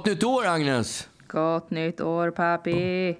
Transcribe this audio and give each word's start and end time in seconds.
Gott 0.00 0.06
nytt 0.06 0.24
år, 0.24 0.46
Agnes! 0.46 1.08
Gott 1.26 1.70
nytt 1.70 2.00
år, 2.00 2.30
papi! 2.30 3.16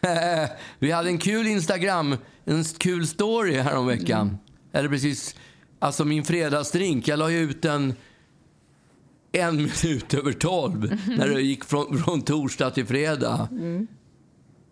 Vi 0.78 0.90
hade 0.90 1.08
en 1.08 1.18
kul 1.18 1.46
Instagram, 1.46 2.16
en 2.44 2.64
kul 2.64 3.06
story 3.06 3.56
häromveckan. 3.56 4.26
Mm. 4.26 4.38
Eller 4.72 4.88
precis, 4.88 5.36
alltså 5.78 6.04
min 6.04 6.24
fredagsdrink. 6.24 7.08
Jag 7.08 7.18
la 7.18 7.30
ju 7.30 7.38
ut 7.38 7.62
den 7.62 7.94
en 9.32 9.56
minut 9.84 10.14
över 10.14 10.32
tolv 10.32 10.84
mm. 10.84 11.18
när 11.18 11.28
det 11.28 11.42
gick 11.42 11.64
från, 11.64 11.98
från 11.98 12.22
torsdag 12.22 12.70
till 12.70 12.86
fredag. 12.86 13.48
Mm. 13.50 13.86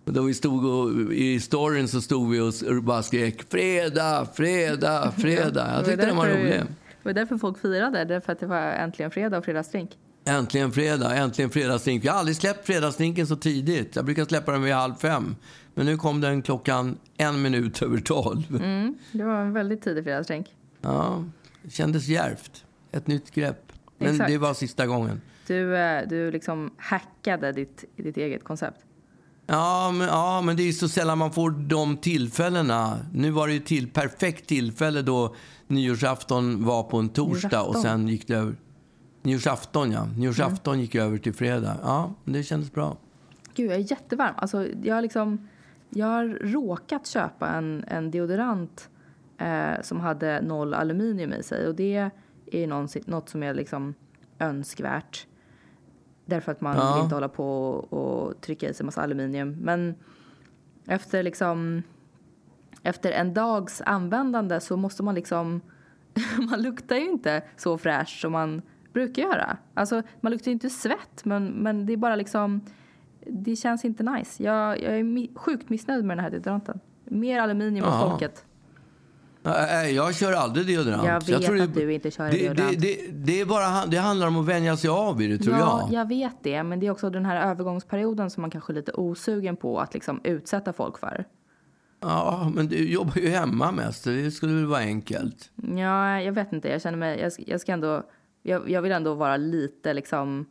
Då 0.05 0.23
vi 0.23 0.35
stod 0.35 0.65
och, 0.65 1.13
I 1.13 1.41
storyn 1.41 1.89
så 1.89 2.01
stod 2.01 2.31
vi 2.31 2.41
och 2.41 2.83
bara 2.83 3.03
skrek 3.03 3.43
fredag, 3.51 4.27
fredag, 4.35 5.13
fredag. 5.19 5.71
Jag 5.77 5.85
tyckte 5.85 6.07
den 6.07 6.17
var 6.17 6.27
rolig. 6.27 6.53
Det 6.53 7.09
var 7.09 7.13
därför 7.13 7.39
folk 7.39 7.59
firade, 7.59 8.05
därför 8.05 8.33
att 8.33 8.41
det 8.41 8.47
var 8.47 8.61
äntligen 8.61 9.11
fredag 9.11 9.39
och 9.39 9.45
fredagsdrink. 9.45 9.91
Äntligen 10.25 10.73
fredag, 10.73 11.17
äntligen 11.17 11.51
fredagsdrink. 11.51 12.05
Jag 12.05 12.13
har 12.13 12.19
aldrig 12.19 12.37
släppt 12.37 12.67
fredagsdrinken 12.67 13.27
så 13.27 13.37
tidigt. 13.37 13.97
Jag 13.97 14.05
brukar 14.05 14.25
släppa 14.25 14.53
den 14.53 14.63
vid 14.63 14.73
halv 14.73 14.95
fem. 14.95 15.37
Men 15.75 15.87
nu 15.87 15.97
kom 15.97 16.21
den 16.21 16.43
klockan 16.43 16.99
en 17.17 17.43
minut 17.43 17.83
över 17.83 17.99
tolv. 17.99 18.57
Mm, 18.57 18.95
det 19.13 19.25
var 19.25 19.41
en 19.41 19.53
väldigt 19.53 19.83
tidig 19.83 20.05
fredagsdrink. 20.05 20.47
Ja, 20.81 21.25
det 21.63 21.71
kändes 21.71 22.09
järvt. 22.09 22.65
Ett 22.93 23.07
nytt 23.07 23.31
grepp. 23.31 23.73
Men 23.99 24.11
Exakt. 24.11 24.31
det 24.31 24.39
var 24.39 24.55
sista 24.55 24.87
gången. 24.87 25.21
Du, 25.47 25.77
eh, 25.77 26.09
du 26.09 26.31
liksom 26.31 26.71
hackade 26.77 27.53
ditt, 27.53 27.85
ditt 27.97 28.17
eget 28.17 28.45
koncept. 28.45 28.81
Ja 29.47 29.91
men, 29.91 30.07
ja, 30.07 30.41
men 30.41 30.57
det 30.57 30.69
är 30.69 30.73
så 30.73 30.89
sällan 30.89 31.19
man 31.19 31.33
får 31.33 31.51
de 31.51 31.97
tillfällena. 31.97 32.99
Nu 33.13 33.31
var 33.31 33.47
det 33.47 33.55
ju 33.55 33.61
till 33.61 33.91
perfekt 33.91 34.47
tillfälle 34.47 35.03
då 35.03 35.35
nyårsafton 35.67 36.65
var 36.65 36.83
på 36.83 36.99
en 36.99 37.09
torsdag 37.09 37.63
och 37.63 37.77
sen 37.77 38.09
gick 38.09 38.27
det 38.27 38.35
över. 38.35 38.57
Nyårsafton, 39.23 39.93
ja. 39.93 40.07
Nyårsafton 40.17 40.75
mm. 40.75 40.81
gick 40.81 40.95
över 40.95 41.19
till 41.19 41.33
fredag. 41.33 41.77
Ja, 41.83 42.13
det 42.25 42.43
kändes 42.43 42.73
bra. 42.73 42.97
Gud, 43.55 43.71
jag 43.71 43.77
är 43.77 43.91
jättevarm. 43.91 44.35
Alltså, 44.37 44.67
jag, 44.83 44.95
har 44.95 45.03
liksom, 45.03 45.49
jag 45.91 46.07
har 46.07 46.25
råkat 46.29 47.07
köpa 47.07 47.49
en, 47.49 47.85
en 47.89 48.11
deodorant 48.11 48.89
eh, 49.39 49.83
som 49.83 50.01
hade 50.01 50.41
noll 50.41 50.75
aluminium 50.75 51.33
i 51.33 51.43
sig. 51.43 51.69
Och 51.69 51.75
det 51.75 52.11
är 52.47 52.67
något, 52.67 53.07
något 53.07 53.29
som 53.29 53.43
är 53.43 53.55
liksom 53.55 53.95
önskvärt. 54.39 55.27
Därför 56.25 56.53
att 56.53 56.61
man 56.61 56.77
ja. 56.77 56.95
vill 56.95 57.03
inte 57.03 57.15
hålla 57.15 57.29
på 57.29 57.71
och 57.71 58.41
trycka 58.41 58.69
i 58.69 58.75
sig 58.75 58.87
massa 58.87 59.03
aluminium. 59.03 59.57
Men 59.61 59.95
efter 60.87 61.23
liksom 61.23 61.83
efter 62.83 63.11
en 63.11 63.35
dags 63.35 63.83
användande 63.87 64.61
så 64.61 64.77
måste 64.77 65.03
man 65.03 65.15
liksom 65.15 65.61
man 66.51 66.63
luktar 66.63 66.97
ju 66.97 67.11
inte 67.11 67.43
så 67.57 67.79
fräscht 67.79 68.21
som 68.21 68.33
man 68.33 68.63
brukar 68.93 69.23
göra. 69.23 69.57
Alltså 69.75 70.03
man 70.21 70.33
luktar 70.33 70.47
ju 70.47 70.53
inte 70.53 70.71
svett 70.71 71.25
men, 71.25 71.47
men 71.47 71.87
det 71.87 71.93
är 71.93 71.97
bara 71.97 72.17
liksom 72.17 72.61
det 73.27 73.57
känns 73.57 73.85
inte 73.85 74.03
nice. 74.03 74.43
Jag, 74.43 74.83
jag 74.83 74.99
är 74.99 75.39
sjukt 75.39 75.69
missnöjd 75.69 76.05
med 76.05 76.17
den 76.17 76.25
här 76.25 76.31
deodoranten. 76.31 76.81
Mer 77.05 77.41
aluminium 77.41 77.87
åt 77.87 78.01
folket. 78.01 78.45
Nej, 79.43 79.95
jag 79.95 80.15
kör 80.15 80.33
aldrig 80.33 80.67
deodorant. 80.67 81.05
Jag 81.07 81.21
vet 81.21 81.29
jag 81.29 81.43
tror 81.43 81.61
att 81.61 81.75
det, 81.75 81.81
du 81.81 81.93
inte 81.93 82.11
kör 82.11 82.31
det, 82.31 82.39
deodorant. 82.39 82.81
Det, 82.81 82.97
det, 82.97 83.13
det, 83.13 83.41
är 83.41 83.45
bara, 83.45 83.87
det 83.87 83.97
handlar 83.97 84.27
om 84.27 84.37
att 84.37 84.47
vänja 84.47 84.77
sig 84.77 84.91
av 84.91 85.17
vid 85.17 85.31
det, 85.31 85.39
tror 85.39 85.57
ja, 85.57 85.89
jag. 85.91 86.01
jag 86.01 86.09
vet 86.09 86.37
det. 86.43 86.63
Men 86.63 86.81
det 86.81 86.87
är 86.87 86.91
också 86.91 87.11
den 87.11 87.27
här 87.27 87.51
övergångsperioden 87.51 88.31
som 88.31 88.41
man 88.41 88.51
kanske 88.51 88.73
är 88.73 88.75
lite 88.75 88.93
osugen 88.93 89.57
på 89.57 89.81
att 89.81 89.95
liksom 89.95 90.21
utsätta 90.25 90.73
folk 90.73 90.99
för. 90.99 91.25
Ja, 92.01 92.53
men 92.55 92.69
du 92.69 92.93
jobbar 92.93 93.17
ju 93.17 93.29
hemma 93.29 93.73
mest. 93.73 94.05
Det 94.05 94.31
skulle 94.31 94.55
väl 94.55 94.67
vara 94.67 94.81
enkelt? 94.81 95.51
Ja, 95.77 96.21
jag 96.21 96.33
vet 96.33 96.53
inte. 96.53 96.69
Jag 96.69 96.83
känner 96.83 96.99
mig... 96.99 97.21
Jag, 97.21 97.33
jag 97.47 97.61
ska 97.61 97.73
ändå... 97.73 98.03
Jag, 98.43 98.71
jag 98.71 98.83
vill 98.83 98.93
ändå 98.93 99.15
vara 99.15 99.37
lite 99.37 99.95
liksom 99.95 100.47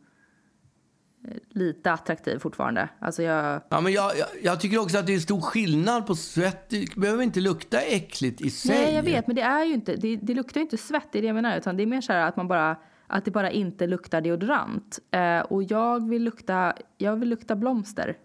lite 1.48 1.92
attraktiv 1.92 2.38
fortfarande. 2.38 2.88
Alltså 2.98 3.22
jag... 3.22 3.60
Ja, 3.68 3.80
men 3.80 3.92
jag, 3.92 4.18
jag, 4.18 4.28
jag, 4.42 4.60
tycker 4.60 4.78
också 4.78 4.98
att 4.98 5.06
det 5.06 5.14
är 5.14 5.18
stor 5.18 5.40
skillnad 5.40 6.06
på 6.06 6.14
svett. 6.14 6.70
Det 6.70 6.96
behöver 6.96 7.22
inte 7.22 7.40
lukta 7.40 7.80
äckligt 7.80 8.40
i 8.40 8.50
sig. 8.50 8.76
Nej, 8.76 8.94
jag 8.94 9.02
vet, 9.02 9.26
men 9.26 9.36
det 9.36 9.42
är 9.42 9.64
ju 9.64 9.74
inte, 9.74 9.96
det, 9.96 10.16
det 10.16 10.34
luktar 10.34 10.60
ju 10.60 10.62
inte 10.62 10.76
svett, 10.76 11.08
det 11.12 11.18
är 11.18 11.22
det 11.22 11.26
jag 11.26 11.34
menar. 11.34 11.56
Utan 11.56 11.76
det 11.76 11.82
är 11.82 11.86
mer 11.86 12.00
så 12.00 12.12
här 12.12 12.28
att 12.28 12.36
man 12.36 12.48
bara, 12.48 12.76
att 13.06 13.24
det 13.24 13.30
bara 13.30 13.50
inte 13.50 13.86
luktar 13.86 14.20
deodorant. 14.20 14.98
Eh, 15.10 15.40
och 15.40 15.62
jag 15.62 16.08
vill 16.08 16.22
lukta, 16.22 16.74
jag 16.98 17.16
vill 17.16 17.28
lukta 17.28 17.56
blomster. 17.56 18.16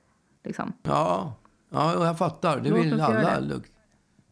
Liksom. 0.44 0.74
Ja, 0.84 1.36
ja 1.70 2.06
jag 2.06 2.18
fattar. 2.18 2.60
Det 2.60 2.70
Låt 2.70 2.80
vill 2.80 3.02
alla 3.02 3.40
lukta. 3.40 3.77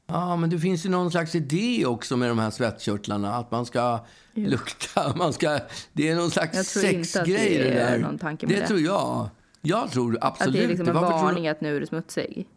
Ja, 0.07 0.35
men 0.35 0.49
det 0.49 0.59
finns 0.59 0.85
ju 0.85 0.89
någon 0.89 1.11
slags 1.11 1.35
idé 1.35 1.85
också 1.85 2.17
med 2.17 2.29
de 2.29 2.39
här 2.39 2.49
svettkörtlarna. 2.49 3.35
Att 3.35 3.51
man 3.51 3.65
ska 3.65 3.79
ja. 3.79 3.99
lukta. 4.33 5.15
Man 5.17 5.33
ska, 5.33 5.59
det 5.93 6.09
är 6.09 6.15
någon 6.15 6.31
slags 6.31 6.69
sexgrej 6.69 7.57
det, 7.57 7.63
det 7.63 7.69
där. 7.69 8.37
Det, 8.39 8.45
det 8.45 8.67
tror 8.67 8.79
jag. 8.79 9.29
Jag 9.61 9.91
tror 9.91 10.17
absolut. 10.21 10.47
Att 10.47 10.53
det 10.53 10.63
är 10.63 10.67
liksom 10.67 10.87
en 10.87 10.93
varning 10.93 11.47
att 11.47 11.61
nu 11.61 11.75
är 11.75 11.79
du 11.79 11.85
smutsig. 11.85 12.47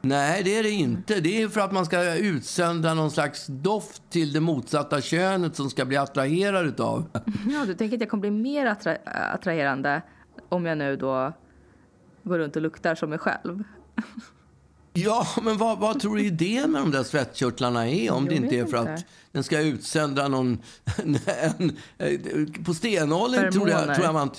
Nej, 0.00 0.42
det 0.44 0.58
är 0.58 0.62
det 0.62 0.70
inte. 0.70 1.20
Det 1.20 1.42
är 1.42 1.48
för 1.48 1.60
att 1.60 1.72
man 1.72 1.86
ska 1.86 2.14
utsöndra 2.14 2.94
någon 2.94 3.10
slags 3.10 3.46
doft 3.46 4.02
till 4.10 4.32
det 4.32 4.40
motsatta 4.40 5.00
könet 5.00 5.56
som 5.56 5.70
ska 5.70 5.84
bli 5.84 5.96
attraherad 5.96 6.80
av. 6.80 7.04
Ja, 7.48 7.64
du 7.66 7.74
tänker 7.74 7.96
att 7.96 8.00
jag 8.00 8.10
kommer 8.10 8.20
bli 8.20 8.30
mer 8.30 8.66
attra 8.66 8.96
attraherande 9.04 10.02
om 10.48 10.66
jag 10.66 10.78
nu 10.78 10.96
då 10.96 11.32
går 12.22 12.38
runt 12.38 12.56
och 12.56 12.62
luktar 12.62 12.94
som 12.94 13.10
mig 13.10 13.18
själv? 13.18 13.64
Ja, 15.04 15.26
men 15.42 15.56
vad, 15.56 15.78
vad 15.78 16.00
tror 16.00 16.16
du 16.16 16.24
idén 16.24 16.72
med 16.72 16.82
de 16.82 16.90
där 16.90 17.02
svettkörtlarna 17.02 17.88
är? 17.88 18.12
Om 18.12 18.24
jag 18.24 18.32
det 18.32 18.36
inte 18.36 18.56
är 18.56 18.64
för 18.64 18.78
inte. 18.78 18.94
att 18.94 19.04
den 19.32 19.44
ska 19.44 19.60
utsöndra 19.60 20.28
någon... 20.28 20.58
En, 21.26 21.76
på 22.64 22.74
stenåldern 22.74 23.52
tror 23.52 23.68
jag, 23.68 23.94
tror 23.94 24.06
jag 24.06 24.14
man... 24.14 24.30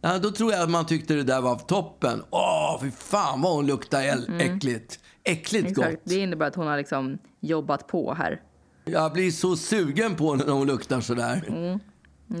Ja, 0.00 0.18
då 0.18 0.30
tror 0.30 0.52
jag 0.52 0.62
att 0.62 0.70
man 0.70 0.86
tyckte 0.86 1.14
det 1.14 1.22
där 1.22 1.40
var 1.40 1.56
toppen. 1.56 2.22
Åh, 2.30 2.78
fy 2.82 2.90
fan 2.90 3.40
vad 3.40 3.52
hon 3.52 3.66
luktar 3.66 4.02
mm. 4.02 4.40
äckligt. 4.40 5.00
Äckligt 5.24 5.70
Exakt. 5.70 5.90
gott. 5.90 6.00
Det 6.04 6.18
innebär 6.18 6.46
att 6.46 6.54
hon 6.54 6.66
har 6.66 6.76
liksom 6.76 7.18
jobbat 7.40 7.86
på 7.86 8.14
här. 8.14 8.42
Jag 8.84 9.12
blir 9.12 9.30
så 9.30 9.56
sugen 9.56 10.14
på 10.14 10.34
när 10.34 10.52
hon 10.52 10.66
luktar 10.66 11.00
så 11.00 11.14
där. 11.14 11.44
Mm. 11.48 11.78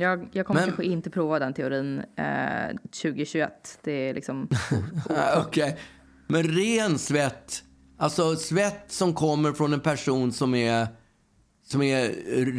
Jag, 0.00 0.28
jag 0.32 0.46
kommer 0.46 0.60
Men... 0.60 0.68
kanske 0.68 0.84
inte 0.84 1.10
prova 1.10 1.38
den 1.38 1.54
teorin 1.54 2.02
eh, 2.16 2.76
2021. 3.02 3.78
Det 3.84 3.92
är 3.92 4.14
liksom... 4.14 4.48
Okej. 5.36 5.42
Okay. 5.46 5.72
Men 6.26 6.42
ren 6.42 6.98
svett 6.98 7.62
Alltså 8.00 8.36
svett 8.36 8.84
som 8.86 9.14
kommer 9.14 9.52
från 9.52 9.72
en 9.72 9.80
person 9.80 10.32
som 10.32 10.54
är, 10.54 10.88
som 11.64 11.82
är 11.82 12.08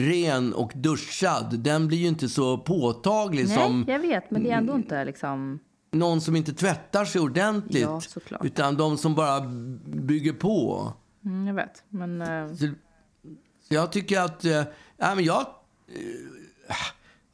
ren 0.09 0.53
och 0.53 0.71
duschad, 0.75 1.59
den 1.59 1.87
blir 1.87 1.97
ju 1.97 2.07
inte 2.07 2.29
så 2.29 2.57
påtaglig 2.57 3.47
Nej, 3.47 3.57
som... 3.57 3.85
jag 3.87 3.99
vet, 3.99 4.31
men 4.31 4.43
det 4.43 4.51
är 4.51 4.57
ändå 4.57 4.75
inte 4.75 5.05
liksom... 5.05 5.59
Någon 5.91 6.21
som 6.21 6.35
inte 6.35 6.53
tvättar 6.53 7.05
sig 7.05 7.21
ordentligt. 7.21 7.81
Ja, 7.81 8.01
såklart. 8.01 8.45
Utan 8.45 8.77
de 8.77 8.97
som 8.97 9.15
bara 9.15 9.41
bygger 9.85 10.33
på. 10.33 10.93
Mm, 11.25 11.47
jag 11.47 11.53
vet, 11.53 11.83
men... 11.89 12.21
Uh... 12.21 12.53
Så, 12.53 12.67
så, 13.67 13.73
jag 13.73 13.91
tycker 13.91 14.19
att... 14.21 14.43
Ja, 14.97 15.15
men 15.15 15.23
jag... 15.23 15.39
Uh, 15.39 16.75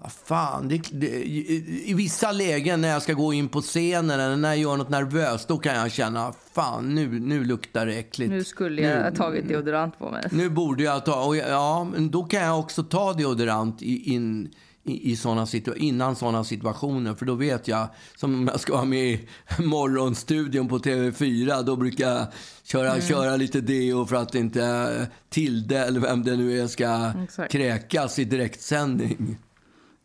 vad 0.05 0.11
fan, 0.11 0.67
det, 0.67 0.81
det, 0.91 1.07
i, 1.07 1.83
i, 1.85 1.93
vissa 1.93 2.31
lägen 2.31 2.81
när 2.81 2.89
jag 2.89 3.01
ska 3.01 3.13
gå 3.13 3.33
in 3.33 3.49
på 3.49 3.61
scenen 3.61 4.19
eller 4.19 4.35
när 4.35 4.49
jag 4.49 4.57
gör 4.57 4.77
något 4.77 4.89
nervöst, 4.89 5.47
då 5.47 5.57
kan 5.57 5.75
jag 5.75 5.91
känna 5.91 6.33
fan 6.53 6.95
nu, 6.95 7.19
nu 7.19 7.45
luktar 7.45 7.85
det 7.85 7.95
äckligt. 7.95 8.31
Nu 8.31 8.43
skulle 8.43 8.81
jag 8.81 8.97
nu, 8.97 9.03
ha 9.03 9.11
tagit 9.11 9.47
deodorant 9.47 9.99
på 9.99 10.11
mig. 10.11 10.23
Nu 10.31 10.49
borde 10.49 10.83
jag 10.83 11.05
ta, 11.05 11.25
och 11.25 11.37
ja, 11.37 11.83
men 11.83 12.11
då 12.11 12.23
kan 12.23 12.41
jag 12.41 12.59
också 12.59 12.83
ta 12.83 13.13
deodorant 13.13 13.81
i, 13.81 14.13
in, 14.13 14.49
i, 14.83 15.11
i 15.11 15.15
såna 15.15 15.45
situ, 15.45 15.73
innan 15.75 16.15
sådana 16.15 16.43
situationer. 16.43 17.13
För 17.13 17.25
då 17.25 17.33
vet 17.33 17.67
jag, 17.67 17.87
som 18.15 18.33
om 18.33 18.47
jag 18.47 18.59
ska 18.59 18.73
vara 18.73 18.85
med 18.85 19.05
i 19.05 19.27
morgonstudion 19.57 20.67
på 20.67 20.77
TV4, 20.77 21.63
då 21.63 21.75
brukar 21.75 22.09
jag 22.09 22.27
köra, 22.63 22.89
mm. 22.89 23.01
köra 23.01 23.35
lite 23.35 23.61
deo 23.61 24.05
för 24.05 24.15
att 24.15 24.35
inte 24.35 25.07
Tilde, 25.29 25.79
eller 25.79 25.99
vem 25.99 26.23
det 26.23 26.35
nu 26.35 26.59
är, 26.59 26.67
ska 26.67 27.11
Exakt. 27.23 27.51
kräkas 27.51 28.19
i 28.19 28.25
direktsändning. 28.25 29.37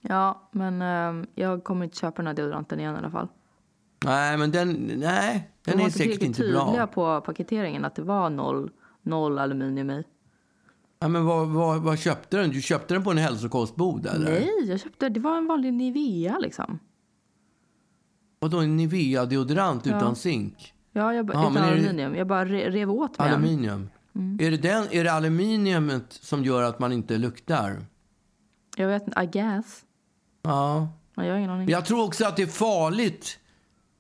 Ja, 0.01 0.49
men 0.53 0.83
eh, 0.83 1.27
jag 1.35 1.65
kommer 1.65 1.85
inte 1.85 1.97
köpa 1.97 2.17
den 2.17 2.27
här 2.27 2.35
deodoranten 2.35 2.81
igen 2.81 2.95
i 2.95 2.99
alla 2.99 3.11
fall. 3.11 3.29
Nej, 4.05 4.37
men 4.37 4.51
den, 4.51 4.73
nej, 4.97 5.51
den 5.65 5.79
De 5.79 5.85
är 5.85 5.91
säkert 5.91 6.23
inte 6.23 6.43
bra. 6.43 6.51
De 6.51 6.55
var 6.55 6.67
tydliga 6.67 6.87
på 6.87 7.21
paketeringen 7.21 7.85
att 7.85 7.95
det 7.95 8.03
var 8.03 8.31
noll, 8.31 8.71
noll 9.03 9.39
aluminium 9.39 9.91
i. 9.91 10.05
Ja, 11.01 11.09
men 11.09 11.25
vad, 11.25 11.49
vad, 11.49 11.83
vad 11.83 11.99
köpte 11.99 12.37
du? 12.43 12.47
Du 12.47 12.63
köpte 12.63 12.95
den 12.95 13.05
på 13.05 13.11
en 13.11 13.19
hälsokostbod? 13.19 14.07
Eller? 14.07 14.31
Nej, 14.31 14.51
jag 14.65 14.81
köpte, 14.81 15.09
det 15.09 15.21
var 15.21 15.39
en 15.39 15.47
vanlig 15.47 15.73
Nivea 15.73 16.39
liksom. 16.39 16.79
Vadå 18.39 18.59
en 18.59 18.77
Nivea-deodorant 18.77 19.87
ja. 19.87 19.97
utan 19.97 20.17
zink? 20.17 20.75
Ja, 20.93 21.15
jag, 21.15 21.29
ja, 21.29 21.31
utan 21.31 21.57
aluminium. 21.57 22.13
Det... 22.13 22.19
Jag 22.19 22.27
bara 22.27 22.45
rev 22.45 22.91
åt 22.91 23.19
mig 23.19 23.29
Aluminium? 23.29 23.89
Mm. 24.15 24.39
Är, 24.41 24.51
det 24.51 24.57
den, 24.57 24.87
är 24.91 25.05
det 25.05 25.13
aluminiumet 25.13 26.13
som 26.13 26.45
gör 26.45 26.63
att 26.63 26.79
man 26.79 26.93
inte 26.93 27.19
luktar? 27.19 27.85
Jag 28.77 28.89
vet 28.89 29.07
inte, 29.07 29.21
I 29.23 29.27
guess. 29.27 29.85
Ja. 30.43 30.89
ja 31.15 31.25
jag 31.25 31.33
har 31.33 31.39
ingen 31.39 31.51
aning. 31.51 31.69
Jag 31.69 31.85
tror 31.85 32.05
också 32.05 32.25
att 32.25 32.37
det 32.37 32.43
är 32.43 32.47
farligt. 32.47 33.39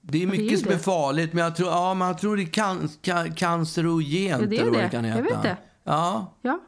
Det 0.00 0.22
är 0.22 0.26
mycket 0.26 0.48
det 0.48 0.54
är 0.54 0.56
som 0.56 0.72
är 0.72 0.78
farligt, 0.78 1.32
men 1.32 1.44
jag 1.44 1.56
tror, 1.56 1.68
ja, 1.68 1.94
men 1.94 2.08
jag 2.08 2.18
tror 2.18 2.36
det 2.36 2.42
är 2.42 2.46
can, 2.46 2.88
can, 3.02 3.34
cancerogent. 3.34 4.42
Ja, 4.42 4.46
det 4.46 4.56
är 4.56 4.60
eller 4.60 4.70
vad 4.70 4.80
det. 4.80 4.84
det 4.84 4.90
kan 4.90 5.04
heta. 5.04 5.18
Jag 5.18 5.24
vet 5.24 5.42
det. 5.42 5.56
Ja. 5.84 6.34
ja. 6.42 6.60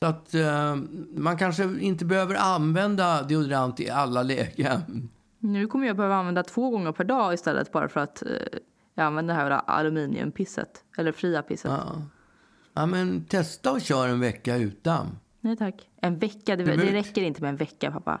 Så 0.00 0.06
att 0.06 0.34
uh, 0.34 0.76
man 1.14 1.38
kanske 1.38 1.64
inte 1.80 2.04
behöver 2.04 2.34
använda 2.34 3.22
deodorant 3.22 3.80
i 3.80 3.90
alla 3.90 4.22
lägen. 4.22 5.08
Nu 5.38 5.66
kommer 5.66 5.86
jag 5.86 5.96
behöva 5.96 6.14
använda 6.14 6.42
två 6.42 6.70
gånger 6.70 6.92
per 6.92 7.04
dag 7.04 7.34
istället 7.34 7.72
bara 7.72 7.88
för 7.88 8.00
att 8.00 8.22
eh, 8.22 8.28
jag 8.94 9.04
använder 9.04 9.34
det 9.34 9.40
här 9.40 9.50
aluminiumpisset. 9.66 10.84
Eller 10.98 11.12
fria 11.12 11.42
pisset. 11.42 11.70
Ja. 11.70 12.02
ja, 12.72 12.86
men 12.86 13.24
testa 13.24 13.72
och 13.72 13.80
kör 13.80 14.08
en 14.08 14.20
vecka 14.20 14.56
utan. 14.56 15.18
Nej 15.40 15.56
tack. 15.56 15.88
En 16.00 16.18
vecka, 16.18 16.56
det, 16.56 16.64
det 16.64 16.92
räcker 16.92 17.22
inte 17.22 17.40
med 17.40 17.48
en 17.48 17.56
vecka 17.56 17.90
pappa. 17.90 18.20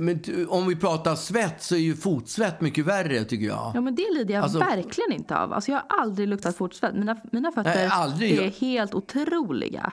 Men 0.00 0.20
om 0.48 0.66
vi 0.66 0.76
pratar 0.76 1.14
svett 1.14 1.62
så 1.62 1.74
är 1.74 1.78
ju 1.78 1.96
fotsvett 1.96 2.60
mycket 2.60 2.86
värre 2.86 3.24
tycker 3.24 3.46
jag. 3.46 3.72
Ja 3.74 3.80
men 3.80 3.94
det 3.94 4.06
lider 4.14 4.34
jag 4.34 4.42
Alltså- 4.44 4.58
verkligen 4.58 5.12
inte 5.12 5.36
av. 5.38 5.52
Alltså 5.52 5.70
jag 5.70 5.78
har 5.88 6.00
aldrig 6.00 6.28
luktat 6.28 6.56
fotsvett. 6.56 6.94
Mina, 6.94 7.16
mina 7.32 7.52
fötter 7.52 8.16
Nej, 8.18 8.36
är 8.38 8.50
helt 8.50 8.94
otroliga. 8.94 9.92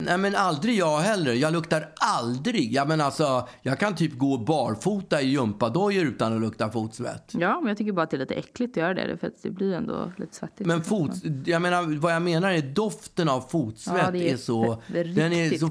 Nej 0.00 0.18
men 0.18 0.34
aldrig 0.36 0.76
jag 0.76 0.98
heller. 0.98 1.32
Jag 1.32 1.52
luktar 1.52 1.88
aldrig. 2.00 2.72
Ja, 2.72 2.84
men 2.84 3.00
alltså, 3.00 3.48
jag 3.62 3.78
kan 3.78 3.94
typ 3.94 4.18
gå 4.18 4.38
barfota 4.38 5.22
i 5.22 5.28
gympadojor 5.28 6.04
utan 6.06 6.34
att 6.34 6.40
lukta 6.40 6.70
fotsvett. 6.70 7.32
Ja, 7.32 7.60
men 7.60 7.68
jag 7.68 7.78
tycker 7.78 7.92
bara 7.92 8.02
att 8.02 8.10
det 8.10 8.16
är 8.16 8.18
lite 8.18 8.34
äckligt 8.34 8.70
att 8.72 8.76
göra 8.76 8.94
det. 8.94 9.16
För 9.16 9.26
att 9.26 9.42
det 9.42 9.50
blir 9.50 9.74
ändå 9.74 10.12
lite 10.16 10.34
svettigt. 10.34 10.66
Men 10.66 10.84
fot, 10.84 11.10
jag 11.44 11.62
menar, 11.62 11.98
vad 11.98 12.14
jag 12.14 12.22
menar 12.22 12.50
är 12.50 12.62
doften 12.62 13.28
av 13.28 13.40
fotsvett 13.40 14.02
Ja, 14.02 14.08
är 14.16 14.32
är 14.32 14.36
så... 14.36 14.82
den 14.88 15.32
är 15.32 15.58
så 15.58 15.70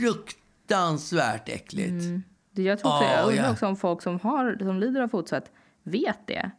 fruktansvärt 0.00 1.48
äckligt. 1.48 1.92
Det 2.02 2.33
jag 2.62 2.78
tror 2.78 2.92
också, 2.92 3.04
Ja, 3.04 3.16
jag 3.18 3.28
undrar 3.28 3.44
ja. 3.44 3.52
också 3.52 3.66
om 3.66 3.76
folk 3.76 4.02
som, 4.02 4.20
har, 4.20 4.56
som 4.60 4.80
lider 4.80 5.00
av 5.00 5.08
fotsvett 5.08 5.50
vet 5.82 6.26
det. 6.26 6.50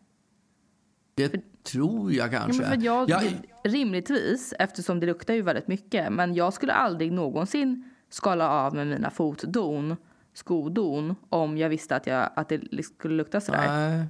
Det 1.15 1.63
tror 1.63 2.11
jag 2.13 2.33
Ja, 2.33 2.39
kanske. 2.39 2.61
men 2.61 2.71
för 2.71 2.85
jag, 2.85 3.09
jag, 3.09 3.23
rimligtvis, 3.63 4.53
eftersom 4.59 4.99
det 4.99 5.05
luktar 5.05 5.33
ju 5.33 5.41
väldigt 5.41 5.67
mycket. 5.67 6.11
Men 6.13 6.33
jag 6.35 6.53
skulle 6.53 6.73
aldrig 6.73 7.11
någonsin 7.11 7.89
skala 8.09 8.49
av 8.49 8.75
med 8.75 8.87
mina 8.87 9.09
fotdon, 9.09 9.95
skodon, 10.33 11.15
om 11.29 11.57
jag 11.57 11.69
visste 11.69 11.95
att, 11.95 12.07
jag, 12.07 12.29
att 12.35 12.49
det 12.49 12.83
skulle 12.83 13.15
lukta 13.15 13.41
sådär. 13.41 13.67
Nej. 13.89 14.05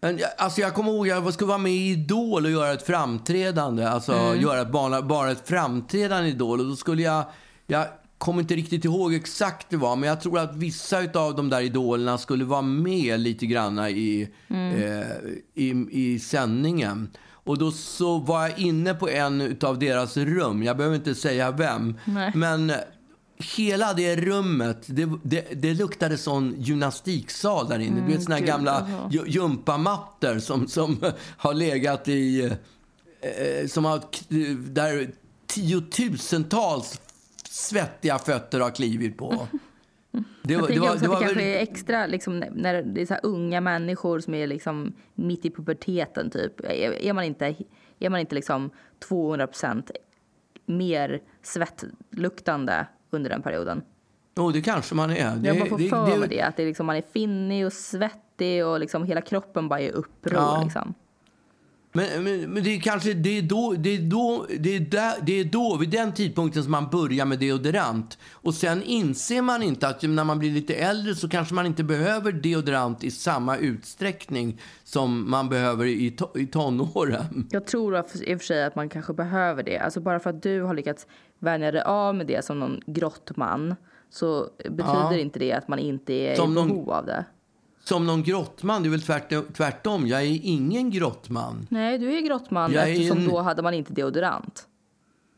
Men 0.00 0.18
jag, 0.18 0.30
alltså 0.38 0.60
jag 0.60 0.74
kommer 0.74 0.92
ihåg, 0.92 1.06
jag 1.06 1.34
skulle 1.34 1.48
vara 1.48 1.58
med 1.58 1.72
i 1.72 1.90
Idol 1.92 2.44
och 2.44 2.50
göra 2.50 2.72
ett 2.72 2.82
framträdande. 2.86 3.84
Alltså 3.84 4.12
Mm. 4.12 4.40
göra 4.40 4.64
bara, 4.64 5.02
bara 5.02 5.30
ett 5.30 5.48
framträdande 5.48 6.28
i 6.28 6.32
Idol. 6.32 6.60
Och 6.60 6.66
då 6.66 6.76
skulle 6.76 7.02
jag, 7.02 7.24
jag 7.66 7.86
kommer 8.22 8.40
inte 8.42 8.54
riktigt 8.54 8.84
ihåg 8.84 9.14
exakt 9.14 9.66
det 9.70 9.76
var, 9.76 9.96
men 9.96 10.08
jag 10.08 10.20
tror 10.20 10.38
att 10.38 10.56
vissa 10.56 10.98
av 11.14 11.36
de 11.36 11.50
där 11.50 11.60
idolerna 11.60 12.18
skulle 12.18 12.44
vara 12.44 12.62
med 12.62 13.20
lite 13.20 13.46
grann 13.46 13.78
i, 13.78 14.28
Mm. 14.48 14.82
eh, 14.82 15.06
i, 15.54 15.86
i 15.90 16.18
sändningen. 16.18 17.10
Och 17.44 17.58
då 17.58 17.70
så 17.72 18.18
var 18.18 18.42
jag 18.48 18.58
inne 18.58 18.94
på 18.94 19.08
en 19.08 19.56
av 19.62 19.78
deras 19.78 20.16
rum. 20.16 20.62
Jag 20.62 20.76
behöver 20.76 20.96
inte 20.96 21.14
säga 21.14 21.50
vem. 21.50 21.98
Nej. 22.04 22.32
Men 22.34 22.72
hela 23.56 23.94
det 23.94 24.16
rummet, 24.16 24.82
det, 24.86 25.08
det, 25.22 25.46
det 25.62 25.74
luktade 25.74 26.18
sån 26.18 26.54
gymnastiksal 26.58 27.68
där 27.68 27.78
inne. 27.78 28.00
du 28.06 28.12
vet 28.12 28.22
såna 28.22 28.34
här 28.34 28.42
Mm, 28.42 28.52
gamla 28.54 28.88
gympamattor 29.26 30.38
som, 30.38 30.68
som 30.68 30.98
har 31.36 31.54
legat 31.54 32.08
i... 32.08 32.42
Eh, 33.20 33.66
som 33.68 33.84
har, 33.84 34.00
där 34.72 35.10
tiotusentals 35.46 37.00
svettiga 37.52 38.18
fötter 38.18 38.60
har 38.60 38.70
klivit 38.70 39.18
på. 39.18 39.48
Det, 40.42 40.56
var- 40.56 40.68
det 40.68 40.78
var- 40.80 40.86
också 40.86 40.88
det 40.88 40.92
att 40.96 41.00
det 41.02 41.08
var 41.08 41.20
kanske 41.20 41.42
är 41.42 41.62
extra 41.62 42.06
liksom, 42.06 42.38
när 42.52 42.82
det 42.82 43.02
är 43.02 43.06
så 43.06 43.14
unga 43.22 43.60
människor 43.60 44.20
som 44.20 44.34
är 44.34 44.46
liksom 44.46 44.92
mitt 45.14 45.44
i 45.44 45.50
puberteten. 45.50 46.30
Typ. 46.30 46.60
Är, 46.60 47.02
är 47.02 47.12
man 47.12 47.24
inte, 47.24 47.54
är 47.98 48.10
man 48.10 48.20
inte 48.20 48.34
liksom 48.34 48.70
200% 49.08 49.90
mer 50.66 51.20
svettluktande 51.42 52.86
under 53.10 53.30
den 53.30 53.42
perioden? 53.42 53.82
Jo, 54.36 54.50
det 54.50 54.60
kanske 54.62 54.94
man 54.94 55.10
är. 55.10 55.36
Det, 55.36 55.48
Jag 55.48 55.58
bara 55.58 55.68
får 55.68 55.78
det, 55.78 55.88
för 55.88 56.06
mig 56.06 56.18
det, 56.20 56.26
det. 56.26 56.40
Att 56.42 56.56
det 56.56 56.64
liksom, 56.64 56.86
man 56.86 56.96
är 56.96 57.02
finnig 57.12 57.66
och 57.66 57.72
svettig 57.72 58.66
och 58.66 58.80
liksom 58.80 59.04
hela 59.04 59.20
kroppen 59.20 59.68
bara 59.68 59.80
är 59.80 59.90
uppror. 59.92 60.34
Ja. 60.34 60.60
Liksom. 60.64 60.94
Men, 61.94 62.24
men, 62.24 62.40
men 62.52 62.62
det 62.64 62.76
är 62.76 62.80
kanske 62.80 63.12
det 63.14 63.38
är 63.38 63.42
då, 63.42 63.74
det 63.78 63.94
är 63.96 63.98
då, 64.02 64.46
det 64.58 64.76
är 64.76 64.80
där, 64.80 65.14
det 65.22 65.40
är 65.40 65.44
då, 65.44 65.76
vid 65.76 65.90
den 65.90 66.12
tidpunkten 66.12 66.62
som 66.62 66.72
man 66.72 66.88
börjar 66.90 67.24
med 67.26 67.38
deodorant. 67.38 68.18
Och 68.32 68.54
sen 68.54 68.82
inser 68.82 69.42
man 69.42 69.62
inte 69.62 69.88
att 69.88 70.02
när 70.02 70.24
man 70.24 70.38
blir 70.38 70.50
lite 70.50 70.74
äldre 70.74 71.14
så 71.14 71.28
kanske 71.28 71.54
man 71.54 71.66
inte 71.66 71.84
behöver 71.84 72.32
deodorant 72.32 73.04
i 73.04 73.10
samma 73.10 73.56
utsträckning 73.56 74.60
som 74.84 75.30
man 75.30 75.48
behöver 75.48 75.86
i, 75.86 76.10
to, 76.10 76.38
i 76.38 76.46
tonåren. 76.46 77.48
Jag 77.50 77.66
tror 77.66 77.96
i 77.98 78.00
och 78.34 78.38
för 78.40 78.46
sig 78.46 78.64
att 78.64 78.76
man 78.76 78.88
kanske 78.88 79.12
behöver 79.12 79.62
det. 79.62 79.78
Alltså 79.78 80.00
bara 80.00 80.20
för 80.20 80.30
att 80.30 80.42
du 80.42 80.62
har 80.62 80.74
lyckats 80.74 81.06
vänja 81.38 81.72
dig 81.72 81.82
av 81.82 82.14
med 82.14 82.26
det 82.26 82.44
som 82.44 82.58
någon 82.58 82.80
grottman 82.86 83.74
så 84.10 84.46
betyder 84.58 84.82
Ja. 85.12 85.16
inte 85.16 85.38
det 85.38 85.52
att 85.52 85.68
man 85.68 85.78
inte 85.78 86.12
är 86.12 86.34
Som 86.36 86.52
i 86.52 86.54
någon- 86.54 86.68
behov 86.68 86.90
av 86.90 87.06
det. 87.06 87.24
Som 87.84 88.06
någon 88.06 88.22
grottman, 88.22 88.82
det 88.82 88.88
är 88.88 88.90
väl 88.90 89.02
tvärtom, 89.02 89.44
tvärtom. 89.56 90.06
Jag 90.06 90.22
är 90.22 90.40
ingen 90.42 90.90
grottman. 90.90 91.66
Nej, 91.70 91.98
du 91.98 92.16
är 92.16 92.20
grottman 92.20 92.72
Jag 92.72 92.90
eftersom 92.90 93.18
en- 93.18 93.28
då 93.28 93.40
hade 93.40 93.62
man 93.62 93.74
inte 93.74 93.92
deodorant. 93.92 94.66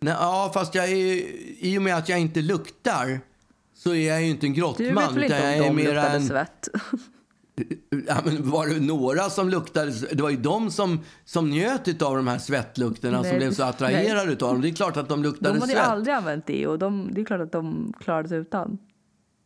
Nej, 0.00 0.14
ja, 0.20 0.50
fast 0.54 0.74
jag 0.74 0.88
är, 0.90 1.22
i 1.64 1.78
och 1.78 1.82
med 1.82 1.96
att 1.96 2.08
jag 2.08 2.20
inte 2.20 2.40
luktar 2.40 3.20
så 3.74 3.94
är 3.94 4.08
jag 4.08 4.22
ju 4.22 4.28
inte 4.30 4.46
en 4.46 4.52
Du 4.52 4.58
grottman. 4.60 4.94
vet 4.94 5.12
väl 5.12 5.24
inte 5.24 5.68
om 5.70 5.76
de 5.76 5.82
luktade 5.82 6.08
en- 6.08 6.26
svett? 6.26 6.68
Ja, 8.08 8.16
men 8.24 8.50
var 8.50 8.66
det 8.66 8.80
några 8.80 9.30
som 9.30 9.48
luktade? 9.48 9.90
Det 10.12 10.22
var 10.22 10.30
ju 10.30 10.36
de 10.36 10.70
som, 10.70 11.00
som 11.24 11.50
njöt 11.50 12.02
av 12.02 12.16
de 12.16 12.26
här 12.28 12.38
svettlukterna, 12.38 13.22
som 13.22 13.28
Nej, 13.30 13.38
blev 13.38 13.52
så 13.52 13.62
attraherade 13.64 14.30
av 14.30 14.36
dem. 14.36 14.60
Det 14.60 14.68
är 14.68 14.72
klart 14.74 14.96
att 14.96 15.08
de 15.08 15.22
luktade 15.22 15.52
De 15.54 15.60
hade 15.60 15.72
svett. 15.72 15.82
aldrig 15.86 16.14
använt 16.14 16.46
det 16.46 16.66
och 16.66 16.78
de, 16.78 17.08
det 17.14 17.20
är 17.20 17.24
klart 17.24 17.40
att 17.40 17.52
de 17.52 17.92
klarade 18.00 18.28
sig 18.28 18.38
utan. 18.38 18.78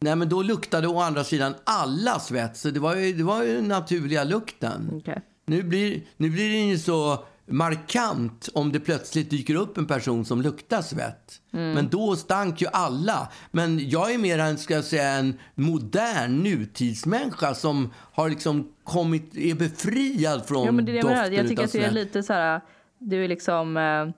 Nej, 0.00 0.16
men 0.16 0.28
då 0.28 0.42
luktade 0.42 0.88
å 0.88 1.00
andra 1.00 1.24
sidan 1.24 1.54
alla 1.64 2.18
svett, 2.18 2.56
så 2.56 2.70
det 2.70 2.80
var 2.80 2.96
ju, 2.96 3.12
det 3.12 3.22
var 3.22 3.42
ju 3.42 3.54
den 3.54 3.68
naturliga 3.68 4.24
lukten. 4.24 4.90
Okej. 4.94 5.22
Nu, 5.46 5.62
blir, 5.62 6.02
nu 6.16 6.30
blir 6.30 6.50
det 6.50 6.58
ju 6.58 6.78
så 6.78 7.24
markant 7.46 8.48
om 8.54 8.72
det 8.72 8.80
plötsligt 8.80 9.30
dyker 9.30 9.54
upp 9.54 9.78
en 9.78 9.86
person 9.86 10.24
som 10.24 10.42
luktar 10.42 10.82
svett. 10.82 11.40
Mm. 11.52 11.72
Men 11.72 11.88
då 11.88 12.16
stank 12.16 12.60
ju 12.60 12.66
alla. 12.72 13.28
Men 13.50 13.88
jag 13.90 14.14
är 14.14 14.18
mer 14.18 14.38
en, 14.38 14.58
ska 14.58 14.74
jag 14.74 14.84
säga, 14.84 15.08
en 15.08 15.38
modern 15.54 16.42
nutidsmänniska 16.42 17.54
som 17.54 17.92
har 18.12 18.28
liksom 18.28 18.72
kommit, 18.84 19.36
är 19.36 19.54
befriad 19.54 20.46
från 20.46 20.64
Ja, 20.64 20.72
men 20.72 20.84
det 20.84 20.92
är 20.92 20.96
jag 20.96 21.04
doften 21.04 21.18
menar. 21.18 21.36
Jag 21.36 21.48
tycker 21.48 21.64
att 21.64 21.72
det 21.72 21.84
är 21.84 21.90
lite 21.90 22.22
så 22.22 22.32
här, 22.32 22.60
du 22.98 23.24
är 23.24 23.28
liksom 23.28 23.76
eh, 23.76 24.08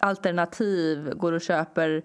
alternativ, 0.00 1.14
går 1.14 1.32
och 1.32 1.40
köper, 1.40 2.02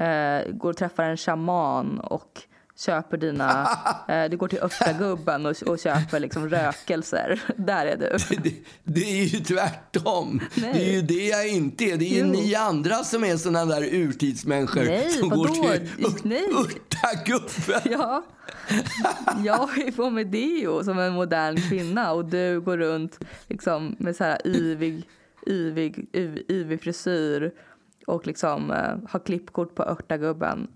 eh, 0.00 0.52
går 0.52 0.70
och 0.70 0.76
träffar 0.76 1.04
en 1.04 1.16
shaman 1.16 2.00
och 2.00 2.42
köper 2.78 3.16
dina, 3.16 3.68
eh, 4.08 4.30
du 4.30 4.36
går 4.36 4.48
till 4.48 4.58
Örtagubben 4.62 5.46
och, 5.46 5.62
och 5.66 5.78
köper 5.78 6.20
liksom 6.20 6.48
rökelser. 6.48 7.42
Där 7.56 7.86
är 7.86 7.96
du. 7.96 8.36
Det, 8.42 8.54
det 8.84 9.20
är 9.20 9.24
ju 9.24 9.38
tvärtom. 9.40 10.40
Nej. 10.54 10.72
Det 10.72 10.84
är 10.90 10.92
ju 10.92 11.02
det 11.02 11.26
jag 11.26 11.48
inte 11.48 11.84
är. 11.84 11.96
Det 11.96 12.04
är 12.04 12.16
ju 12.16 12.24
ni 12.24 12.54
andra 12.54 12.94
som 13.04 13.24
är 13.24 13.36
såna 13.36 13.64
där 13.64 13.82
urtidsmänniskor 13.94 14.84
Nej, 14.84 15.10
som 15.10 15.28
vadå? 15.28 15.42
går 15.42 15.48
till. 15.48 16.36
Örtagubben. 16.58 17.92
Ja, 17.98 18.24
jag 19.44 19.54
har 19.54 19.76
ju 19.76 19.92
på 19.92 20.10
mig 20.10 20.24
deo 20.24 20.84
som 20.84 20.98
en 20.98 21.12
modern 21.12 21.56
kvinna 21.68 22.12
och 22.12 22.24
du 22.24 22.60
går 22.60 22.78
runt 22.78 23.18
liksom 23.48 23.96
med 23.98 24.16
så 24.16 24.24
här 24.24 24.38
yvig, 24.46 25.08
yvig, 25.46 26.06
yv- 26.12 26.42
yvig 26.52 26.80
frisyr 26.82 27.52
och 28.06 28.26
liksom 28.26 28.70
eh, 28.70 29.10
har 29.10 29.18
klippkort 29.24 29.74
på 29.74 29.82
Örtagubben. 29.82 30.68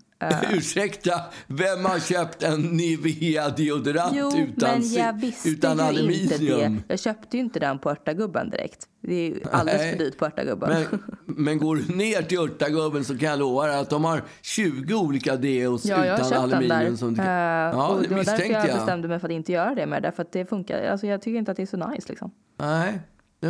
Ursäkta, 0.52 1.12
vem 1.46 1.84
har 1.84 1.98
köpt 1.98 2.42
en 2.42 2.60
Nivea-deodorant 2.62 4.12
Jo, 4.16 4.32
utan, 4.38 4.70
men 4.70 4.82
si- 4.82 4.98
jag 4.98 5.12
visste 5.20 5.48
utan 5.48 5.80
aluminium? 5.80 6.22
inte 6.22 6.38
det. 6.38 6.76
Jag 6.88 7.00
köpte 7.00 7.36
ju 7.36 7.42
inte 7.42 7.60
den 7.60 7.78
på 7.78 7.90
Örtagubben 7.90 8.50
direkt. 8.50 8.88
Det 9.02 9.14
är 9.14 9.28
ju 9.28 9.40
alldeles 9.52 9.80
Nej. 9.80 9.92
för 9.92 9.98
dyrt 9.98 10.18
på 10.18 10.26
Örtagubben. 10.26 10.70
Men, 10.90 11.00
men 11.26 11.58
går 11.58 11.76
du 11.76 11.94
ner 11.96 12.22
till 12.22 12.38
Örtagubben 12.38 13.04
så 13.04 13.18
kan 13.18 13.28
jag 13.28 13.38
lova 13.38 13.66
dig 13.66 13.78
att 13.78 13.90
de 13.90 14.04
har 14.04 14.22
20 14.42 14.94
olika 14.94 15.36
deos 15.36 15.84
Ja, 15.84 16.06
jag 16.06 16.18
har 16.18 16.26
utan 16.26 16.42
aluminium. 16.42 16.68
där. 16.90 16.96
Som 16.96 17.14
du... 17.14 17.22
Eh, 17.22 17.28
Ja, 17.28 17.88
och 17.88 18.02
det 18.02 18.08
det 18.08 18.14
var 18.14 18.24
därför 18.24 18.44
jag, 18.52 18.68
jag. 18.68 18.76
bestämde 18.76 19.08
mig 19.08 19.18
för 19.20 19.28
att 19.28 19.32
inte 19.32 19.52
göra 19.52 19.74
det 19.74 19.86
mer. 19.86 20.00
Därför 20.00 20.22
att 20.22 20.32
det 20.32 20.46
funkar. 20.46 20.82
Alltså, 20.82 21.06
jag 21.06 21.22
tycker 21.22 21.38
inte 21.38 21.50
att 21.50 21.56
det 21.56 21.62
är 21.62 21.66
så 21.66 21.76
nice. 21.88 22.08
Liksom. 22.08 22.30
Nej, 22.60 23.00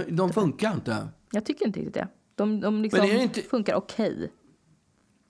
de- 0.09 0.33
funkar 0.33 0.73
inte. 0.75 0.97
Jag 1.33 1.45
tycker 1.45 1.67
inte 1.67 1.79
riktigt 1.81 1.95
det. 1.95 2.09
De, 2.35 2.61
de 2.61 2.83
liksom 2.83 3.01
Men 3.01 3.21
inte- 3.21 3.41
funkar 3.43 3.75
okej. 3.75 4.31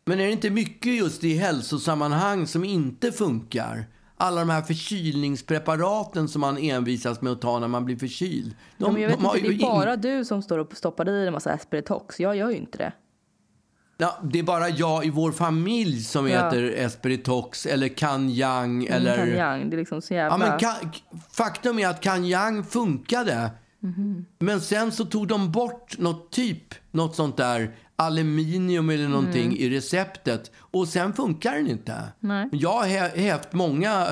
Men 0.09 0.21
är 0.21 0.27
det 0.27 0.33
inte 0.33 0.51
mycket 0.51 0.93
just 0.95 1.25
i 1.25 1.35
hälsosammanhang 1.39 2.47
som 2.47 2.65
inte 2.65 3.13
funkar? 3.13 3.87
Alla 4.17 4.41
de 4.41 4.51
här 4.51 4.63
förkylningspreparaten 4.63 6.29
som 6.29 6.41
man 6.41 6.59
envisas 6.59 7.21
med 7.23 7.33
att 7.33 7.41
ta 7.41 7.59
när 7.59 7.69
man 7.69 7.85
blir 7.85 7.97
förkyld. 7.97 8.55
De, 8.79 8.85
Ja, 8.85 8.93
men 8.93 9.03
jag 9.03 9.09
vet 9.09 9.19
de 9.21 9.37
inte, 9.37 9.49
det 9.49 9.55
är 9.55 9.61
bara 9.61 9.97
du 9.97 10.25
som 10.25 10.43
står 10.43 10.59
och 10.59 10.77
stoppar 10.77 11.09
i 11.09 11.27
en 11.27 11.33
massa 11.33 11.53
Espiritox. 11.55 12.21
Jag 12.21 12.37
gör 12.37 12.51
ju 12.51 12.57
inte 12.57 12.79
det. 12.79 12.93
Ja, 13.99 14.19
det 14.23 14.39
är 14.39 14.43
bara 14.43 14.69
jag 14.69 15.05
i 15.07 15.11
vår 15.11 15.33
familj 15.33 16.01
som 16.03 16.29
Ja. 16.29 16.49
äter 16.49 16.65
Espiritox 16.71 17.67
eller 17.67 17.89
Kanyang 17.89 18.85
eller... 18.85 19.13
Eller... 19.13 19.27
Kanyang, 19.27 19.71
det 19.71 19.77
är 19.77 19.79
liksom 19.79 20.03
så 20.03 20.15
jävla... 20.15 20.47
Ja, 20.47 20.51
men 20.51 20.59
ka- 20.59 21.01
faktum 21.33 21.79
är 21.79 21.89
att 21.89 22.01
Kanyang 22.01 22.65
funkade. 22.65 23.51
Mhm. 23.81 24.25
Men 24.39 24.61
sen 24.61 24.93
så 24.93 25.05
tog 25.05 25.29
de 25.29 25.53
bort 25.53 25.99
något 25.99 26.31
typ, 26.33 26.75
något 26.91 27.17
sånt 27.17 27.37
där 27.37 27.75
aluminium 27.99 28.91
eller 28.91 29.09
någonting 29.09 29.57
i 29.59 29.71
receptet. 29.71 30.51
Och 30.57 30.89
sen 30.89 31.13
funkar 31.13 31.55
den 31.55 31.67
inte. 31.71 32.03
Nej. 32.21 32.49
Jag 32.53 32.73
har 32.73 32.87
hä- 32.87 33.17
hävt 33.21 33.53
många, 33.53 34.07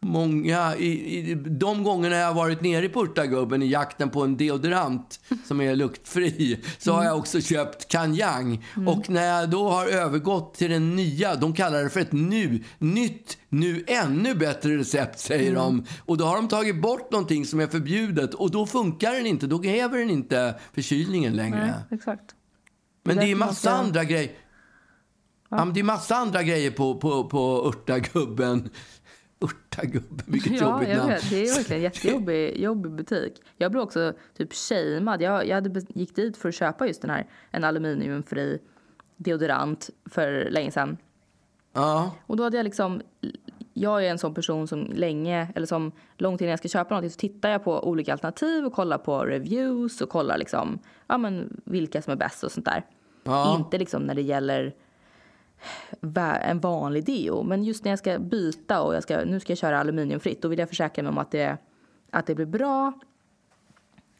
många 0.00 0.76
i, 0.76 1.18
i, 1.30 1.34
de 1.34 1.82
gångerna 1.82 2.16
jag 2.16 2.26
har 2.26 2.34
varit 2.34 2.60
nere 2.60 2.84
i 2.84 2.88
Purtagubben 2.88 3.62
i 3.62 3.66
jakten 3.66 4.10
på 4.10 4.22
en 4.22 4.36
deodorant 4.36 5.20
som 5.44 5.60
är 5.60 5.76
luktfri 5.76 6.60
så 6.78 6.92
har 6.92 7.04
jag 7.04 7.18
också 7.18 7.40
köpt 7.40 7.88
Kanyang. 7.88 8.64
Och 8.86 9.10
när 9.10 9.24
jag 9.40 9.50
då 9.50 9.68
har 9.68 9.86
övergått 9.86 10.54
till 10.54 10.70
den 10.70 10.96
nya, 10.96 11.34
de 11.34 11.52
kallar 11.52 11.82
det 11.82 11.90
för 11.90 12.00
ett 12.00 12.12
nu, 12.12 12.62
nytt, 12.78 13.38
nu 13.48 13.84
ännu 13.86 14.34
bättre 14.34 14.76
recept 14.76 15.18
säger 15.18 15.54
de. 15.54 15.84
Och 16.06 16.16
då 16.16 16.24
har 16.24 16.36
de 16.36 16.48
tagit 16.48 16.80
bort 16.82 17.12
någonting 17.12 17.46
som 17.46 17.60
är 17.60 17.66
förbjudet 17.66 18.34
och 18.34 18.50
då 18.50 18.66
funkar 18.66 19.12
den 19.12 19.26
inte, 19.26 19.46
då 19.46 19.62
häver 19.62 19.98
den 19.98 20.10
inte 20.10 20.54
förkylningen 20.74 21.36
längre. 21.36 21.66
Nej, 21.90 21.98
exakt. 21.98 22.34
Men 23.08 23.16
det 23.16 23.30
är 23.32 23.36
man 23.36 23.48
massa 23.48 23.54
ska- 23.70 23.70
andra 23.70 24.04
grejer. 24.04 24.30
Ja. 25.48 25.64
men 25.64 25.72
det 25.74 25.80
är 25.80 25.84
massa 25.84 26.16
andra 26.16 26.42
grejer 26.42 26.70
på, 26.70 26.94
på, 26.98 27.24
på 27.28 27.38
Örtagubben. 27.66 28.70
Örtagubben, 29.44 30.26
vilket 30.26 30.60
Ja, 30.60 30.72
jobbigt 30.72 30.88
jag 30.88 30.98
namn. 30.98 31.08
vet. 31.10 31.30
Det 31.30 31.42
är 31.48 31.54
verkligen 31.56 31.78
en 31.78 31.82
jättejobbig 31.82 32.60
jobbig 32.60 32.92
butik. 32.92 33.42
Jag 33.56 33.70
blev 33.72 33.82
också 33.82 34.12
typ 34.36 34.52
shamead. 34.54 35.22
Jag, 35.22 35.46
jag 35.46 35.54
hade 35.54 35.80
gick 35.88 36.16
dit 36.16 36.36
för 36.36 36.48
att 36.48 36.54
köpa 36.54 36.86
just 36.86 37.00
den 37.02 37.10
här, 37.10 37.26
en 37.50 37.64
aluminiumfri 37.64 38.58
deodorant 39.16 39.90
för 40.10 40.48
länge 40.50 40.70
sedan. 40.70 40.96
Ja. 41.72 42.10
Och 42.26 42.36
då 42.36 42.42
hade 42.44 42.56
jag 42.56 42.64
liksom, 42.64 43.02
jag 43.74 44.04
är 44.06 44.10
en 44.10 44.18
sån 44.18 44.34
person 44.34 44.68
som 44.68 44.90
länge, 44.94 45.48
eller 45.54 45.66
som 45.66 45.92
långt 46.16 46.40
innan 46.40 46.50
jag 46.50 46.58
ska 46.58 46.68
köpa 46.68 46.90
någonting 46.94 47.10
så 47.10 47.18
tittar 47.18 47.50
jag 47.50 47.64
på 47.64 47.88
olika 47.88 48.12
alternativ 48.12 48.64
och 48.66 48.72
kollar 48.72 48.98
på 48.98 49.24
reviews 49.24 50.00
och 50.00 50.08
kollar 50.08 50.38
liksom, 50.38 50.78
ja 51.06 51.18
men 51.18 51.60
vilka 51.64 52.02
som 52.02 52.12
är 52.12 52.16
bäst 52.16 52.44
och 52.44 52.52
sånt 52.52 52.66
där. 52.66 52.84
Ja. 53.28 53.56
Inte 53.58 53.78
liksom 53.78 54.02
när 54.02 54.14
det 54.14 54.22
gäller 54.22 54.74
en 56.42 56.60
vanlig 56.60 57.04
deo, 57.04 57.42
men 57.42 57.64
just 57.64 57.84
när 57.84 57.92
jag 57.92 57.98
ska 57.98 58.18
byta 58.18 58.82
och 58.82 58.94
jag 58.94 59.02
ska, 59.02 59.24
nu 59.24 59.40
ska 59.40 59.50
jag 59.50 59.58
köra 59.58 59.78
aluminiumfritt, 59.80 60.42
då 60.42 60.48
vill 60.48 60.58
jag 60.58 60.68
försäkra 60.68 61.02
mig 61.02 61.10
om 61.10 61.18
att 61.18 61.30
det, 61.30 61.56
att 62.10 62.26
det 62.26 62.34
blir 62.34 62.46
bra. 62.46 62.92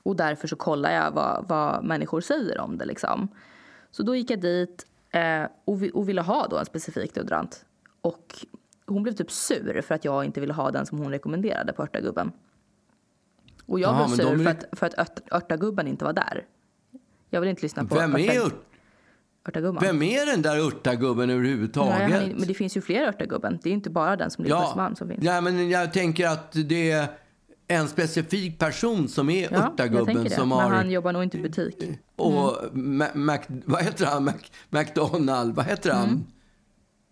Och 0.02 0.16
därför 0.16 0.48
så 0.48 0.56
kollar 0.56 0.92
jag 0.92 1.10
vad, 1.10 1.44
vad 1.48 1.84
människor 1.84 2.20
säger 2.20 2.60
om 2.60 2.78
det 2.78 2.84
liksom. 2.84 3.28
Så 3.90 4.02
då 4.02 4.16
gick 4.16 4.30
jag 4.30 4.40
dit 4.40 4.86
eh, 5.10 5.42
och, 5.64 5.82
vi, 5.82 5.90
och 5.94 6.08
ville 6.08 6.20
ha 6.20 6.46
då 6.46 6.56
en 6.58 6.66
specifik 6.66 7.14
deodorant. 7.14 7.64
Och 8.00 8.46
hon 8.86 9.02
blev 9.02 9.12
typ 9.12 9.30
sur 9.30 9.82
för 9.82 9.94
att 9.94 10.04
jag 10.04 10.24
inte 10.24 10.40
ville 10.40 10.52
ha 10.52 10.70
den 10.70 10.86
som 10.86 10.98
hon 10.98 11.10
rekommenderade 11.10 11.72
på 11.72 11.82
Örtagubben. 11.82 12.32
Och 13.66 13.80
jag 13.80 13.94
Jaha, 13.94 14.06
blev 14.06 14.16
sur 14.16 14.36
de 14.36 14.44
för 14.44 14.50
att, 14.50 14.64
för 14.78 14.86
att 14.86 14.94
Ört- 14.98 15.32
Örtagubben 15.32 15.86
inte 15.86 16.04
var 16.04 16.12
där. 16.12 16.46
Jag 17.30 17.40
vill 17.40 17.50
inte 17.50 17.62
lyssna 17.62 17.84
på 17.84 17.94
Vem, 17.94 18.14
är 18.14 18.18
Örtag- 18.18 18.46
ört, 18.46 18.67
Örtagubben. 19.49 19.83
vem 19.83 20.02
är 20.02 20.26
den 20.26 20.43
där 20.43 20.57
Örtagubben 20.59 21.31
överhuvudtaget? 21.31 22.11
Nej, 22.11 22.35
men 22.38 22.49
det 22.49 22.55
finns 22.55 22.76
ju 22.76 22.81
fler 22.81 23.02
Örtagubben. 23.09 23.59
Det 23.62 23.69
är 23.71 23.73
inte 23.75 23.90
bara 23.90 24.17
den 24.17 24.31
som 24.31 24.45
ligger 24.45 24.57
på 24.57 24.62
Östermalm 24.62 24.97
som 24.97 25.09
finns. 25.09 25.25
ja, 25.25 25.40
men 25.40 25.71
jag 25.71 25.93
tänker 25.93 26.26
att 26.28 26.52
det 26.52 26.90
är 26.90 27.07
en 27.69 27.88
specifik 27.88 28.59
person 28.59 29.09
som 29.09 29.31
är 29.31 29.49
Ja, 29.52 29.59
Örtagubben 29.67 30.31
som 30.31 30.49
Men 30.49 30.59
har... 30.59 30.71
han 30.71 30.90
jobbar 30.90 31.12
nog 31.12 31.23
inte 31.23 31.38
i 31.38 31.40
butik. 31.40 31.83
Och 32.17 32.62
Mm. 32.75 33.02
Ma- 33.02 33.14
Mac, 33.17 33.38
vad 33.64 33.83
heter 33.85 34.07
han? 34.07 34.25
Mac, 34.25 34.33
McDonald, 34.71 35.55
vad 35.55 35.64
heter 35.67 35.93
han? 35.93 36.25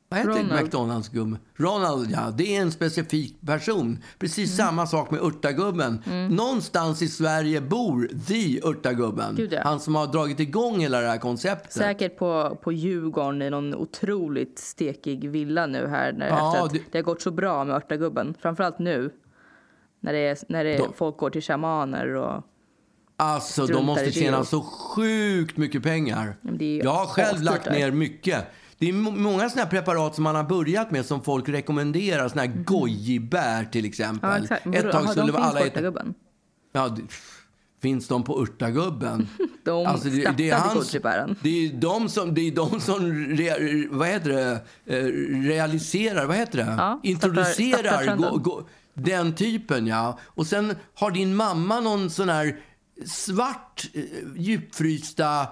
Vad 0.08 0.18
heter 0.18 0.30
Mm. 0.32 0.42
Ronald. 0.46 0.62
McDonalds 0.64 1.08
gubbe? 1.08 1.36
Ronald, 1.56 2.10
ja. 2.10 2.30
Det 2.36 2.56
är 2.56 2.60
en 2.62 2.72
specifik 2.72 3.40
person. 3.46 3.98
Precis 4.18 4.58
Mm. 4.60 4.66
samma 4.66 4.86
sak 4.86 5.10
med 5.10 5.20
Örtagubben. 5.20 6.02
Någonstans 6.30 7.02
i 7.02 7.08
Sverige 7.08 7.60
bor 7.60 8.08
the 8.26 8.60
Örtagubben. 8.68 9.34
Gud, 9.36 9.52
ja. 9.52 9.60
Han 9.64 9.80
som 9.80 9.94
har 9.94 10.06
dragit 10.06 10.40
igång 10.40 10.80
hela 10.80 11.00
det 11.00 11.06
här 11.08 11.18
konceptet. 11.18 11.72
Säkert 11.72 12.18
på, 12.18 12.58
på 12.62 12.72
Djurgården 12.72 13.42
i 13.42 13.50
någon 13.50 13.74
otroligt 13.74 14.58
stekig 14.58 15.30
villa 15.30 15.66
nu 15.66 15.86
här. 15.86 16.12
När, 16.12 16.28
Ja, 16.28 16.52
efter 16.52 16.64
att 16.66 16.72
det- 16.72 16.80
det... 16.92 16.98
har 16.98 17.02
gått 17.02 17.22
så 17.22 17.30
bra 17.30 17.64
med 17.64 17.76
Örtagubben. 17.76 18.34
Framförallt 18.42 18.78
nu. 18.78 19.10
När, 20.00 20.12
det 20.12 20.18
är, 20.18 20.38
när 20.48 20.64
det 20.64 20.74
är, 20.74 20.78
Då- 20.78 20.92
folk 20.96 21.16
går 21.16 21.30
till 21.30 21.42
shamaner 21.42 22.06
och... 22.14 22.42
Alltså, 23.18 23.66
de 23.66 23.86
måste 23.86 24.12
tjäna 24.12 24.44
så 24.44 24.60
sjukt 24.62 25.56
mycket 25.56 25.82
pengar. 25.82 26.36
Jag 26.82 26.90
har 26.94 27.06
själv 27.06 27.42
lagt 27.42 27.70
ner 27.70 27.90
mycket. 27.90 28.44
Det 28.78 28.88
är 28.88 28.92
må- 28.92 29.10
många 29.10 29.48
här 29.48 29.66
preparat 29.66 30.14
som 30.14 30.24
man 30.24 30.34
har 30.34 30.44
börjat 30.44 30.90
med 30.90 31.06
som 31.06 31.22
folk 31.22 31.48
rekommenderar. 31.48 32.28
Såna 32.28 32.42
här 32.42 32.64
gojibär 32.64 33.64
till 33.64 33.84
exempel. 33.84 34.30
Ja, 34.30 34.38
exakt. 34.38 34.66
Ett 34.66 34.92
tag 34.92 35.10
skulle 35.10 35.32
de 35.32 35.36
alla 35.36 35.60
äta... 35.60 36.04
Ja, 36.72 36.88
det, 36.88 37.02
finns 37.82 38.08
de 38.08 38.22
på 38.22 38.42
Örtagubben? 38.42 39.28
De 39.64 39.98
startade 39.98 40.70
gojibären. 40.74 41.36
det 41.42 41.66
är 41.66 41.72
de 41.72 42.08
som, 42.08 42.34
det 42.34 42.40
är 42.40 42.50
de 42.50 42.80
som 42.80 43.12
re, 43.12 43.86
vad 43.90 44.08
heter 44.08 44.30
det, 44.30 44.60
Eh, 44.86 45.04
realiserar, 45.48 46.26
vad 46.26 46.36
heter 46.36 46.58
det? 46.58 46.74
Ja, 46.78 47.00
Introducerar 47.02 48.02
startar 48.02 48.16
go, 48.16 48.38
go, 48.38 48.62
den 48.94 49.34
typen, 49.34 49.86
ja. 49.86 50.18
Och 50.24 50.46
sen 50.46 50.74
har 50.94 51.10
din 51.10 51.36
mamma 51.36 51.80
någon 51.80 52.10
sån 52.10 52.28
här 52.28 52.56
svart, 53.06 53.86
eh, 53.94 54.02
djupfrysta, 54.36 55.46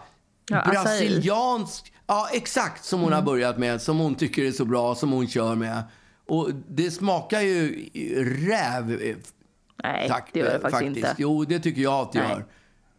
Ja, 0.51 0.63
brasiliansk... 0.71 1.93
Ja, 2.07 2.29
exakt 2.33 2.85
som 2.85 3.01
hon 3.01 3.09
Mm. 3.13 3.17
har 3.19 3.33
börjat 3.33 3.59
med, 3.59 3.83
som 3.83 3.99
hon 3.99 4.15
tycker 4.15 4.45
är 4.45 4.53
så 4.53 4.65
bra, 4.65 4.95
som 4.95 5.13
hon 5.13 5.27
kör 5.29 5.55
med. 5.55 5.83
Och 6.27 6.49
det 6.69 6.91
smakar 6.91 7.41
ju 7.41 7.89
räv 8.49 8.91
eh, 9.03 9.17
Nej, 9.83 10.09
Tack, 10.09 10.31
det 10.33 10.39
gör 10.41 10.47
det 10.47 10.55
eh, 10.55 10.61
faktiskt, 10.61 10.83
inte. 10.97 11.15
Jo, 11.19 11.45
det 11.45 11.59
tycker 11.61 11.83
jag 11.83 11.95
att 11.95 12.13
det 12.13 12.21
Nej. 12.21 12.31
gör. 12.31 12.45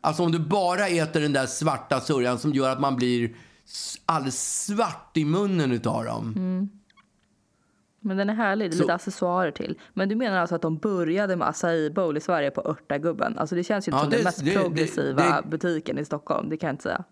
Alltså 0.01 0.23
om 0.23 0.31
du 0.31 0.39
bara 0.39 0.87
äter 0.87 1.21
den 1.21 1.33
där 1.33 1.45
svarta 1.45 1.99
sörjan 2.01 2.39
som 2.39 2.53
gör 2.53 2.69
att 2.69 2.79
man 2.79 2.95
blir 2.95 3.35
alldeles 4.05 4.65
svart 4.65 5.17
i 5.17 5.25
munnen 5.25 5.71
utav 5.71 6.05
dem. 6.05 6.33
Mm. 6.37 6.69
Men 7.99 8.17
den 8.17 8.29
är 8.29 8.33
härlig, 8.33 8.71
det 8.71 8.73
är 8.73 8.77
Så- 8.77 8.83
lite 8.83 8.93
accessoarer 8.93 9.51
till. 9.51 9.79
Men 9.93 10.09
du 10.09 10.15
menar 10.15 10.37
alltså 10.37 10.55
att 10.55 10.61
de 10.61 10.77
började 10.77 11.35
med 11.35 11.47
acai 11.47 11.89
bowl 11.89 12.17
i 12.17 12.21
Sverige 12.21 12.51
på 12.51 12.61
Örtagubben? 12.61 13.37
Alltså 13.37 13.55
det 13.55 13.63
känns 13.63 13.87
ju 13.87 13.91
Ja, 13.91 13.99
som 13.99 14.09
det- 14.09 14.15
den 14.15 14.23
mest 14.23 14.45
det- 14.45 14.53
progressiva 14.53 15.41
det- 15.41 15.47
butiken 15.49 15.97
i 15.97 16.05
Stockholm, 16.05 16.49
det 16.49 16.57
kan 16.57 16.67
jag 16.67 16.73
inte 16.73 16.83
säga. 16.83 17.03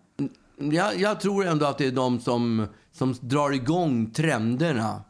Jag, 0.58 1.00
jag 1.00 1.20
tror 1.20 1.46
ändå 1.46 1.66
att 1.66 1.78
det 1.78 1.86
är 1.86 1.92
de 1.92 2.20
som, 2.20 2.66
som 2.92 3.14
drar 3.20 3.50
igång 3.50 4.10
trenderna. 4.10 5.02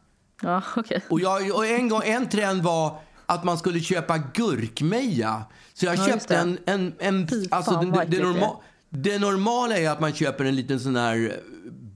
Ja, 0.42 0.62
okej. 0.76 1.04
Och, 1.10 1.20
jag, 1.20 1.56
och 1.56 1.66
en, 1.66 1.88
gång, 1.88 2.02
en 2.04 2.28
trend 2.28 2.62
var 2.62 2.98
att 3.26 3.44
man 3.44 3.58
skulle 3.58 3.80
köpa 3.80 4.18
gurkmeja. 4.18 5.42
Så 5.74 5.86
jag 5.86 5.96
Ja, 5.96 6.06
köpte 6.06 6.36
en... 6.36 6.58
en, 6.66 6.92
en 6.98 7.28
Fy 7.28 7.46
alltså 7.50 7.70
fan, 7.70 7.90
det, 7.90 8.04
det, 8.04 8.16
det 8.18 8.22
norma, 8.24 8.50
det 8.90 9.18
normala 9.18 9.76
är 9.78 9.90
att 9.90 10.00
man 10.00 10.12
köper 10.12 10.44
en 10.44 10.56
liten 10.56 10.80
sån 10.80 10.96
här 10.96 11.40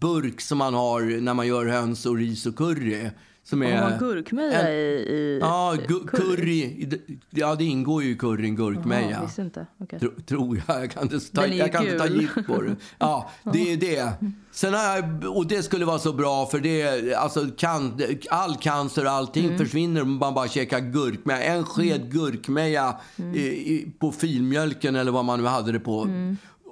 burk 0.00 0.40
som 0.40 0.58
man 0.58 0.74
har 0.74 1.20
när 1.20 1.34
man 1.34 1.46
gör 1.46 1.66
höns 1.66 2.06
och 2.06 2.16
ris 2.16 2.46
och 2.46 2.56
curry. 2.56 3.10
Som 3.48 3.62
Har 3.62 3.68
är 3.68 3.80
man 3.90 3.98
gurkmeja 3.98 4.60
en- 4.68 4.72
i, 4.74 4.78
i 4.78 5.38
Ja, 5.40 5.76
gu- 5.88 6.06
curry. 6.08 6.88
Ja, 7.30 7.54
det 7.54 7.64
ingår 7.64 8.02
ju 8.02 8.10
i 8.10 8.14
curryn, 8.16 8.56
gurkmeja. 8.56 9.22
visste 9.22 9.42
inte. 9.42 9.66
Okej. 9.80 9.98
Tro, 10.00 10.10
tror 10.26 10.62
jag. 10.66 10.82
Jag 10.82 10.90
kan 10.90 11.02
inte 11.02 11.20
ta, 11.20 11.46
jag 11.46 11.72
kan 11.72 11.84
inte 11.84 11.98
ta 11.98 12.06
gift 12.06 12.46
på 12.46 12.62
det. 12.62 12.76
Ja, 12.98 13.30
det 13.52 13.72
är 13.72 13.76
det. 13.76 14.12
Sen 14.52 14.74
har 14.74 14.82
jag, 14.96 15.36
och 15.36 15.46
det 15.46 15.62
skulle 15.62 15.84
vara 15.84 15.98
så 15.98 16.12
bra 16.12 16.46
för 16.46 16.60
det, 16.60 17.14
alltså 17.14 17.46
kan, 17.56 18.00
all 18.30 18.56
cancer 18.56 19.04
och 19.04 19.10
allting 19.10 19.44
Mm. 19.44 19.58
försvinner 19.58 20.02
om 20.02 20.16
man 20.16 20.34
bara 20.34 20.48
käkar 20.48 20.80
gurkmeja. 20.80 21.42
En 21.42 21.64
sked 21.64 22.12
gurkmeja 22.12 22.96
Mm. 23.18 23.34
i, 23.34 23.38
i, 23.46 23.92
på 23.98 24.12
filmjölken 24.12 24.96
eller 24.96 25.12
vad 25.12 25.24
man 25.24 25.40
nu 25.42 25.46
hade 25.48 25.72
det 25.72 25.80
på. 25.80 26.08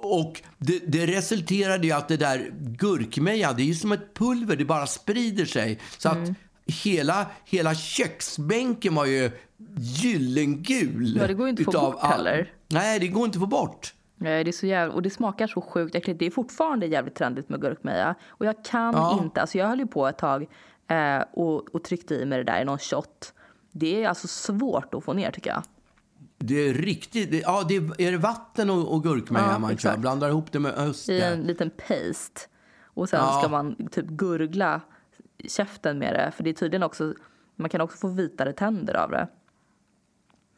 Och 0.01 0.41
det, 0.57 0.79
det 0.87 1.05
resulterade 1.07 1.87
i 1.87 1.91
att 1.91 2.07
det 2.07 2.17
där 2.17 2.51
gurkmeja, 2.59 3.53
det 3.53 3.61
är 3.63 3.65
ju 3.65 3.75
som 3.75 3.91
ett 3.91 4.13
pulver, 4.13 4.55
det 4.55 4.65
bara 4.65 4.87
sprider 4.87 5.45
sig. 5.45 5.79
Så 5.97 6.09
att 6.09 6.17
hela, 6.67 7.27
hela 7.45 7.75
köksbänken 7.75 8.95
var 8.95 9.05
ju 9.05 9.31
gyllengul. 9.77 11.17
Ja, 11.17 11.27
det 11.27 11.33
går 11.33 11.45
ju 11.45 11.49
inte 11.49 11.61
att 11.67 11.73
få 11.75 11.91
bort 11.91 12.01
heller. 12.03 12.51
Nej, 12.67 12.99
det 12.99 13.07
går 13.07 13.25
inte 13.25 13.37
att 13.37 13.41
få 13.41 13.47
bort. 13.47 13.93
Nej, 14.15 14.43
det 14.43 14.49
är 14.49 14.51
så 14.51 14.65
jävla, 14.65 14.93
och 14.95 15.01
det 15.01 15.09
smakar 15.09 15.47
så 15.47 15.61
sjukt 15.61 15.95
äckligt. 15.95 16.19
Det 16.19 16.25
är 16.25 16.31
fortfarande 16.31 16.85
jävligt 16.85 17.15
trendigt 17.15 17.49
med 17.49 17.61
gurkmeja. 17.61 18.15
Och 18.27 18.45
jag 18.45 18.65
kan 18.65 18.93
Ja. 18.93 19.19
inte, 19.23 19.41
alltså 19.41 19.57
jag 19.57 19.67
höll 19.67 19.79
ju 19.79 19.87
på 19.87 20.07
ett 20.07 20.17
tag 20.17 20.47
eh, 20.89 21.23
och, 21.33 21.75
och 21.75 21.83
tryckte 21.83 22.15
i 22.15 22.25
mig 22.25 22.37
det 22.37 22.43
där 22.43 22.61
i 22.61 22.65
någon 22.65 22.77
shot. 22.79 23.33
Det 23.71 24.03
är 24.03 24.09
alltså 24.09 24.27
svårt 24.27 24.93
att 24.93 25.03
få 25.03 25.13
ner 25.13 25.31
tycker 25.31 25.49
jag. 25.49 25.63
Det 26.37 26.69
är 26.69 26.73
riktigt, 26.73 27.31
det, 27.31 27.37
ja 27.39 27.65
det 27.67 27.75
är, 27.75 28.01
är 28.01 28.11
det 28.11 28.17
vatten 28.17 28.69
och, 28.69 28.93
och 28.93 29.03
gurkmeja 29.03 29.45
Ja, 29.51 29.59
man 29.59 29.77
kör? 29.77 29.97
Blandar 29.97 30.29
ihop 30.29 30.51
det 30.51 30.59
med 30.59 30.73
öst. 30.73 31.09
I 31.09 31.21
en 31.21 31.41
liten 31.41 31.69
paste. 31.69 32.41
Och 32.83 33.09
sen 33.09 33.19
Ja. 33.19 33.39
ska 33.39 33.49
man 33.49 33.87
typ 33.91 34.05
gurgla 34.05 34.81
käften 35.47 35.99
med 35.99 36.13
det. 36.13 36.31
För 36.31 36.43
det 36.43 36.49
är 36.49 36.53
tydligen 36.53 36.83
också, 36.83 37.13
man 37.55 37.69
kan 37.69 37.81
också 37.81 37.97
få 37.97 38.07
vitare 38.07 38.53
tänder 38.53 38.93
av 38.93 39.11
det. 39.11 39.27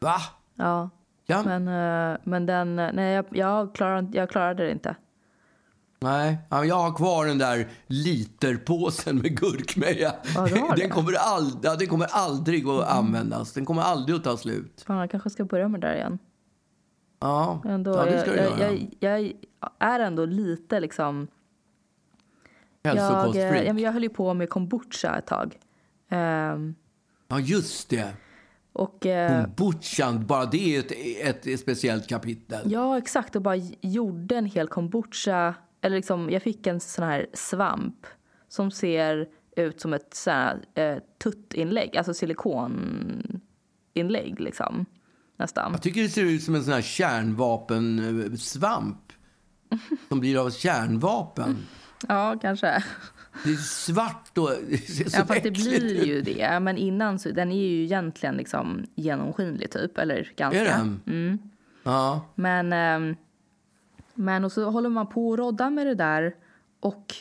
Va? 0.00 0.16
Ja. 0.54 0.90
Ja. 1.26 1.42
Men, 1.42 1.68
eh, 1.68 2.18
men 2.24 2.46
den, 2.46 2.76
nej 2.76 3.14
jag, 3.14 3.24
jag, 3.30 3.74
klarar, 3.74 4.08
jag 4.12 4.30
klarade 4.30 4.64
det 4.64 4.70
inte. 4.70 4.96
Nej, 6.02 6.38
ja, 6.50 6.64
jag 6.64 6.74
har 6.74 6.94
kvar 6.96 7.26
den 7.26 7.38
där 7.38 7.68
literpåsen 7.86 9.16
med 9.16 9.40
gurkmeja. 9.40 10.12
Ja, 10.34 10.46
du 10.46 10.54
den, 10.54 10.68
det? 10.76 10.88
kommer 10.88 11.12
ald, 11.36 11.58
ja, 11.62 11.76
den 11.76 11.88
kommer 11.88 12.06
aldrig 12.10 12.68
att 12.68 12.88
användas. 12.88 13.52
Den 13.52 13.64
kommer 13.64 13.82
aldrig 13.82 14.16
att 14.16 14.24
ta 14.24 14.36
slut. 14.36 14.84
Fan, 14.86 14.96
jag 14.98 15.10
kanske 15.10 15.30
ska 15.30 15.44
börja 15.44 15.68
med 15.68 15.80
det 15.80 15.86
där 15.86 15.94
igen. 15.94 16.18
Ja, 17.20 17.62
Ändå, 17.64 17.90
ja 17.96 18.04
det 18.04 18.20
ska 18.20 18.30
du 18.30 18.36
jag, 18.36 18.46
göra. 18.46 18.72
jag, 18.72 18.88
jag, 19.00 19.20
jag 19.60 19.70
är 19.78 20.00
ändå 20.00 20.24
lite 20.24 20.80
liksom... 20.80 21.28
Jag, 22.82 22.96
eh, 22.96 23.02
Hälsokostfreak. 23.02 23.66
ja, 23.66 23.72
men 23.72 23.82
jag 23.82 23.92
höll 23.92 24.02
ju 24.02 24.08
på 24.08 24.34
med 24.34 24.50
kombucha 24.50 25.16
ett 25.18 25.26
tag. 25.26 25.58
Ehm, 26.10 26.74
Ja, 27.28 27.40
just 27.40 27.90
det. 27.90 28.12
och, 28.72 29.06
eh, 29.06 29.44
Kombuchan, 29.44 30.26
bara 30.26 30.46
det 30.46 30.76
är 30.76 30.80
ett, 31.20 31.46
ett, 31.46 31.60
speciellt 31.60 32.08
kapitel. 32.08 32.72
ja, 32.72 32.98
exakt. 32.98 33.36
Och 33.36 33.42
bara 33.42 33.56
gjorde 33.80 34.36
en 34.36 34.46
hel 34.46 34.68
kombucha. 34.68 35.54
Eller 35.80 35.96
liksom, 35.96 36.30
jag 36.30 36.42
fick 36.42 36.66
en 36.66 36.80
sån 36.80 37.04
här 37.04 37.26
svamp 37.34 38.06
som 38.48 38.70
ser 38.70 39.28
ut 39.56 39.80
som 39.80 39.94
ett 39.94 40.14
sån 40.14 40.32
här, 40.32 40.64
eh, 40.74 40.96
tuttinlägg. 41.22 41.96
Alltså 41.96 42.14
silikoninlägg, 42.14 44.40
liksom. 44.40 44.86
Nästan. 45.36 45.72
Jag 45.72 45.82
tycker 45.82 46.02
det 46.02 46.08
ser 46.08 46.24
ut 46.24 46.42
som 46.42 46.54
en 46.54 46.64
sån 46.64 46.72
här 46.72 46.82
kärnvapensvamp. 46.82 48.98
som 50.08 50.20
blir 50.20 50.46
av 50.46 50.50
kärnvapen. 50.50 51.56
Ja, 52.08 52.38
kanske. 52.42 52.84
Det 53.44 53.50
är 53.50 53.56
svart 53.56 54.38
och 54.38 54.50
det 54.68 55.16
Ja, 55.16 55.24
fast 55.24 55.42
det 55.42 55.50
blir 55.50 56.04
ju 56.04 56.22
det. 56.22 56.60
Men 56.60 56.76
innan 56.76 57.18
så, 57.18 57.30
den 57.30 57.52
är 57.52 57.68
ju 57.68 57.84
egentligen 57.84 58.34
liksom 58.34 58.86
genomskinlig 58.94 59.70
typ. 59.70 59.98
Eller 59.98 60.32
ganska. 60.36 60.60
Är 60.60 60.64
den? 60.64 61.00
Mm. 61.06 61.38
Ja. 61.82 62.20
Men, 62.34 62.72
ehm, 62.72 63.16
men 64.14 64.44
och 64.44 64.52
så 64.52 64.70
håller 64.70 64.88
man 64.88 65.06
på 65.06 65.28
och 65.28 65.38
roddar 65.38 65.70
med 65.70 65.86
det 65.86 65.94
där. 65.94 66.34
Och 66.80 67.14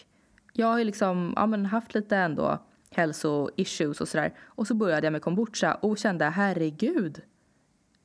jag 0.54 0.68
har 0.68 0.78
ju 0.78 0.84
liksom 0.84 1.34
ja, 1.36 1.46
men 1.46 1.66
haft 1.66 1.94
lite 1.94 2.18
ändå 2.18 2.60
hälsoissues 2.92 4.02
och 4.02 4.08
sådär. 4.08 4.34
Och 4.46 4.68
så 4.68 4.74
började 4.74 5.06
jag 5.06 5.12
med 5.12 5.22
kombucha 5.22 5.74
och 5.74 5.98
kände 5.98 6.26
herregud. 6.26 7.22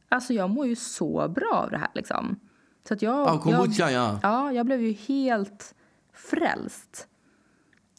Alltså 0.08 0.32
jag 0.32 0.50
mår 0.50 0.66
ju 0.66 0.76
så 0.76 1.28
bra 1.28 1.52
av 1.52 1.70
det 1.70 1.78
här 1.78 1.90
liksom. 1.94 2.40
Så 2.88 2.94
att 2.94 3.02
jag, 3.02 3.28
Ja, 3.28 3.38
kombucha, 3.38 3.90
jag, 3.90 3.92
ja. 3.92 4.18
Ja, 4.22 4.52
jag 4.52 4.66
blev 4.66 4.80
ju 4.80 4.92
helt 4.92 5.74
frälst. 6.14 7.08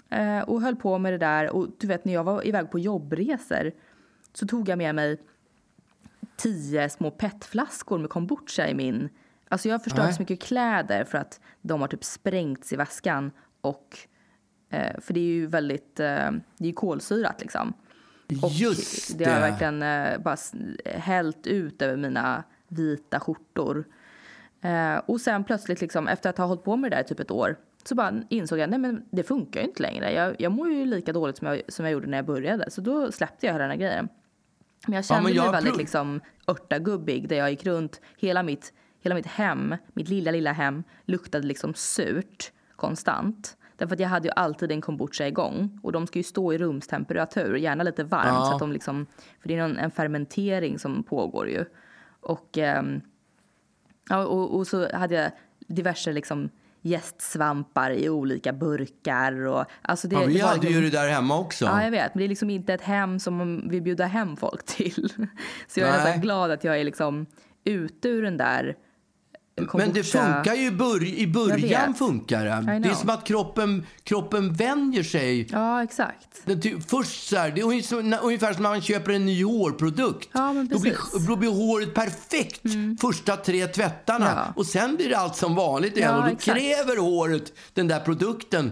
Eh, 0.09 0.39
och 0.39 0.61
höll 0.61 0.75
på 0.75 0.97
med 0.97 1.13
det 1.13 1.17
där. 1.17 1.49
Och 1.49 1.67
du 1.79 1.87
vet 1.87 2.05
när 2.05 2.13
jag 2.13 2.23
var 2.23 2.47
iväg 2.47 2.71
på 2.71 2.79
jobbresor 2.79 3.71
så 4.33 4.47
tog 4.47 4.69
jag 4.69 4.77
med 4.77 4.95
mig 4.95 5.21
tio 6.37 6.89
små 6.89 7.11
petflaskor 7.11 7.99
med 7.99 8.09
kombucha 8.09 8.67
i 8.67 8.73
min... 8.73 9.09
Alltså 9.49 9.67
jag 9.69 9.73
har 9.73 9.79
förstört 9.79 10.15
så 10.15 10.21
mycket 10.21 10.41
kläder 10.41 11.03
för 11.03 11.17
att 11.17 11.39
de 11.61 11.81
har 11.81 11.87
typ 11.87 12.03
sprängts 12.03 12.73
i 12.73 12.75
väskan. 12.75 13.31
Och, 13.61 13.97
eh, 14.69 14.99
för 14.99 15.13
det 15.13 15.19
är 15.19 15.23
ju 15.23 15.47
väldigt... 15.47 15.99
Eh, 15.99 16.31
det 16.57 16.65
är 16.65 16.67
ju 16.67 16.73
kolsyrat 16.73 17.41
liksom. 17.41 17.73
Och 18.43 18.51
Just 18.51 19.17
det 19.17 19.25
har 19.25 19.35
det. 19.35 19.41
verkligen 19.41 19.83
eh, 19.83 20.17
bara 20.17 20.37
hällt 20.85 21.47
ut 21.47 21.81
över 21.81 21.97
mina 21.97 22.43
vita 22.67 23.19
skjortor. 23.19 23.85
Eh, 24.61 24.95
och 24.95 25.21
sen 25.21 25.43
plötsligt, 25.43 25.81
liksom, 25.81 26.07
efter 26.07 26.29
att 26.29 26.37
ha 26.37 26.45
hållit 26.45 26.63
på 26.63 26.75
med 26.75 26.91
det 26.91 26.95
där 26.95 27.03
i 27.03 27.07
typ 27.07 27.19
ett 27.19 27.31
år, 27.31 27.57
så 27.87 27.95
bara 27.95 28.13
insåg 28.29 28.59
jag 28.59 28.69
nej 28.69 29.01
det 29.11 29.23
funkar 29.23 29.61
ju 29.61 29.67
inte 29.67 29.81
längre. 29.81 30.13
Jag, 30.13 30.35
jag 30.39 30.51
mår 30.51 30.71
ju 30.71 30.85
lika 30.85 31.13
dåligt 31.13 31.37
som 31.37 31.47
jag, 31.47 31.61
som 31.67 31.85
jag 31.85 31.91
gjorde 31.91 32.07
när 32.07 32.17
jag 32.17 32.25
började. 32.25 32.71
Så 32.71 32.81
då 32.81 33.11
släppte 33.11 33.45
jag 33.45 33.53
hela 33.53 33.63
den 33.63 33.71
här 33.71 33.77
grejen. 33.77 34.09
Men 34.87 34.95
jag 34.95 35.05
kände 35.05 35.23
men 35.23 35.33
jag 35.33 35.43
mig 35.43 35.51
väldigt 35.51 35.77
liksom 35.77 36.21
örtagubbig 36.47 37.29
där 37.29 37.35
jag 37.35 37.49
gick 37.49 37.65
runt. 37.65 38.01
Hela 38.17 38.43
mitt, 38.43 38.73
hela 39.01 39.15
mitt 39.15 39.25
hem, 39.25 39.75
mitt 39.93 40.09
lilla, 40.09 40.31
lilla 40.31 40.51
hem 40.51 40.83
luktade 41.05 41.47
liksom 41.47 41.73
surt 41.73 42.51
konstant. 42.75 43.57
Därför 43.77 43.93
att 43.93 43.99
jag 43.99 44.09
hade 44.09 44.27
ju 44.27 44.33
alltid 44.35 44.71
en 44.71 44.81
kombucha 44.81 45.27
igång. 45.27 45.79
Och 45.83 45.91
de 45.91 46.07
ska 46.07 46.19
ju 46.19 46.23
stå 46.23 46.53
i 46.53 46.57
rumstemperatur, 46.57 47.55
gärna 47.55 47.83
lite 47.83 48.03
varmt. 48.03 48.27
Ja. 48.27 48.45
Så 48.45 48.53
att 48.53 48.59
de 48.59 48.71
liksom, 48.71 49.05
för 49.41 49.47
det 49.47 49.55
är 49.55 49.67
någon, 49.67 49.77
en 49.77 49.91
fermentering 49.91 50.79
som 50.79 51.03
pågår 51.03 51.49
ju. 51.49 51.65
Och, 52.19 52.57
ehm, 52.57 53.01
ja, 54.09 54.25
och, 54.25 54.55
och 54.55 54.67
så 54.67 54.97
hade 54.97 55.15
jag 55.15 55.31
diverse 55.67 56.13
liksom 56.13 56.49
gästsvampar 56.85 57.91
i 57.91 58.09
olika 58.09 58.53
burkar. 58.53 59.45
Och, 59.45 59.65
alltså 59.81 60.07
det, 60.07 60.15
Ja, 60.15 60.25
vi 60.25 60.33
det 60.33 60.39
hade 60.39 60.61
liksom, 60.61 60.73
ju 60.73 60.89
det 60.89 60.97
där 60.97 61.09
hemma 61.09 61.39
också. 61.39 61.65
Ja, 61.65 61.83
jag 61.83 61.91
vet. 61.91 62.15
Men 62.15 62.19
det 62.19 62.25
är 62.25 62.29
liksom 62.29 62.49
inte 62.49 62.73
ett 62.73 62.81
hem 62.81 63.19
som 63.19 63.67
vill 63.69 63.81
bjuda 63.81 64.05
hem 64.05 64.37
folk 64.37 64.65
till. 64.65 65.09
Så 65.67 65.79
jag 65.79 65.89
är 65.89 65.91
Nej. 65.91 66.03
nästan 66.03 66.21
glad 66.21 66.51
att 66.51 66.63
jag 66.63 66.79
är 66.79 66.83
liksom 66.83 67.25
ute 67.63 68.09
ur 68.09 68.21
den 68.21 68.37
där 68.37 68.75
Men 69.57 69.65
det 69.65 69.71
kombucha- 70.01 70.03
funkar 70.35 70.55
ju 70.55 70.67
i, 70.67 70.71
bör 70.71 71.03
i 71.03 71.27
början. 71.27 71.93
funkar 71.93 72.45
det. 72.45 72.79
Det 72.79 72.89
är 72.89 72.93
som 72.93 73.09
att 73.09 73.23
kroppen, 73.27 73.85
kroppen 74.03 74.53
vänjer 74.53 75.03
sig. 75.03 75.47
Ja, 75.51 75.83
exakt. 75.83 76.41
Det, 76.45 76.85
först 76.87 77.27
så 77.29 77.35
här, 77.37 77.51
det 77.51 77.61
är 77.61 77.65
ungefär 78.23 78.53
som 78.53 78.63
när- 78.63 78.69
man 78.69 78.81
köper 78.81 79.11
en 79.11 79.25
ny 79.25 79.43
hårprodukt. 79.43 80.29
Ja, 80.31 80.53
men 80.53 80.67
då, 80.67 80.79
blir. 80.79 80.95
Mm. 81.15 81.25
då 81.27 81.35
blir 81.35 81.49
håret 81.49 81.93
perfekt 81.93 82.61
första 83.01 83.35
tre 83.37 83.67
tvättarna. 83.67 84.31
Ja. 84.35 84.53
Och 84.55 84.65
sen 84.65 84.95
blir 84.95 85.09
det 85.09 85.17
allt 85.17 85.35
som 85.35 85.55
vanligt 85.55 85.97
igen. 85.97 86.09
Ja, 86.11 86.17
och 86.17 86.23
då 86.23 86.29
exakt. 86.31 86.57
kräver 86.59 86.97
håret 86.97 87.53
den 87.73 87.87
där 87.87 87.99
produkten 87.99 88.71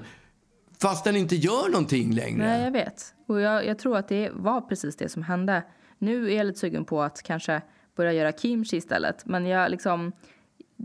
fast 0.81 1.03
den 1.03 1.15
inte 1.15 1.35
gör 1.35 1.69
någonting 1.69 2.13
längre. 2.13 2.45
Nej, 2.47 2.63
jag 2.63 2.71
vet. 2.71 3.13
Och 3.27 3.41
jag, 3.41 3.65
jag 3.65 3.79
tror 3.79 3.97
att 3.97 4.07
det 4.07 4.29
var 4.33 4.61
precis 4.61 4.95
det 4.97 5.09
som 5.09 5.23
hände. 5.23 5.63
Nu 5.99 6.31
är 6.31 6.37
jag 6.37 6.45
lite 6.45 6.59
sugen 6.59 6.85
på 6.85 7.01
att 7.01 7.21
kanske 7.23 7.61
börja 7.97 8.13
göra 8.13 8.31
kimchi 8.31 8.77
istället. 8.77 9.25
Men 9.25 9.45
jag 9.45 9.71
liksom 9.71 10.11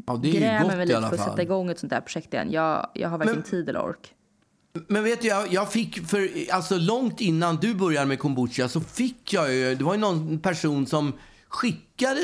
ja, 0.07 0.17
det 0.23 0.31
grämer 0.31 0.59
gott 0.65 0.69
mig 0.77 0.83
i 0.83 0.87
lite 0.87 1.01
för 1.01 1.15
att 1.15 1.25
sätta 1.25 1.43
igång 1.43 1.71
ett 1.71 1.79
sånt 1.79 1.91
där 1.91 2.01
projekt 2.01 2.35
igen. 2.35 2.51
Jag, 2.51 2.91
jag 2.95 3.09
har 3.09 3.19
varken 3.19 3.35
Men- 3.35 3.43
tid 3.43 3.69
eller 3.69 3.83
ork. 3.83 4.15
Men 4.89 5.05
vet 5.05 5.21
du, 5.23 5.29
jag, 5.29 5.53
jag 5.53 5.73
fick 5.73 6.07
för, 6.09 6.29
alltså 6.53 6.77
långt 6.79 7.21
innan 7.21 7.57
du 7.57 7.75
började 7.75 8.07
med 8.07 8.19
kombucha 8.19 8.69
så 8.69 8.81
fick 8.81 9.33
jag 9.33 9.55
ju, 9.55 9.75
det 9.75 9.85
var 9.85 9.95
ju 9.95 10.01
någon 10.01 10.39
person 10.39 10.87
som 10.87 11.13
skickade 11.49 12.21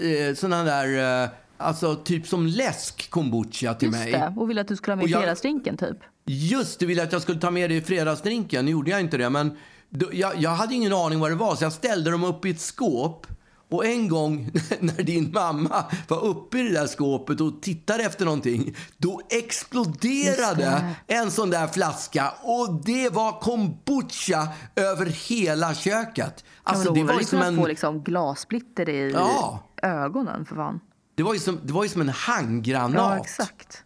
eh, 0.00 0.34
såna 0.34 0.64
där, 0.64 1.22
eh, 1.24 1.28
alltså 1.56 1.94
typ 1.94 2.26
som 2.26 2.46
läsk 2.46 3.10
kombucha 3.10 3.74
till 3.74 3.88
Just 3.88 3.98
mig. 3.98 4.12
det. 4.12 4.34
Och 4.36 4.50
ville 4.50 4.60
att 4.60 4.68
du 4.68 4.76
skulle 4.76 4.92
ha 4.92 4.96
med 4.96 5.08
jag- 5.10 5.20
fredagsdrinken 5.20 5.76
typ. 5.76 5.96
Just 6.26 6.78
det, 6.80 6.86
ville 6.86 7.02
att 7.02 7.12
jag 7.12 7.22
skulle 7.22 7.40
ta 7.40 7.50
med 7.50 7.70
det 7.70 7.76
i 7.76 7.80
fredagsdrinken. 7.80 8.64
Nu 8.64 8.70
gjorde 8.70 8.90
jag 8.90 9.00
inte 9.00 9.16
det, 9.16 9.30
men 9.30 9.56
då, 9.90 10.06
jag, 10.12 10.32
jag 10.36 10.50
hade 10.50 10.74
ingen 10.74 10.92
aning 10.92 11.20
vad 11.20 11.30
det 11.30 11.34
var 11.34 11.54
så 11.56 11.64
jag 11.64 11.72
ställde 11.72 12.10
dem 12.10 12.24
upp 12.24 12.44
i 12.46 12.50
ett 12.50 12.60
skåp. 12.60 13.26
Och 13.74 13.86
en 13.86 14.08
gång 14.08 14.50
när 14.80 15.02
din 15.02 15.32
mamma 15.32 15.84
var 16.08 16.24
uppe 16.24 16.58
i 16.58 16.62
det 16.62 16.72
där 16.80 16.86
skåpet 16.86 17.40
och 17.40 17.62
tittade 17.62 18.02
efter 18.02 18.24
någonting, 18.24 18.74
då 18.98 19.20
exploderade 19.30 20.94
en 21.06 21.30
sån 21.30 21.50
där 21.50 21.66
flaska 21.66 22.34
och 22.42 22.74
det 22.84 23.08
var 23.12 23.40
kombucha 23.40 24.48
över 24.76 25.06
hela 25.06 25.74
köket. 25.74 26.44
Alltså, 26.62 26.88
ja, 26.88 26.94
det 26.94 27.04
men 27.04 27.14
var 27.14 27.20
ju 27.20 27.26
som 27.26 27.42
en... 27.42 27.56
få 27.56 27.66
liksom 27.66 28.02
glassplitter 28.02 28.88
i 28.88 29.10
Ja. 29.12 29.62
ögonen 29.82 30.44
för 30.44 30.56
fan. 30.56 30.80
Det 31.14 31.22
var 31.22 31.34
ju 31.34 31.40
som, 31.40 31.58
det 31.62 31.72
var 31.72 31.82
ju 31.82 31.88
som 31.88 32.00
en 32.00 32.08
handgranat. 32.08 32.96
Ja, 32.96 33.16
exakt. 33.16 33.84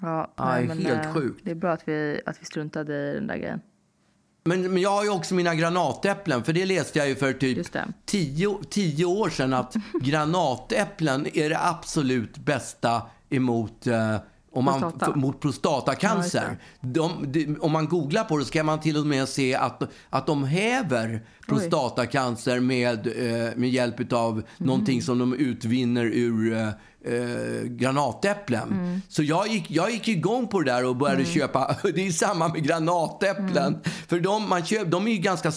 Ja, 0.00 0.34
Aj, 0.36 0.66
nej, 0.66 0.68
men, 0.76 0.86
helt 0.86 1.06
eh, 1.06 1.12
sjukt. 1.12 1.40
Det 1.44 1.50
är 1.50 1.54
bra 1.54 1.72
att 1.72 1.88
vi, 1.88 2.20
att 2.26 2.40
vi 2.40 2.44
struntade 2.44 3.10
i 3.12 3.14
den 3.14 3.26
där 3.26 3.36
grejen. 3.36 3.60
Men, 4.48 4.72
men 4.72 4.82
jag 4.82 4.90
har 4.90 5.04
ju 5.04 5.10
också 5.10 5.34
mina 5.34 5.54
granatäpplen, 5.54 6.44
för 6.44 6.52
det 6.52 6.66
läste 6.66 6.98
jag 6.98 7.08
ju 7.08 7.14
för 7.14 7.32
typ 7.32 7.66
tio, 8.06 8.58
tio 8.70 9.04
år 9.04 9.30
sedan 9.30 9.52
att 9.54 9.74
granatäpplen 10.00 11.26
är 11.34 11.48
det 11.48 11.58
absolut 11.60 12.36
bästa 12.36 13.02
emot 13.30 13.86
eh, 13.86 14.16
om 14.54 14.64
man, 14.64 14.80
Prostata. 14.80 15.16
mot 15.16 15.40
prostatacancer. 15.40 16.58
de, 16.80 17.32
de, 17.32 17.56
om 17.60 17.72
man 17.72 17.88
googlar 17.88 18.24
på 18.24 18.38
det 18.38 18.44
så 18.44 18.50
kan 18.50 18.66
man 18.66 18.80
till 18.80 18.96
och 18.96 19.06
med 19.06 19.28
se 19.28 19.54
att, 19.54 19.82
att 20.10 20.26
de 20.26 20.44
häver 20.44 21.22
prostatacancer 21.46 22.60
med, 22.60 23.06
eh, 23.06 23.56
med 23.56 23.70
hjälp 23.70 24.12
av 24.12 24.42
någonting 24.58 25.02
som 25.02 25.18
de 25.18 25.34
utvinner 25.34 26.04
ur 26.04 26.52
eh, 26.52 26.68
eh, 27.14 27.62
granatäpplen. 27.64 29.00
Så 29.08 29.22
jag 29.22 29.48
gick, 29.48 29.70
jag 29.70 29.90
gick 29.90 30.08
igång 30.08 30.48
på 30.48 30.60
det 30.60 30.72
där 30.72 30.84
och 30.84 30.96
började 30.96 31.24
köpa. 31.24 31.76
Det 31.94 32.06
är 32.06 32.10
samma 32.10 32.48
med 32.48 32.64
granatäpplen. 32.64 33.80
För 34.06 34.20
de, 34.20 34.48
man 34.48 34.64
köp, 34.64 34.90
de 34.90 35.06
är 35.06 35.12
ju 35.12 35.18
ganska 35.18 35.52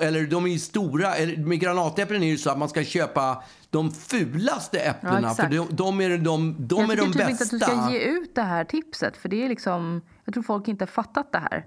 eller 0.00 0.26
de 0.26 0.44
är 0.46 0.50
ju 0.50 0.58
stora. 0.58 1.10
Med 1.36 1.60
granatäpplen 1.60 2.22
är 2.22 2.26
det 2.26 2.30
ju 2.30 2.38
så 2.38 2.50
att 2.50 2.58
man 2.58 2.68
ska 2.68 2.84
köpa 2.84 3.42
de 3.70 3.90
fulaste 3.90 4.80
äpplena. 4.80 5.20
för 5.34 5.44
exakt. 5.44 5.50
de, 5.50 5.76
de 5.76 6.00
är 6.00 6.18
de, 6.18 6.56
de, 6.58 6.80
jag 6.80 6.90
är 6.90 6.96
tycker 6.96 7.02
de 7.02 7.12
typ 7.12 7.26
bästa. 7.26 7.30
inte 7.32 7.44
att 7.44 7.50
du 7.50 7.58
ska 7.58 7.92
ge 7.92 7.98
ut 7.98 8.34
det 8.34 8.42
här 8.42 8.64
tipset. 8.64 9.16
För 9.16 9.28
det 9.28 9.44
är 9.44 9.48
liksom, 9.48 10.00
jag 10.24 10.34
tror 10.34 10.42
folk 10.42 10.68
inte 10.68 10.82
har 10.82 10.86
fattat 10.86 11.32
det 11.32 11.38
här. 11.38 11.66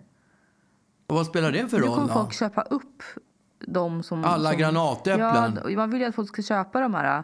Och 1.07 1.15
Vad 1.15 1.25
spelar 1.25 1.51
det 1.51 1.67
för 1.67 1.77
Nu 1.79 1.85
roll 1.85 1.95
kommer 1.95 2.07
då? 2.07 2.13
folk 2.13 2.33
köpa 2.33 2.61
upp 2.61 3.03
de 3.67 4.03
som... 4.03 4.25
Alla 4.25 4.49
som, 4.49 4.59
granatäpplen. 4.59 5.59
Ja, 5.69 5.75
man 5.75 5.91
vill 5.91 6.01
ju 6.01 6.07
att 6.07 6.15
folk 6.15 6.27
ska 6.27 6.41
köpa 6.41 6.79
de 6.79 6.93
här 6.93 7.17
äh, 7.17 7.23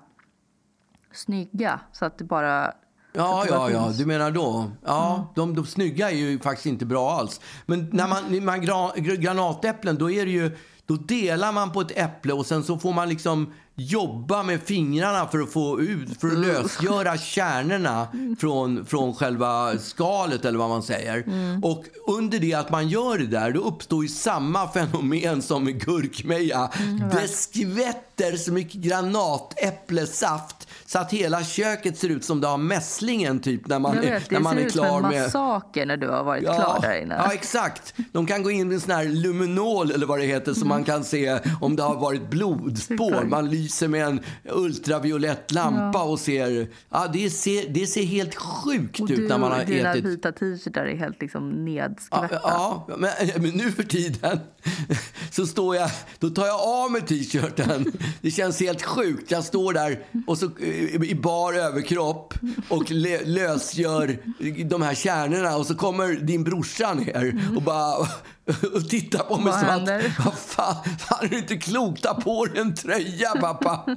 snygga. 1.13 1.79
Så 1.91 2.05
att 2.05 2.17
det 2.17 2.23
bara... 2.23 2.73
Ja, 3.13 3.45
ja, 3.49 3.71
ja, 3.71 3.91
du 3.97 4.05
menar 4.05 4.31
då. 4.31 4.71
Ja, 4.85 5.33
de, 5.35 5.55
de 5.55 5.65
snygga 5.65 6.11
är 6.11 6.15
ju 6.15 6.39
faktiskt 6.39 6.65
inte 6.65 6.85
bra 6.85 7.11
alls. 7.11 7.41
Men 7.65 7.89
när 7.93 8.07
man, 8.07 8.23
när 8.29 8.41
man 8.41 8.61
gra, 8.61 8.73
gr- 8.95 9.15
granatäpplen, 9.15 9.97
då 9.97 10.11
är 10.11 10.25
det 10.25 10.31
ju, 10.31 10.57
då 10.89 10.95
delar 10.95 11.51
man 11.51 11.71
på 11.71 11.81
ett 11.81 11.97
äpple 11.97 12.33
och 12.33 12.45
sen 12.45 12.63
så 12.63 12.79
får 12.79 12.93
man 12.93 13.09
liksom 13.09 13.53
jobba 13.79 14.43
med 14.43 14.61
fingrarna 14.61 15.27
för 15.27 15.39
att 15.39 15.53
få 15.53 15.81
ut, 15.81 16.21
för 16.21 16.27
att 16.27 16.37
lösgöra 16.37 17.17
kärnorna 17.17 18.07
från, 18.39 18.85
från 18.85 19.15
själva 19.15 19.77
skalet 19.77 20.45
eller 20.45 20.59
vad 20.59 20.69
man 20.69 20.83
säger. 20.83 21.23
Och 21.63 21.85
under 22.07 22.39
det 22.39 22.53
att 22.53 22.71
man 22.71 22.87
gör 22.87 23.17
det 23.17 23.27
där, 23.27 23.51
då 23.51 23.59
uppstår 23.59 24.03
ju 24.03 24.09
samma 24.09 24.67
fenomen 24.67 25.41
som 25.41 25.63
med 25.63 25.85
gurkmeja. 25.85 26.69
det 27.11 27.27
skvätter 27.27 28.37
så 28.37 28.51
mycket 28.51 28.81
granatäpplesaft 28.81 30.67
så 30.85 30.99
att 30.99 31.11
hela 31.13 31.43
köket 31.43 31.97
ser 31.97 32.09
ut 32.09 32.25
som 32.25 32.41
det 32.41 32.47
har 32.47 32.57
mässlingen 32.57 33.39
typ 33.39 33.67
när 33.67 33.79
man, 33.79 33.95
Jag 33.95 34.05
är, 34.05 34.11
vet, 34.11 34.31
när 34.31 34.37
det 34.37 34.43
man 34.43 34.53
ser 34.53 34.61
är 34.61 34.65
ut 34.65 34.71
som 34.73 34.85
klar 34.85 34.97
en 34.97 35.09
med... 35.09 35.23
massaker 35.23 35.85
när 35.85 35.97
du 35.97 36.07
har 36.07 36.23
varit 36.23 36.43
klar 36.43 36.79
där 36.81 37.01
inne. 37.01 37.15
Ja, 37.15 37.33
exakt. 37.33 37.93
De 38.11 38.25
kan 38.25 38.43
gå 38.43 38.51
in 38.51 38.67
med 38.67 38.75
en 38.75 38.81
sån 38.81 38.91
här 38.91 39.05
luminol 39.05 39.91
eller 39.91 40.05
vad 40.05 40.19
det 40.19 40.25
heter 40.25 40.53
så 40.53 40.65
man 40.65 40.83
kan 40.83 41.03
se 41.03 41.39
om 41.61 41.75
det 41.75 41.83
har 41.83 41.95
varit 41.95 42.29
blodspår. 42.29 43.23
Man 43.25 43.49
lyser 43.69 43.87
med 43.87 44.05
en 44.07 44.19
ultraviolett 44.45 45.51
lampa 45.51 46.03
och 46.03 46.19
ser... 46.19 46.67
Ja, 46.89 47.07
det 47.13 47.29
ser, 47.29 47.69
det 47.69 47.87
ser 47.87 48.03
helt 48.03 48.35
sjukt 48.35 48.99
och 48.99 49.09
ut 49.09 49.15
du, 49.17 49.27
när 49.27 49.37
man 49.37 49.51
har 49.51 49.65
dina 49.65 49.91
ätit... 49.91 50.05
vita 50.05 50.31
t-shirtar 50.31 50.85
är 50.85 50.95
helt 50.95 51.21
liksom 51.21 51.49
Ja, 51.49 51.57
nedskvätta. 51.57 52.39
ja 52.43 52.87
men, 52.97 53.09
men 53.37 53.51
nu 53.51 53.71
för 53.71 53.83
tiden 53.83 54.39
så 55.31 55.47
står 55.47 55.75
jag, 55.75 55.89
då 56.19 56.29
tar 56.29 56.45
jag 56.45 56.59
av 56.59 56.91
mig 56.91 57.01
t-shirten. 57.01 57.91
Det 58.21 58.31
känns 58.31 58.59
helt 58.59 58.81
sjukt. 58.81 59.31
Jag 59.31 59.43
står 59.43 59.73
där 59.73 59.99
och 60.27 60.37
så, 60.37 60.45
eh, 60.45 61.03
i 61.03 61.15
bar 61.15 61.53
överkropp 61.53 62.33
och 62.69 62.91
lösgör 63.25 64.17
de 64.63 64.81
här 64.81 64.95
kärnorna 64.95 65.57
och 65.57 65.65
så 65.67 65.75
kommer 65.75 66.13
din 66.13 66.43
brorsa 66.43 66.93
ner 66.93 67.41
och 67.55 67.61
bara 67.61 68.07
och 68.75 68.89
tittar 68.89 69.19
på 69.19 69.37
mig 69.37 69.45
Vad 69.45 69.59
som 69.59 69.69
händer? 69.69 70.13
att 70.17 70.25
vad 70.25 70.33
fan, 70.33 70.75
fan 70.97 71.25
är 71.25 71.29
det 71.29 71.37
inte 71.37 71.57
klokt? 71.57 72.03
Ta 72.03 72.13
på 72.13 72.45
dig 72.45 72.61
en 72.61 72.75
tröja 72.75 73.29
pappa. 73.29 73.85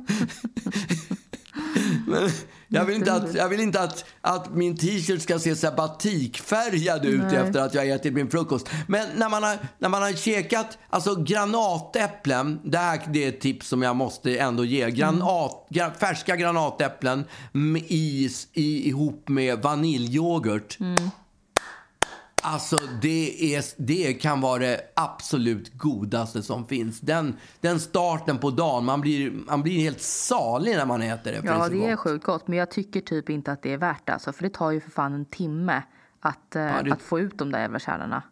Men 2.06 2.30
jag 2.68 2.84
vill 2.84 2.96
inte, 2.96 3.12
att, 3.12 3.34
jag 3.34 3.48
vill 3.48 3.60
inte 3.60 3.80
att, 3.80 4.04
att 4.20 4.54
min 4.54 4.76
t-shirt 4.76 5.22
ska 5.22 5.38
se 5.38 5.56
så 5.56 5.66
här 5.66 5.76
batikfärgad 5.76 7.04
ut 7.04 7.22
Nej. 7.22 7.36
efter 7.36 7.60
att 7.60 7.74
jag 7.74 7.90
ätit 7.90 8.12
min 8.12 8.30
frukost. 8.30 8.70
Men 8.86 9.08
när 9.16 9.28
man 9.28 9.42
har, 9.42 9.58
när 9.78 9.88
man 9.88 10.02
har 10.02 10.12
käkat 10.12 10.78
alltså 10.90 11.14
granatäpplen, 11.14 12.60
det 12.64 12.78
här 12.78 13.00
det 13.08 13.24
är 13.24 13.28
ett 13.28 13.40
tips 13.40 13.68
som 13.68 13.82
jag 13.82 13.96
måste 13.96 14.36
ändå 14.36 14.64
ge. 14.64 14.90
Granat, 14.90 15.66
gra, 15.70 15.90
färska 15.90 16.36
granatäpplen 16.36 17.24
med 17.52 17.82
is, 17.88 18.48
i, 18.52 18.88
ihop 18.88 19.28
med 19.28 19.62
vaniljyoghurt. 19.62 20.78
Alltså 22.42 22.76
det, 23.02 23.54
är, 23.54 23.64
det 23.76 24.14
kan 24.14 24.40
vara 24.40 24.58
det 24.58 24.80
absolut 24.96 25.72
godaste 25.78 26.42
som 26.42 26.66
finns. 26.66 27.00
Den, 27.00 27.36
den 27.60 27.80
starten 27.80 28.38
på 28.38 28.50
dagen, 28.50 28.84
man 28.84 29.00
blir, 29.00 29.30
man 29.30 29.62
blir 29.62 29.78
helt 29.80 30.00
salig 30.02 30.76
när 30.76 30.86
man 30.86 31.02
äter 31.02 31.32
det. 31.32 31.40
Ja, 31.44 31.68
det 31.68 31.86
är 31.90 31.96
sjukt 31.96 32.24
gott. 32.24 32.48
Men 32.48 32.58
jag 32.58 32.70
tycker 32.70 33.00
typ 33.00 33.30
inte 33.30 33.52
att 33.52 33.62
det 33.62 33.72
är 33.72 33.76
värt 33.78 34.06
det. 34.06 34.12
Alltså, 34.12 34.32
för 34.32 34.42
det 34.42 34.50
tar 34.54 34.70
ju 34.70 34.80
för 34.80 34.90
fan 34.90 35.14
en 35.14 35.24
timme 35.24 35.82
att, 36.20 36.56
eh, 36.56 36.82
det- 36.84 36.92
att 36.92 37.02
få 37.02 37.20
ut 37.20 37.38
de 37.38 37.52
där 37.52 37.60
jävla 37.60 37.78
kärnorna. 37.78 38.22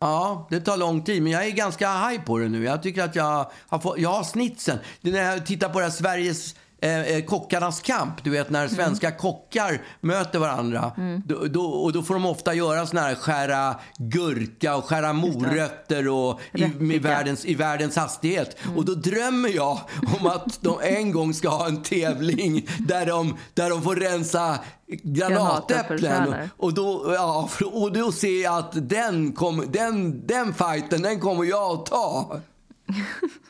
Ja, 0.00 0.46
det 0.50 0.60
tar 0.60 0.76
lång 0.76 1.02
tid, 1.02 1.22
men 1.22 1.32
jag 1.32 1.46
är 1.46 1.50
ganska 1.50 1.92
high 2.08 2.20
på 2.24 2.38
det 2.38 2.48
nu. 2.48 2.64
Jag 2.64 2.82
tycker 2.82 3.02
att 3.04 3.16
jag 3.16 3.50
har, 3.68 3.78
fått, 3.78 3.98
jag 3.98 4.10
har 4.10 4.22
snitsen. 4.24 4.78
När 5.00 5.22
jag 5.22 5.46
tittar 5.46 5.68
på 5.68 5.78
det 5.78 5.84
här 5.84 5.92
Sveriges 5.92 6.54
eh, 6.80 7.00
eh, 7.00 7.24
kockarnas 7.24 7.80
kamp, 7.80 8.24
du 8.24 8.30
vet 8.30 8.50
när 8.50 8.68
svenska 8.68 9.10
kockar 9.10 9.82
möter 10.00 10.38
varandra. 10.38 10.92
Då, 11.24 11.44
då, 11.44 11.64
och 11.64 11.92
då 11.92 12.02
får 12.02 12.14
de 12.14 12.26
ofta 12.26 12.54
göra 12.54 12.86
såna 12.86 13.00
här 13.00 13.14
skära 13.14 13.74
gurka 13.98 14.76
och 14.76 14.84
skära 14.84 15.12
morötter 15.12 16.08
och 16.08 16.40
i, 16.52 16.66
med 16.66 17.02
världens, 17.02 17.44
i 17.44 17.54
världens 17.54 17.96
hastighet. 17.96 18.56
Och 18.76 18.84
då 18.84 18.94
drömmer 18.94 19.48
jag 19.48 19.78
om 20.20 20.26
att 20.26 20.62
de 20.62 20.80
en 20.82 21.12
gång 21.12 21.34
ska 21.34 21.48
ha 21.48 21.66
en 21.66 21.82
tävling 21.82 22.68
där 22.78 23.06
de, 23.06 23.36
där 23.54 23.70
de 23.70 23.82
får 23.82 23.96
rensa 23.96 24.58
granatäpplen. 25.02 26.34
Och 26.56 26.74
då, 26.74 27.12
ja, 27.14 27.48
och 27.72 27.92
då 27.92 28.12
ser 28.12 28.42
jag 28.42 28.58
att 28.58 28.88
den, 28.88 29.32
kom, 29.32 29.64
den, 29.68 30.26
den 30.26 30.54
fighten, 30.54 31.02
den 31.02 31.20
kommer 31.20 31.44
jag 31.44 31.72
att 31.72 31.86
ta. 31.86 32.40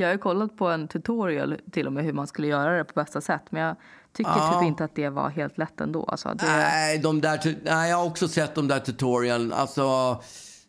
Jag 0.00 0.08
har 0.08 0.16
kollat 0.16 0.56
på 0.56 0.68
en 0.68 0.88
tutorial 0.88 1.56
till 1.72 1.86
och 1.86 1.92
med 1.92 2.04
hur 2.04 2.12
man 2.12 2.26
skulle 2.26 2.46
göra 2.48 2.76
det 2.76 2.84
på 2.84 2.92
bästa 2.94 3.20
sätt. 3.20 3.42
Men 3.50 3.62
jag 3.62 3.76
tycker 4.16 4.30
Ja. 4.30 4.58
typ 4.60 4.66
inte 4.68 4.84
att 4.84 4.94
det 4.94 5.08
var 5.08 5.28
helt 5.28 5.58
lätt 5.58 5.80
ändå. 5.80 6.04
Alltså, 6.04 6.28
det, 6.28 6.46
Nej, 6.46 6.98
de 6.98 7.20
där, 7.20 7.54
nej, 7.64 7.90
jag 7.90 7.96
har 7.96 8.04
också 8.06 8.28
sett 8.28 8.54
de 8.54 8.68
där 8.68 8.78
tutorialen. 8.78 9.52
Alltså, 9.52 10.16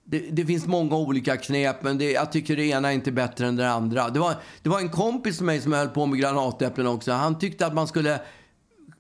det, 0.03 0.19
det 0.19 0.45
finns 0.45 0.67
många 0.67 0.95
olika 0.95 1.37
knep, 1.37 1.83
men 1.83 1.97
det, 1.97 2.11
jag 2.11 2.31
tycker 2.31 2.55
det 2.55 2.65
ena 2.65 2.89
är 2.89 2.93
inte 2.93 3.11
bättre 3.11 3.47
än 3.47 3.55
det 3.55 3.71
andra. 3.71 4.09
Det 4.09 4.19
var, 4.19 4.35
det 4.61 4.69
var 4.69 4.79
en 4.79 4.89
kompis 4.89 5.39
med 5.39 5.45
mig 5.45 5.61
som 5.61 5.73
höll 5.73 5.89
på 5.89 6.05
med 6.05 6.19
granatäpplen 6.19 6.87
också. 6.87 7.11
Han 7.11 7.39
tyckte 7.39 7.65
att 7.65 7.73
man 7.73 7.87
skulle 7.87 8.19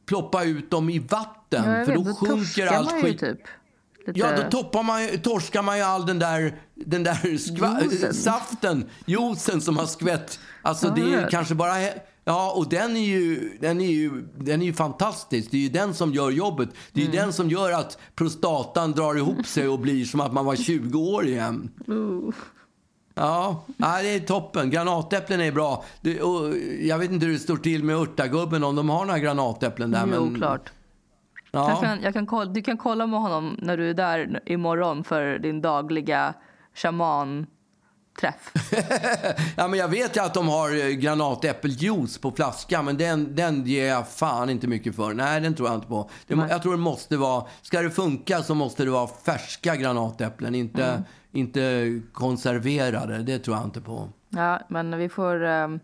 ploppa 0.05 0.43
ut 0.43 0.71
dem 0.71 0.89
i 0.89 0.99
vatten, 0.99 1.63
ja, 1.65 1.85
för 1.85 1.85
vet, 1.85 1.95
då 1.95 2.03
sjunker 2.13 2.35
torskar 2.35 2.67
allt 2.67 2.91
skit. 3.03 3.19
typ. 3.19 3.39
Lite, 4.07 4.19
Ja, 4.19 4.35
då 4.43 4.49
toppar 4.49 4.83
man, 4.83 5.07
torskar 5.23 5.61
man 5.61 5.77
ju 5.77 5.83
all 5.83 6.05
den 6.05 6.19
där, 6.19 6.55
den 6.75 7.03
där 7.03 7.13
skva- 7.13 7.81
Juicen. 7.83 8.13
saften, 8.13 8.85
juicen 9.05 9.61
som 9.61 9.77
har 9.77 9.85
skvätt. 9.85 10.39
Alltså 10.61 10.87
Ja, 10.87 10.93
det 10.95 11.01
är 11.01 11.21
ju 11.23 11.27
kanske 11.29 11.55
bara... 11.55 11.73
Ja, 12.23 12.51
och 12.55 12.69
den 12.69 12.97
är, 12.97 13.01
ju, 13.05 13.57
den, 13.61 13.81
är 13.81 13.85
ju, 13.91 14.11
den 14.37 14.61
är 14.61 14.65
ju 14.65 14.73
fantastisk. 14.73 15.51
Det 15.51 15.57
är 15.57 15.61
ju 15.61 15.69
den 15.69 15.93
som 15.93 16.13
gör 16.13 16.29
jobbet. 16.31 16.69
Det 16.93 17.01
är 17.01 17.05
Mm. 17.05 17.17
den 17.17 17.33
som 17.33 17.49
gör 17.49 17.71
att 17.71 17.97
prostatan 18.15 18.91
drar 18.91 19.15
ihop 19.15 19.45
sig 19.45 19.67
och 19.67 19.79
blir 19.79 20.05
som 20.05 20.19
att 20.19 20.33
man 20.33 20.45
var 20.45 20.55
20 20.55 20.99
år 20.99 21.27
igen. 21.27 21.69
Uh. 21.89 22.29
Ja, 23.15 23.65
det 23.77 24.15
är 24.15 24.19
toppen. 24.19 24.69
Granatäpplen 24.69 25.41
är 25.41 25.51
bra. 25.51 25.83
Det, 26.01 26.13
jag 26.81 26.97
vet 26.97 27.11
inte 27.11 27.25
hur 27.25 27.33
det 27.33 27.39
står 27.39 27.57
till 27.57 27.83
med 27.83 27.95
örtagubben, 27.95 28.63
om 28.63 28.75
de 28.75 28.89
har 28.89 29.05
några 29.05 29.19
granatäpplen 29.19 29.91
där. 29.91 30.09
Jo, 30.15 30.25
men, 30.25 30.35
klart. 30.35 30.71
Ja. 31.51 31.75
Kan, 31.81 32.01
jag 32.01 32.13
kan 32.13 32.25
kolla, 32.25 32.51
du 32.51 32.61
kan 32.61 32.77
kolla 32.77 33.07
med 33.07 33.19
honom 33.19 33.55
när 33.61 33.77
du 33.77 33.89
är 33.89 33.93
där 33.93 34.39
imorgon 34.45 35.03
för 35.03 35.39
din 35.39 35.61
dagliga 35.61 36.33
shaman-träff. 36.73 38.51
Ja, 39.57 39.67
men 39.67 39.79
jag 39.79 39.87
vet 39.87 40.17
ju 40.17 40.21
att 40.21 40.33
de 40.33 40.47
har 40.49 40.85
eh, 40.85 40.91
granatäppeljuice 40.91 42.17
på 42.17 42.31
flaska, 42.31 42.81
men 42.81 42.97
den, 42.97 43.35
den 43.35 43.65
ger 43.65 43.87
jag 43.87 44.07
fan 44.09 44.49
inte 44.49 44.67
mycket 44.67 44.95
för. 44.95 45.13
Nej, 45.13 45.41
den 45.41 45.53
tror 45.55 45.67
jag 45.69 45.77
inte 45.77 45.87
på. 45.87 46.09
Det, 46.27 46.35
jag 46.49 46.61
tror 46.61 46.71
det 46.71 46.77
måste 46.77 47.17
vara, 47.17 47.45
ska 47.61 47.81
det 47.81 47.91
funka 47.91 48.43
så 48.43 48.55
måste 48.55 48.83
det 48.83 48.91
vara 48.91 49.07
färska 49.07 49.75
granatäpplen, 49.75 50.55
inte, 50.55 50.83
Mm. 50.85 51.03
inte 51.31 52.01
konserverade. 52.13 53.17
Det 53.17 53.39
tror 53.39 53.57
jag 53.57 53.65
inte 53.65 53.81
på. 53.81 54.09
Ja, 54.29 54.59
men 54.69 54.97
vi 54.97 55.09
får... 55.09 55.43
ehm, 55.43 55.79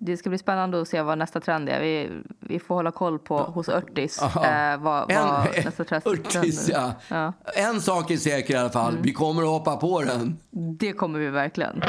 det 0.00 0.16
ska 0.16 0.28
bli 0.28 0.38
spännande 0.38 0.80
att 0.80 0.88
se 0.88 1.02
vad 1.02 1.18
nästa 1.18 1.40
trend 1.40 1.68
är. 1.68 1.80
Vi, 1.80 2.22
vi 2.40 2.58
får 2.58 2.74
hålla 2.74 2.90
koll 2.90 3.18
på 3.18 3.38
hos 3.38 3.68
Örtis 3.68 4.22
eh, 4.22 4.80
vad, 4.80 5.12
vad 5.14 5.48
nästa 5.64 5.84
trend 5.84 6.02
Örtis, 6.06 6.68
ja. 6.68 6.92
Ja. 7.08 7.32
En 7.54 7.80
sak 7.80 8.10
är 8.10 8.16
säker 8.16 8.54
i 8.54 8.56
alla 8.56 8.70
fall. 8.70 8.98
Vi 9.02 9.12
kommer 9.12 9.42
att 9.42 9.48
hoppa 9.48 9.76
på 9.76 10.02
den. 10.02 10.38
Det 10.78 10.92
kommer 10.92 11.18
vi 11.18 11.30
verkligen. 11.30 11.80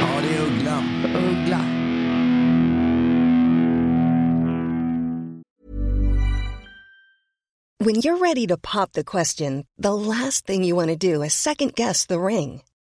Ja, 0.00 0.20
det 0.22 0.36
är 0.36 0.42
uggla. 0.46 0.78
Uggla. 1.30 1.60
When 7.78 7.96
you're 7.96 8.18
ready 8.18 8.46
to 8.46 8.56
pop 8.56 8.92
the 8.92 9.02
question, 9.04 9.64
the 9.76 9.94
last 9.94 10.46
thing 10.46 10.62
you 10.62 10.76
want 10.76 10.90
to 10.90 10.96
do 10.96 11.22
is 11.24 11.34
second 11.34 11.74
guess 11.74 12.06
the 12.06 12.18
ring. 12.18 12.62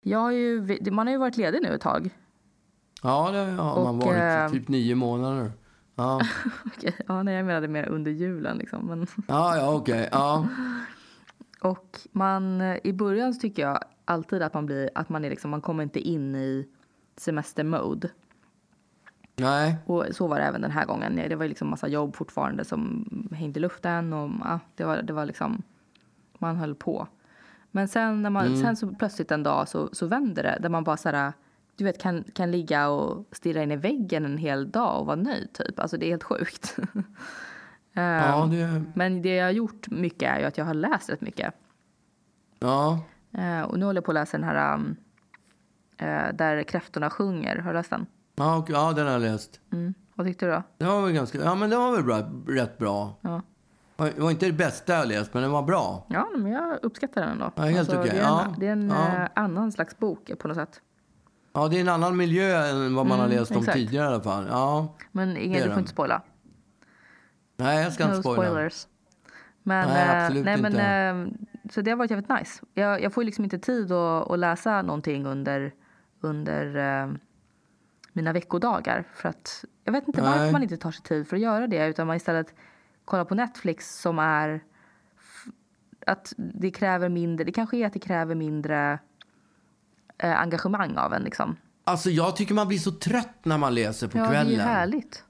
Jag 0.00 0.18
har 0.18 0.30
ju, 0.30 0.78
man 0.92 1.06
har 1.06 1.12
ju 1.12 1.18
varit 1.18 1.36
ledig 1.36 1.62
nu 1.62 1.74
ett 1.74 1.80
tag. 1.80 2.10
Ja, 3.02 3.30
det 3.30 3.38
har 3.38 3.84
man 3.84 3.94
Och, 3.98 4.06
varit. 4.06 4.18
eh, 4.18 4.48
Typ 4.52 4.68
nio 4.68 4.94
månader. 4.94 5.52
Ja, 5.94 6.20
Okej, 6.76 6.94
ja, 7.08 7.22
nej, 7.22 7.34
jag 7.34 7.46
menade 7.46 7.68
mer 7.68 7.88
under 7.88 8.10
julen 8.10 8.58
liksom. 8.58 8.86
Men, 8.86 9.06
ja, 9.28 9.56
ja 9.56 9.74
okej. 9.74 10.08
Ja. 10.12 10.48
och 11.60 11.98
man, 12.12 12.60
i 12.84 12.92
början 12.92 13.34
så 13.34 13.40
tycker 13.40 13.62
jag 13.62 13.84
alltid 14.04 14.42
att 14.42 14.54
man 14.54 14.66
blir, 14.66 14.90
att 14.94 15.08
man 15.08 15.24
är 15.24 15.30
liksom, 15.30 15.50
man 15.50 15.60
kommer 15.60 15.82
inte 15.82 16.00
in 16.00 16.34
i 16.34 16.68
semestermode. 17.16 18.10
Nej. 19.36 19.76
Och 19.86 20.06
så 20.10 20.26
var 20.26 20.38
det 20.38 20.44
även 20.44 20.60
den 20.60 20.70
här 20.70 20.84
gången. 20.84 21.16
Det 21.16 21.34
var 21.34 21.44
ju 21.44 21.48
liksom 21.48 21.70
massa 21.70 21.88
jobb 21.88 22.16
fortfarande 22.16 22.64
som 22.64 23.08
hängde 23.32 23.60
i 23.60 23.62
luften 23.62 24.12
och 24.12 24.30
ja, 24.44 24.60
det 24.74 24.84
var, 24.84 25.02
det 25.02 25.12
var 25.12 25.26
liksom, 25.26 25.62
man 26.38 26.56
höll 26.56 26.74
på. 26.74 27.08
Men 27.70 27.88
sen, 27.88 28.22
när 28.22 28.30
man, 28.30 28.56
sen 28.56 28.76
så 28.76 28.88
plötsligt 28.88 29.30
en 29.30 29.42
dag 29.42 29.68
så, 29.68 29.88
så 29.92 30.06
vänder 30.06 30.42
det, 30.42 30.58
där 30.60 30.68
man 30.68 30.84
bara 30.84 30.96
så 30.96 31.08
här, 31.08 31.32
du 31.76 31.84
vet, 31.84 32.00
kan, 32.00 32.24
kan 32.34 32.50
ligga 32.50 32.88
och 32.88 33.26
stirra 33.32 33.62
in 33.62 33.70
i 33.70 33.76
väggen 33.76 34.24
en 34.24 34.38
hel 34.38 34.70
dag 34.70 35.00
och 35.00 35.06
vara 35.06 35.16
nöjd 35.16 35.52
typ. 35.52 35.78
Alltså 35.78 35.96
det 35.96 36.06
är 36.06 36.10
helt 36.10 36.24
sjukt. 36.24 36.76
Ja, 37.96 38.48
det... 38.50 38.84
Men 38.94 39.22
det 39.22 39.34
jag 39.34 39.44
har 39.44 39.50
gjort 39.50 39.90
mycket 39.90 40.30
är 40.30 40.38
ju 40.38 40.44
att 40.44 40.58
jag 40.58 40.64
har 40.64 40.74
läst 40.74 41.10
rätt 41.10 41.20
mycket. 41.20 41.54
Ja. 42.58 43.00
Eh, 43.32 43.62
och 43.62 43.78
nu 43.78 43.84
håller 43.84 43.98
jag 43.98 44.04
på 44.04 44.10
att 44.10 44.14
läsa 44.14 44.38
den 44.38 44.46
här 44.48 44.74
um, 44.74 44.96
eh, 45.98 46.34
Där 46.34 46.62
kräftorna 46.62 47.10
sjunger. 47.10 47.56
Har 47.56 47.70
du 47.70 47.78
läst 47.78 47.90
den? 47.90 48.06
Ja, 48.34 48.56
okej. 48.58 48.74
ja, 48.74 48.92
den 48.92 49.06
har 49.06 49.12
jag 49.12 49.22
läst. 49.22 49.60
Mm. 49.72 49.94
Vad 50.14 50.26
tyckte 50.26 50.46
du 50.46 50.52
då? 50.52 50.62
Det 50.78 50.84
var 50.84 51.02
väl 51.02 51.12
ganska... 51.12 51.38
Ja, 51.38 51.54
men 51.54 51.70
det 51.70 51.76
var 51.76 51.92
väl 51.92 52.04
bra, 52.04 52.22
rätt 52.48 52.78
bra. 52.78 53.14
Ja. 53.20 53.42
Det 53.96 54.18
var 54.20 54.30
inte 54.30 54.46
det 54.46 54.52
bästa 54.52 54.92
jag 54.92 55.08
läst, 55.08 55.34
men 55.34 55.42
den 55.42 55.52
var 55.52 55.62
bra. 55.62 56.06
Ja, 56.08 56.28
men 56.38 56.52
jag 56.52 56.78
uppskattar 56.82 57.20
den 57.20 57.30
ändå. 57.30 57.52
Ja, 57.54 57.62
helt 57.62 57.88
okej. 57.92 58.10
Det 58.10 58.16
är 58.18 58.20
en, 58.20 58.26
Ja. 58.26 58.54
det 58.58 58.66
är 58.66 58.72
en 58.72 58.88
Ja. 58.88 59.22
eh, 59.22 59.28
annan 59.34 59.72
slags 59.72 59.98
bok 59.98 60.30
på 60.38 60.48
något 60.48 60.56
sätt. 60.56 60.80
Ja, 61.52 61.68
det 61.68 61.76
är 61.76 61.80
en 61.80 61.88
annan 61.88 62.16
miljö 62.16 62.66
än 62.70 62.94
vad 62.94 63.06
man 63.06 63.18
har 63.18 63.26
Mm, 63.26 63.38
läst 63.38 63.56
om 63.56 63.64
tidigare 63.64 64.04
i 64.04 64.08
alla 64.14 64.22
fall. 64.22 64.46
Ja. 64.50 64.94
Men 65.12 65.36
är 65.36 65.64
du 65.64 65.70
får 65.70 65.78
inte 65.78 65.90
spoila. 65.90 66.22
Nej, 67.56 67.82
jag 67.84 67.92
ska 67.92 68.04
No 68.04 68.10
inte 68.10 68.22
spoila. 68.22 68.42
spoilers. 68.44 68.86
Men, 69.62 69.88
Nej, 69.88 70.08
eh, 70.08 70.24
absolut 70.24 70.44
nej, 70.44 70.62
men, 70.62 70.72
inte. 70.72 70.84
eh, 70.84 71.70
så 71.70 71.80
det 71.80 71.90
har 71.90 71.98
varit 71.98 72.10
jävligt 72.10 72.28
nice. 72.40 72.62
Jag, 72.74 73.02
jag 73.02 73.12
får 73.12 73.24
liksom 73.24 73.44
inte 73.44 73.58
tid 73.58 73.92
att, 73.92 74.30
att 74.30 74.38
läsa 74.38 74.82
någonting 74.82 75.26
under, 75.26 75.72
under 76.20 76.76
mina 78.14 78.32
veckodagar. 78.32 79.04
För 79.14 79.28
att, 79.28 79.64
jag 79.84 79.92
vet 79.92 80.08
inte 80.08 80.22
varför 80.22 80.38
Nej. 80.38 80.52
man 80.52 80.62
inte 80.62 80.76
tar 80.76 80.90
sig 80.90 81.02
tid 81.02 81.28
för 81.28 81.36
att 81.36 81.42
göra 81.42 81.66
det. 81.66 81.86
Utan 81.86 82.06
man 82.06 82.16
istället 82.16 82.54
kollar 83.04 83.24
på 83.24 83.34
Netflix 83.34 84.00
som 84.00 84.18
är 84.18 84.60
att 86.06 86.32
det 86.36 86.70
kräver 86.70 87.08
mindre, 87.08 87.44
det 87.44 87.52
kanske 87.52 87.76
är 87.76 87.86
att 87.86 87.92
det 87.92 87.98
kräver 87.98 88.34
mindre 88.34 88.98
eh, 90.18 90.40
engagemang 90.40 90.96
av 90.96 91.12
en 91.12 91.22
liksom. 91.22 91.56
Alltså, 91.84 92.10
jag 92.10 92.36
tycker 92.36 92.54
man 92.54 92.68
blir 92.68 92.78
så 92.78 92.92
trött 92.92 93.44
när 93.44 93.58
man 93.58 93.74
läser 93.74 94.08
på 94.08 94.18
Ja, 94.18 94.22
det 94.22 94.28
är 94.28 94.32
kvällen. 94.32 94.52
ju 94.52 94.60
härligt. 94.60 95.24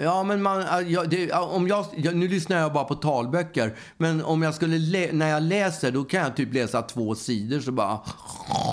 Ja, 0.00 0.22
men 0.22 0.42
man, 0.42 0.64
ja, 0.86 1.04
det, 1.04 1.32
om 1.32 1.68
jag, 1.68 1.86
jag, 1.96 2.16
nu 2.16 2.28
lyssnar 2.28 2.58
jag 2.58 2.72
bara 2.72 2.84
på 2.84 2.94
talböcker. 2.94 3.74
Men 3.96 4.24
om 4.24 4.42
jag 4.42 4.54
skulle 4.54 4.78
lä, 4.78 5.12
när 5.12 5.28
jag 5.28 5.42
läser, 5.42 5.92
då 5.92 6.04
kan 6.04 6.20
jag 6.20 6.36
typ 6.36 6.54
läsa 6.54 6.82
två 6.82 7.14
sidor 7.14 7.60
så 7.60 7.72
bara 7.72 8.00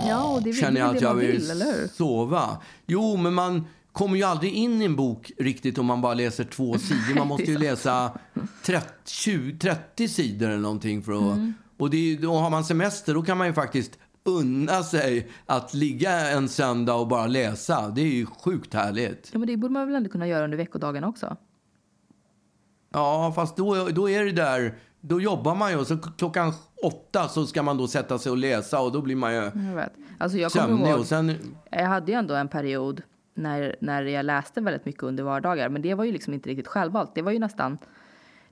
Ja, 0.07 0.23
och 0.23 0.41
det 0.41 0.53
känner 0.53 0.81
jag 0.81 0.95
att 0.95 1.01
jag 1.01 1.13
vill, 1.13 1.31
vill, 1.31 1.51
eller 1.51 1.65
hur? 1.65 1.87
sova. 1.87 2.57
Jo, 2.85 3.17
men 3.17 3.33
man 3.33 3.67
kommer 3.91 4.17
ju 4.17 4.23
aldrig 4.23 4.53
in 4.53 4.81
i 4.81 4.85
en 4.85 4.95
bok 4.95 5.31
riktigt 5.37 5.77
om 5.77 5.85
man 5.85 6.01
bara 6.01 6.13
läser 6.13 6.43
två 6.43 6.77
sidor. 6.79 7.15
Man 7.17 7.27
måste 7.27 7.51
ju 7.51 7.57
läsa 7.57 8.11
30, 8.65 8.87
20, 9.05 9.57
30 9.57 10.07
sidor 10.07 10.49
eller 10.49 10.61
någonting 10.61 11.03
för 11.03 11.11
att... 11.11 11.37
Mm. 11.37 11.53
Och 11.77 11.89
det 11.89 12.15
då 12.15 12.35
har 12.37 12.49
man 12.49 12.63
semester, 12.65 13.13
då 13.13 13.21
kan 13.21 13.37
man 13.37 13.47
ju 13.47 13.53
faktiskt 13.53 13.91
unna 14.25 14.83
sig 14.83 15.27
att 15.45 15.73
ligga 15.73 16.29
en 16.29 16.49
söndag 16.49 16.95
och 16.95 17.07
bara 17.07 17.27
läsa. 17.27 17.89
Det 17.89 18.01
är 18.01 18.05
ju 18.05 18.25
sjukt 18.25 18.73
härligt. 18.73 19.29
Ja, 19.33 19.39
men 19.39 19.47
det 19.47 19.57
borde 19.57 19.73
man 19.73 19.87
väl 19.87 19.95
ändå 19.95 20.09
kunna 20.09 20.27
göra 20.27 20.43
under 20.43 20.57
veckodagarna 20.57 21.07
också? 21.07 21.37
Ja, 22.93 23.33
fast 23.35 23.57
då, 23.57 23.87
då 23.87 24.09
är 24.09 24.25
det 24.25 24.31
där... 24.31 24.75
Då 25.01 25.21
jobbar 25.21 25.55
man 25.55 25.71
ju 25.71 25.77
och 25.77 25.87
så 25.87 25.97
klockan 25.97 26.53
åtta 26.83 27.27
så 27.27 27.45
ska 27.45 27.63
man 27.63 27.77
då 27.77 27.87
sätta 27.87 28.19
sig 28.19 28.31
och 28.31 28.37
läsa 28.37 28.81
och 28.81 28.91
då 28.91 29.01
blir 29.01 29.15
man 29.15 29.33
ju 29.33 29.39
Jag 29.39 29.75
vet. 29.75 29.93
Alltså 30.17 30.37
jag 30.37 30.51
sömnig 30.51 30.87
ihåg, 30.87 30.99
och 30.99 31.05
sen... 31.05 31.55
jag 31.71 31.85
hade 31.85 32.11
ju 32.11 32.17
ändå 32.17 32.33
en 32.33 32.47
period 32.47 33.01
när, 33.33 33.75
när 33.81 34.03
jag 34.03 34.25
läste 34.25 34.61
väldigt 34.61 34.85
mycket 34.85 35.03
under 35.03 35.23
vardagar. 35.23 35.69
Men 35.69 35.81
det 35.81 35.93
var 35.93 36.03
ju 36.03 36.11
liksom 36.11 36.33
inte 36.33 36.49
riktigt 36.49 36.67
självvalt. 36.67 37.11
Det 37.15 37.21
var 37.21 37.31
ju 37.31 37.39
nästan, 37.39 37.77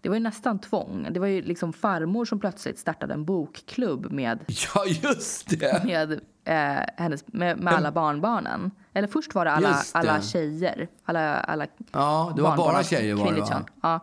det 0.04 0.10
var 0.10 0.16
ju 0.16 0.20
nästan 0.24 0.60
tvång. 0.60 1.08
Det 1.12 1.20
var 1.20 1.28
ju 1.28 1.42
liksom 1.42 1.74
farmor 1.74 2.26
som 2.26 2.40
plötsligt 2.40 2.80
startade 2.80 3.14
en 3.14 3.26
bokklubb 3.26 4.12
med, 4.12 4.40
Ja, 4.76 4.86
just 4.86 5.60
det! 5.60 5.84
med, 5.86 6.12
eh, 6.44 6.86
hennes, 6.98 7.24
med, 7.28 7.58
med 7.60 7.74
alla 7.74 7.92
barnbarnen. 7.92 8.72
Eller 8.94 9.08
först 9.08 9.36
var 9.36 9.46
det 9.46 9.52
alla, 9.52 9.70
det. 9.70 9.84
alla 9.94 10.22
tjejer. 10.22 10.88
Alla, 11.06 11.40
alla 11.40 11.68
Ja, 11.92 12.34
det 12.36 12.42
var 12.42 12.58
bara 12.58 12.78
av 12.80 12.84
tjejer 12.84 13.16
var 13.16 13.32
det 13.34 13.40
va? 13.40 13.66
Ja. 13.82 14.00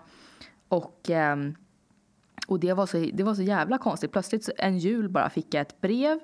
Och, 0.68 1.10
ehm, 1.10 1.54
och 2.46 2.60
det, 2.60 2.72
var 2.72 2.86
så, 2.86 3.06
det 3.12 3.22
var 3.22 3.34
så 3.34 3.42
jävla 3.42 3.78
konstigt. 3.78 4.12
Plötsligt 4.12 4.48
en 4.58 4.78
jul 4.78 5.08
bara 5.08 5.30
fick 5.30 5.54
jag 5.54 5.60
ett 5.60 5.80
brev. 5.80 6.18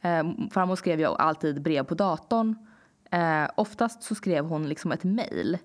Eh, 0.00 0.24
farmor 0.50 0.76
skrev 0.76 1.00
ju 1.00 1.06
alltid 1.06 1.62
brev 1.62 1.84
på 1.84 1.94
datorn. 1.94 2.54
Eh, 3.10 3.48
oftast 3.56 4.02
så 4.02 4.14
skrev 4.14 4.44
hon 4.44 4.68
liksom 4.68 4.92
ett 4.92 5.04
mejl 5.04 5.58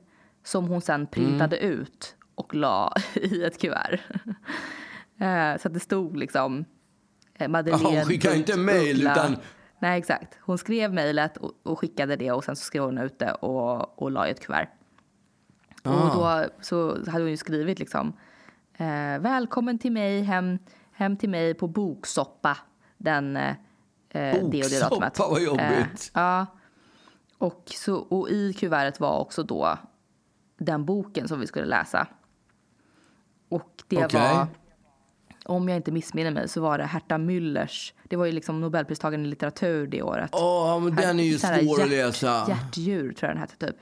som 0.43 0.67
hon 0.67 0.81
sen 0.81 1.07
printade 1.07 1.57
Mm. 1.57 1.79
ut 1.79 2.15
och 2.35 2.55
la 2.55 2.93
i 3.13 3.43
ett 3.43 3.61
kuvert. 3.61 3.99
eh, 5.19 5.61
så 5.61 5.67
att 5.67 5.73
det 5.73 5.79
stod 5.79 6.17
liksom 6.17 6.65
eh, 7.33 7.47
Madeleine 7.47 7.83
Ja, 7.83 7.89
hon 7.99 8.05
skickade 8.05 8.37
inte 8.37 8.57
mejl, 8.57 9.01
utan- 9.01 9.37
Nej, 9.79 9.99
exakt. 9.99 10.37
Hon 10.41 10.57
skrev 10.57 10.93
mejlet 10.93 11.37
och, 11.37 11.51
och 11.63 11.79
skickade 11.79 12.15
det 12.15 12.31
och 12.31 12.43
sen 12.43 12.55
så 12.55 12.63
skrev 12.65 12.83
hon 12.83 12.97
ut 12.97 13.19
det 13.19 13.31
och, 13.31 14.01
och 14.01 14.11
la 14.11 14.27
i 14.27 14.31
ett 14.31 14.39
kuvert. 14.45 14.67
Ah. 15.83 16.09
Och 16.09 16.15
då 16.15 16.49
så 16.61 16.89
hade 17.11 17.23
hon 17.23 17.29
ju 17.31 17.37
skrivit 17.37 17.79
liksom 17.79 18.13
eh, 18.77 19.19
Välkommen 19.19 19.79
till 19.79 19.91
mig, 19.91 20.21
hem, 20.21 20.59
hem 20.91 21.17
till 21.17 21.29
mig 21.29 21.53
på 21.53 21.67
boksoppa 21.67 22.57
den 22.97 23.37
eh, 23.37 23.55
det 24.11 24.41
och 24.41 24.49
det 24.49 24.57
Boksoppa, 24.61 24.89
datumet. 24.89 25.19
vad 25.19 25.41
jobbigt. 25.41 26.11
Eh, 26.15 26.21
ja. 26.21 26.45
Och, 27.37 27.63
så, 27.65 27.95
och 27.95 28.29
i 28.29 28.53
kuvertet 28.53 28.99
var 28.99 29.19
också 29.19 29.43
då 29.43 29.77
den 30.57 30.85
boken 30.85 31.27
som 31.27 31.39
vi 31.39 31.47
skulle 31.47 31.65
läsa. 31.65 32.07
Och 33.49 33.83
det 33.87 34.05
Okej. 34.05 34.19
var, 34.21 34.47
om 35.45 35.69
jag 35.69 35.75
inte 35.75 35.91
missminner 35.91 36.31
mig, 36.31 36.47
så 36.49 36.61
var 36.61 36.77
det 36.77 36.83
Herta 36.83 37.17
Müllers, 37.17 37.93
det 38.03 38.15
var 38.15 38.25
ju 38.25 38.31
liksom 38.31 38.61
Nobelpristagaren 38.61 39.25
i 39.25 39.27
litteratur 39.27 39.87
det 39.87 40.01
året. 40.01 40.29
Åh, 40.33 40.79
men 40.79 40.95
den 40.95 41.19
är 41.19 41.23
ju 41.23 41.37
svår 41.37 41.81
att 41.83 41.89
läsa. 41.89 42.45
Hjärtdjur 42.47 43.13
tror 43.13 43.27
jag 43.29 43.35
den 43.35 43.37
hette 43.41 43.67
typ. 43.67 43.75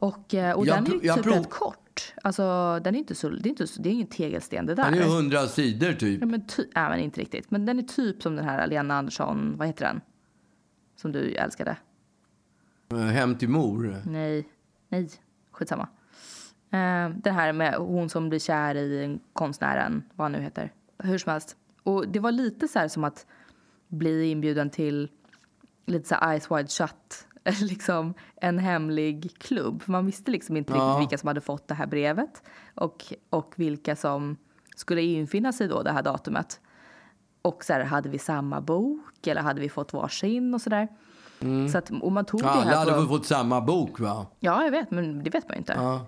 Och, 0.00 0.34
eh, 0.34 0.52
och 0.56 0.66
Jag 0.66 0.76
den 0.76 0.86
är 0.86 0.90
ju 0.90 0.98
typ 1.14 1.24
prov- 1.24 1.34
rätt 1.38 1.50
kort. 1.50 2.14
Alltså 2.22 2.80
den 2.84 2.94
är 2.94 2.98
inte 2.98 3.14
så, 3.14 3.28
det 3.28 3.48
är 3.48 3.50
inte 3.50 3.66
det 3.78 3.88
är 3.88 3.92
ingen 3.92 4.06
tegelsten 4.06 4.66
det 4.66 4.74
där. 4.74 4.84
Den 4.84 4.94
är 4.94 4.98
ju 4.98 5.08
hundra 5.08 5.46
sidor 5.46 5.92
typ. 5.92 6.20
Ja, 6.20 6.26
men, 6.26 6.46
ty, 6.46 6.62
nej, 6.74 6.88
men 6.90 6.98
inte 7.00 7.20
riktigt. 7.20 7.50
Men 7.50 7.66
den 7.66 7.78
är 7.78 7.82
typ 7.82 8.22
som 8.22 8.36
den 8.36 8.44
här 8.44 8.66
Lena 8.66 8.98
Andersson, 8.98 9.54
vad 9.56 9.66
heter 9.66 9.84
den? 9.84 10.00
Som 10.96 11.12
du 11.12 11.34
älskade. 11.34 11.76
Hem 13.12 13.34
till 13.38 13.48
mor. 13.48 14.02
Nej, 14.06 14.48
nej, 14.88 15.08
skitsamma. 15.50 15.88
Eh, 16.70 17.08
den 17.08 17.34
här 17.34 17.52
med 17.52 17.74
hon 17.74 18.08
som 18.08 18.28
blir 18.28 18.38
kär 18.38 18.74
i 18.74 19.18
konstnären, 19.32 20.02
vad 20.14 20.24
han 20.24 20.32
nu 20.32 20.40
heter. 20.40 20.72
Hur 20.98 21.18
som 21.18 21.32
helst. 21.32 21.56
Och 21.82 22.08
det 22.08 22.20
var 22.20 22.32
lite 22.32 22.68
så 22.68 22.78
här 22.78 22.88
som 22.88 23.04
att 23.04 23.26
bli 23.88 24.30
inbjuden 24.30 24.70
till 24.70 25.08
lite 25.86 26.08
så 26.08 26.14
här 26.14 26.30
eyes 26.32 26.50
wide 26.50 26.68
shut. 26.68 27.26
liksom 27.60 28.14
en 28.36 28.58
hemlig 28.58 29.38
klubb. 29.38 29.82
För 29.82 29.92
man 29.92 30.06
visste 30.06 30.30
liksom 30.30 30.56
inte 30.56 30.72
Ja. 30.72 30.78
riktigt 30.78 31.00
vilka 31.00 31.18
som 31.18 31.26
hade 31.26 31.40
fått 31.40 31.68
det 31.68 31.74
här 31.74 31.86
brevet. 31.86 32.42
Och, 32.74 33.12
och 33.30 33.52
vilka 33.56 33.96
som 33.96 34.36
skulle 34.76 35.02
infinna 35.02 35.52
sig 35.52 35.68
då 35.68 35.82
det 35.82 35.92
här 35.92 36.02
datumet. 36.02 36.60
Och 37.42 37.64
så 37.64 37.72
här, 37.72 37.84
hade 37.84 38.08
vi 38.08 38.18
samma 38.18 38.60
bok 38.60 39.26
eller 39.26 39.40
hade 39.42 39.60
vi 39.60 39.68
fått 39.68 39.92
varsin 39.92 40.54
och 40.54 40.60
sådär. 40.60 40.88
Så 41.72 41.78
att, 41.78 41.90
och 41.90 42.12
man 42.12 42.24
tog 42.24 42.40
det 42.40 42.48
Alla 42.50 42.64
här 42.70 42.76
hade 42.76 42.92
på... 42.92 42.98
väl 42.98 43.08
fått 43.08 43.26
samma 43.26 43.60
bok 43.60 44.00
va? 44.00 44.26
Ja, 44.40 44.64
jag 44.64 44.70
vet, 44.70 44.90
men 44.90 45.24
det 45.24 45.30
vet 45.30 45.48
man 45.48 45.54
ju 45.54 45.58
inte. 45.58 45.72
Ja. 45.76 46.06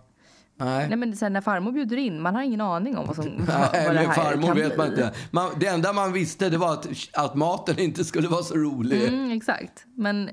Nej. 0.61 0.89
Nej, 0.89 0.97
men 0.97 1.17
sen 1.17 1.33
när 1.33 1.41
farmor 1.41 1.73
bjuder 1.73 1.97
in, 1.97 2.21
man 2.21 2.35
har 2.35 2.43
ingen 2.43 2.61
aning 2.61 2.97
om 2.97 3.07
vad 3.07 3.17
som 3.17 3.25
vad, 3.39 3.47
vad 3.49 3.73
Nej, 3.73 3.89
det 3.89 3.99
här 3.99 4.13
farmor 4.13 4.47
kan 4.47 4.57
vet 4.57 4.77
man 4.77 4.87
inte. 4.87 5.13
Man, 5.31 5.51
det 5.61 5.67
enda 5.67 5.93
man 5.93 6.13
visste 6.13 6.49
det 6.49 6.59
var 6.59 6.73
att, 6.73 6.89
att 7.13 7.35
maten 7.35 7.79
inte 7.79 8.05
skulle 8.05 8.29
vara 8.29 8.43
så 8.43 8.55
rolig. 8.55 9.09
Mm, 9.09 9.31
exakt. 9.33 9.85
Men, 9.95 10.31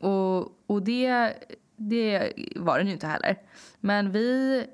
och 0.00 0.52
och 0.66 0.82
det, 0.82 1.32
det 1.76 2.32
var 2.56 2.78
den 2.78 2.86
ju 2.86 2.92
inte 2.92 3.06
heller. 3.06 3.36
Men, 3.80 4.12
vi, 4.12 4.64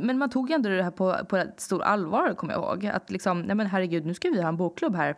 men 0.00 0.18
man 0.18 0.30
tog 0.30 0.50
ändå 0.50 0.68
det 0.68 0.82
här 0.82 0.90
på, 0.90 1.16
på 1.28 1.36
ett 1.36 1.60
stort 1.60 1.82
allvar, 1.82 2.34
kommer 2.34 2.52
jag 2.52 2.62
ihåg. 2.62 2.86
Att 2.86 3.10
liksom, 3.10 3.42
nej 3.42 3.56
men 3.56 3.66
herregud, 3.66 4.06
nu 4.06 4.14
ska 4.14 4.28
vi 4.28 4.42
ha 4.42 4.48
en 4.48 4.56
bokklubb 4.56 4.96
här. 4.96 5.16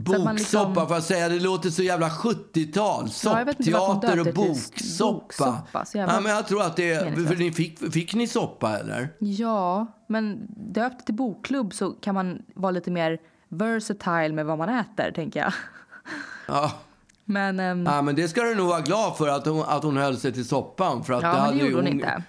Man 0.00 0.36
liksom- 0.36 0.62
Boksoppa, 0.62 0.86
får 0.86 0.96
jag 0.96 1.02
säga. 1.02 1.28
Det 1.28 1.40
låter 1.40 1.70
så 1.70 1.82
jävla 1.82 2.08
70-tal. 2.10 3.08
Ja, 3.24 3.38
jag 3.38 3.44
vet 3.46 3.60
inte 3.60 3.72
varför 3.72 3.86
hon 3.86 3.94
Soppteater 3.94 4.18
och 4.20 4.24
det 4.24 4.32
till 4.32 4.40
boksoppa. 4.48 5.12
boksoppa, 5.12 5.84
Ja, 5.94 6.20
men 6.20 6.32
jag 6.32 6.46
tror 6.48 6.62
att 6.62 6.76
det 6.76 6.92
är... 6.92 7.26
För 7.26 7.36
ni 7.36 7.52
fick, 7.52 7.92
fick 7.92 8.14
ni 8.14 8.26
soppa 8.26 8.78
eller? 8.78 9.08
Ja, 9.18 9.86
men 10.06 10.46
döpt 10.72 11.06
till 11.06 11.14
bokklubb 11.14 11.74
så 11.74 11.90
kan 11.90 12.14
man 12.14 12.42
vara 12.54 12.70
lite 12.72 12.90
mer 12.90 13.18
versatile 13.48 14.32
med 14.32 14.46
vad 14.46 14.58
man 14.58 14.68
äter, 14.68 15.12
tänker 15.14 15.40
jag. 15.40 15.52
Ja. 16.48 16.72
Men, 17.24 17.60
ehm, 17.60 17.86
ja, 17.86 18.02
men 18.02 18.14
det 18.16 18.28
ska 18.28 18.42
du 18.42 18.54
nog 18.54 18.68
vara 18.68 18.80
glad 18.80 19.16
för 19.16 19.28
att 19.28 19.46
hon, 19.46 19.64
att 19.66 19.82
hon 19.82 19.96
höll 19.96 20.16
sig 20.16 20.32
till 20.32 20.48
soppan. 20.48 21.04
För 21.04 21.12
att 21.12 21.22
ja, 21.22 21.32
det 21.32 21.40
hade 21.40 21.56
det 21.58 21.64
gjorde 21.64 21.76
hon 21.76 21.86
inte. 21.86 22.22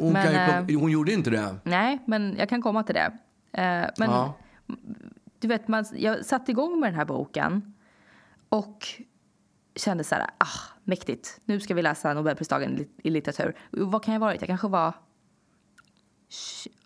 Hon, 0.00 0.12
Men, 0.12 0.32
ju 0.32 0.38
eh, 0.38 0.46
plocka, 0.58 0.74
hon 0.80 0.90
gjorde 0.90 1.12
inte 1.12 1.30
det. 1.30 1.56
Nej, 1.62 1.98
men 2.06 2.36
jag 2.38 2.48
kan 2.48 2.62
komma 2.62 2.82
till 2.82 2.94
det. 2.94 3.12
Eh, 3.52 3.90
men 3.98 4.10
Ja. 4.10 4.34
Du 5.38 5.48
vet, 5.48 5.68
man, 5.68 5.84
jag 5.92 6.24
satte 6.24 6.50
igång 6.50 6.80
med 6.80 6.88
den 6.88 6.94
här 6.98 7.04
boken 7.04 7.74
och 8.48 8.86
kände 9.74 10.04
så 10.04 10.14
här, 10.14 10.30
ah, 10.38 10.46
mäktigt. 10.84 11.40
Nu 11.44 11.60
ska 11.60 11.74
vi 11.74 11.82
läsa 11.82 12.14
Nobelpristagaren 12.14 12.74
i 12.74 12.76
lit- 12.78 13.00
i 13.02 13.10
litteratur. 13.10 13.54
Vad 13.70 14.04
kan 14.04 14.14
jag 14.14 14.20
ha 14.20 14.26
varit? 14.26 14.40
Jag 14.40 14.48
kanske 14.48 14.68
var 14.68 14.94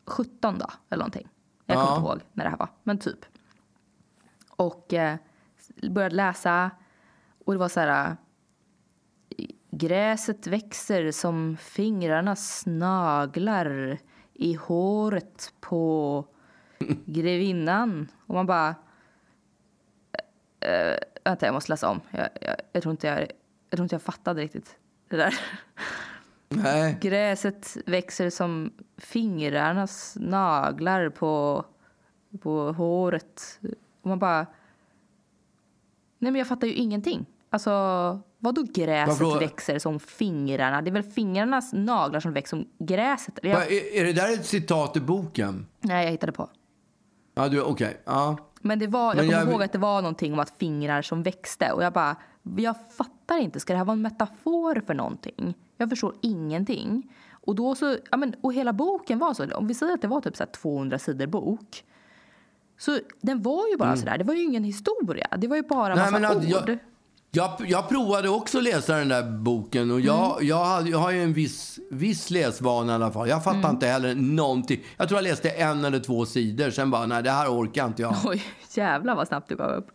17 0.06 0.58
då, 0.58 0.66
eller 0.90 1.00
någonting. 1.02 1.28
Jag 1.66 1.76
kommer 1.76 1.88
Ja. 1.90 1.96
inte 1.96 2.08
ihåg 2.08 2.20
när 2.32 2.44
det 2.44 2.50
här 2.50 2.56
var, 2.58 2.68
men 2.82 2.98
typ. 2.98 3.18
Och 4.50 4.92
eh, 4.94 5.16
började 5.90 6.14
läsa 6.14 6.70
och 7.44 7.52
det 7.52 7.58
var 7.58 7.68
så 7.68 7.80
här... 7.80 8.16
Gräset 9.74 10.46
växer 10.46 11.10
som 11.12 11.56
fingrarnas 11.56 12.62
naglar 12.66 13.98
i 14.32 14.54
håret 14.54 15.52
på 15.60 16.24
grevinnan. 17.06 18.08
Och 18.26 18.34
man 18.34 18.46
bara... 18.46 18.68
Uh, 20.64 20.96
vänta, 21.24 21.46
jag 21.46 21.52
måste 21.52 21.72
läsa 21.72 21.88
om. 21.88 22.00
Jag, 22.10 22.28
jag, 22.40 22.56
jag, 22.72 22.82
tror 22.82 22.90
inte 22.90 23.06
jag, 23.06 23.20
jag 23.70 23.76
tror 23.76 23.82
inte 23.82 23.94
jag 23.94 24.02
fattade 24.02 24.42
riktigt 24.42 24.76
det 25.08 25.16
där. 25.16 25.40
Nej. 26.48 26.98
Gräset 27.00 27.76
växer 27.86 28.30
som 28.30 28.72
fingrarnas 28.96 30.16
naglar 30.20 31.08
på, 31.08 31.64
på 32.40 32.72
håret. 32.72 33.60
Och 34.02 34.08
man 34.08 34.18
bara... 34.18 34.46
Nej, 36.18 36.32
men 36.32 36.34
jag 36.34 36.48
fattar 36.48 36.66
ju 36.66 36.74
ingenting. 36.74 37.26
Alltså, 37.50 37.70
vadå 38.38 38.62
gräset 38.74 39.20
Varför 39.20 39.40
växer 39.40 39.78
som 39.78 40.00
fingrarna? 40.00 40.82
Det 40.82 40.90
är 40.90 40.92
väl 40.92 41.02
fingrarnas 41.02 41.72
naglar 41.72 42.20
som 42.20 42.32
växer 42.32 42.56
som 42.56 42.68
gräset? 42.78 43.38
Jag, 43.42 43.72
Är, 43.72 43.94
är 44.00 44.04
det 44.04 44.12
där 44.12 44.34
ett 44.34 44.46
citat 44.46 44.96
i 44.96 45.00
boken? 45.00 45.66
nej, 45.80 46.04
jag 46.04 46.10
hittade 46.10 46.32
på. 46.32 46.48
Ja, 47.34 47.48
du, 47.48 47.62
okej. 47.62 48.00
Ja. 48.04 48.36
Men 48.60 48.78
det 48.78 48.86
var, 48.86 49.14
jag 49.14 49.16
kommer 49.24 49.32
jag- 49.32 49.48
ihåg 49.50 49.62
att 49.62 49.72
det 49.72 49.78
var 49.78 50.02
någonting 50.02 50.32
om 50.32 50.38
att 50.38 50.54
fingrar 50.58 51.02
som 51.02 51.22
växte. 51.22 51.72
Och 51.72 51.82
jag 51.84 51.92
bara, 51.92 52.16
jag 52.56 52.74
fattar 52.96 53.38
inte. 53.38 53.60
Ska 53.60 53.72
det 53.72 53.76
här 53.78 53.84
vara 53.84 53.94
en 53.94 54.02
metafor 54.02 54.82
för 54.86 54.94
någonting? 54.94 55.54
Jag 55.76 55.90
förstår 55.90 56.14
ingenting. 56.20 57.12
Och 57.30 57.54
då 57.54 57.74
så, 57.74 57.96
ja 58.10 58.16
men, 58.16 58.34
och 58.40 58.54
hela 58.54 58.72
boken 58.72 59.18
var 59.18 59.34
så. 59.34 59.54
Om 59.54 59.66
vi 59.66 59.74
säger 59.74 59.92
att 59.94 60.02
det 60.02 60.08
var 60.08 60.20
typ 60.20 60.36
så 60.36 60.42
här 60.44 60.50
200 60.50 60.98
sidor 60.98 61.26
bok. 61.26 61.84
Så 62.78 62.98
den 63.20 63.42
var 63.42 63.68
ju 63.68 63.76
bara 63.76 63.96
sådär. 63.96 64.18
Det 64.18 64.24
var 64.24 64.34
ju 64.34 64.42
ingen 64.42 64.64
historia. 64.64 65.26
Det 65.38 65.48
var 65.48 65.56
ju 65.56 65.62
bara 65.62 65.94
massa 65.96 66.08
Mm. 66.16 66.22
Nej, 66.22 66.30
men 66.30 66.38
ord. 66.62 66.68
jag, 66.68 66.78
jag, 67.34 67.50
jag 67.66 67.88
provade 67.88 68.28
också 68.28 68.58
att 68.58 68.64
läsa 68.64 68.96
den 68.96 69.08
där 69.08 69.22
boken 69.38 69.90
och 69.90 70.00
jag, 70.00 70.32
Mm. 70.36 70.46
jag, 70.48 70.64
hade, 70.64 70.90
jag 70.90 70.98
har 70.98 71.10
ju 71.10 71.22
en 71.22 71.32
viss, 71.32 71.78
viss 71.90 72.30
läsvana 72.30 72.92
i 72.92 72.94
alla 72.94 73.10
fall. 73.12 73.28
Jag 73.28 73.44
fattar 73.44 73.58
Mm. 73.58 73.70
inte 73.70 73.86
heller 73.86 74.14
någonting. 74.14 74.80
Jag 74.96 75.08
tror 75.08 75.18
jag 75.18 75.24
läste 75.30 75.48
en 75.50 75.84
eller 75.84 75.98
två 76.00 76.26
sidor, 76.26 76.70
sen 76.70 76.90
bara, 76.90 77.06
nej 77.06 77.22
det 77.22 77.30
här 77.30 77.48
orkar 77.48 77.86
inte 77.86 78.02
jag. 78.02 78.16
Oj, 78.24 78.42
jävlar 78.74 79.14
vad 79.16 79.28
snabbt 79.28 79.48
du 79.48 79.56
gav 79.56 79.70
upp. 79.70 79.86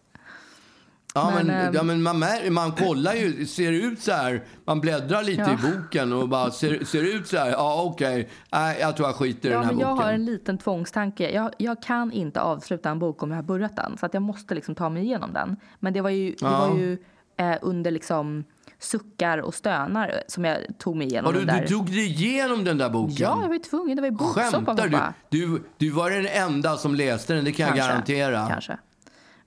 Ja, 1.14 1.32
men, 1.36 1.48
Men, 1.48 1.68
ehm, 1.68 1.74
ja, 1.76 1.84
men 1.84 2.04
man, 2.04 2.24
man 2.50 2.72
kollar 2.72 3.14
ju, 3.14 3.46
ser 3.46 3.72
det 3.72 3.78
ut 3.78 4.02
så 4.02 4.12
här, 4.12 4.44
man 4.66 4.82
bläddrar 4.82 5.24
lite 5.24 5.42
Ja. 5.42 5.52
i 5.54 5.72
boken 5.78 6.14
och 6.14 6.30
bara, 6.30 6.52
ser, 6.52 6.86
ser 6.86 7.16
ut 7.16 7.28
så 7.28 7.38
här, 7.38 7.50
ja 7.50 7.84
okej, 7.84 8.30
nej 8.52 8.78
jag 8.82 8.96
tror 8.98 9.08
jag 9.10 9.16
skiter 9.16 9.50
i 9.50 9.52
Ja, 9.52 9.58
den 9.58 9.66
här 9.68 9.74
men 9.74 9.80
jag 9.82 9.90
boken. 9.96 10.06
har 10.06 10.14
en 10.14 10.26
liten 10.26 10.58
tvångstanke. 10.58 11.32
Jag, 11.32 11.52
jag 11.58 11.82
kan 11.84 12.12
inte 12.12 12.42
avsluta 12.42 12.90
en 12.90 13.00
bok 13.00 13.24
om 13.24 13.30
jag 13.32 13.38
har 13.38 13.44
börjat 13.44 13.76
den. 13.76 13.98
Så 13.98 14.06
att 14.06 14.14
jag 14.14 14.24
måste 14.24 14.56
liksom 14.56 14.76
ta 14.76 14.90
mig 14.90 15.04
igenom 15.04 15.34
den. 15.34 15.58
Men 15.80 15.94
det 15.94 16.02
var 16.02 16.10
ju, 16.10 16.30
det 16.30 16.36
Ja. 16.42 16.68
var 16.68 16.78
ju 16.78 16.98
eh, 17.38 17.56
under 17.62 17.92
liksom 17.92 18.44
suckar 18.80 19.38
och 19.38 19.54
stönar 19.54 20.24
som 20.28 20.46
jag 20.46 20.58
tog 20.78 20.96
mig 20.96 21.08
igenom 21.08 21.26
Har 21.26 21.34
du, 21.34 21.46
den 21.46 21.56
där. 21.56 21.62
du 21.62 21.68
tog 21.68 21.86
dig 21.86 22.06
igenom 22.06 22.64
den 22.64 22.78
där 22.78 22.90
boken? 22.90 23.16
Ja, 23.20 23.40
jag 23.42 23.48
var 23.48 23.54
ju 23.54 23.60
tvungen. 23.60 23.96
Det 23.96 24.02
var 24.02 24.10
ju 24.10 24.16
boksoppa. 24.16 24.52
Skämtar 24.52 25.14
du? 25.30 25.40
du? 25.40 25.64
Du 25.78 25.90
var 25.90 26.10
den 26.10 26.28
enda 26.28 26.78
som 26.78 26.96
läste 26.96 27.34
den, 27.34 27.46
det 27.46 27.52
kan 27.52 27.68
jag 27.68 27.78
garantera. 27.78 28.48
Kanske. 28.50 28.78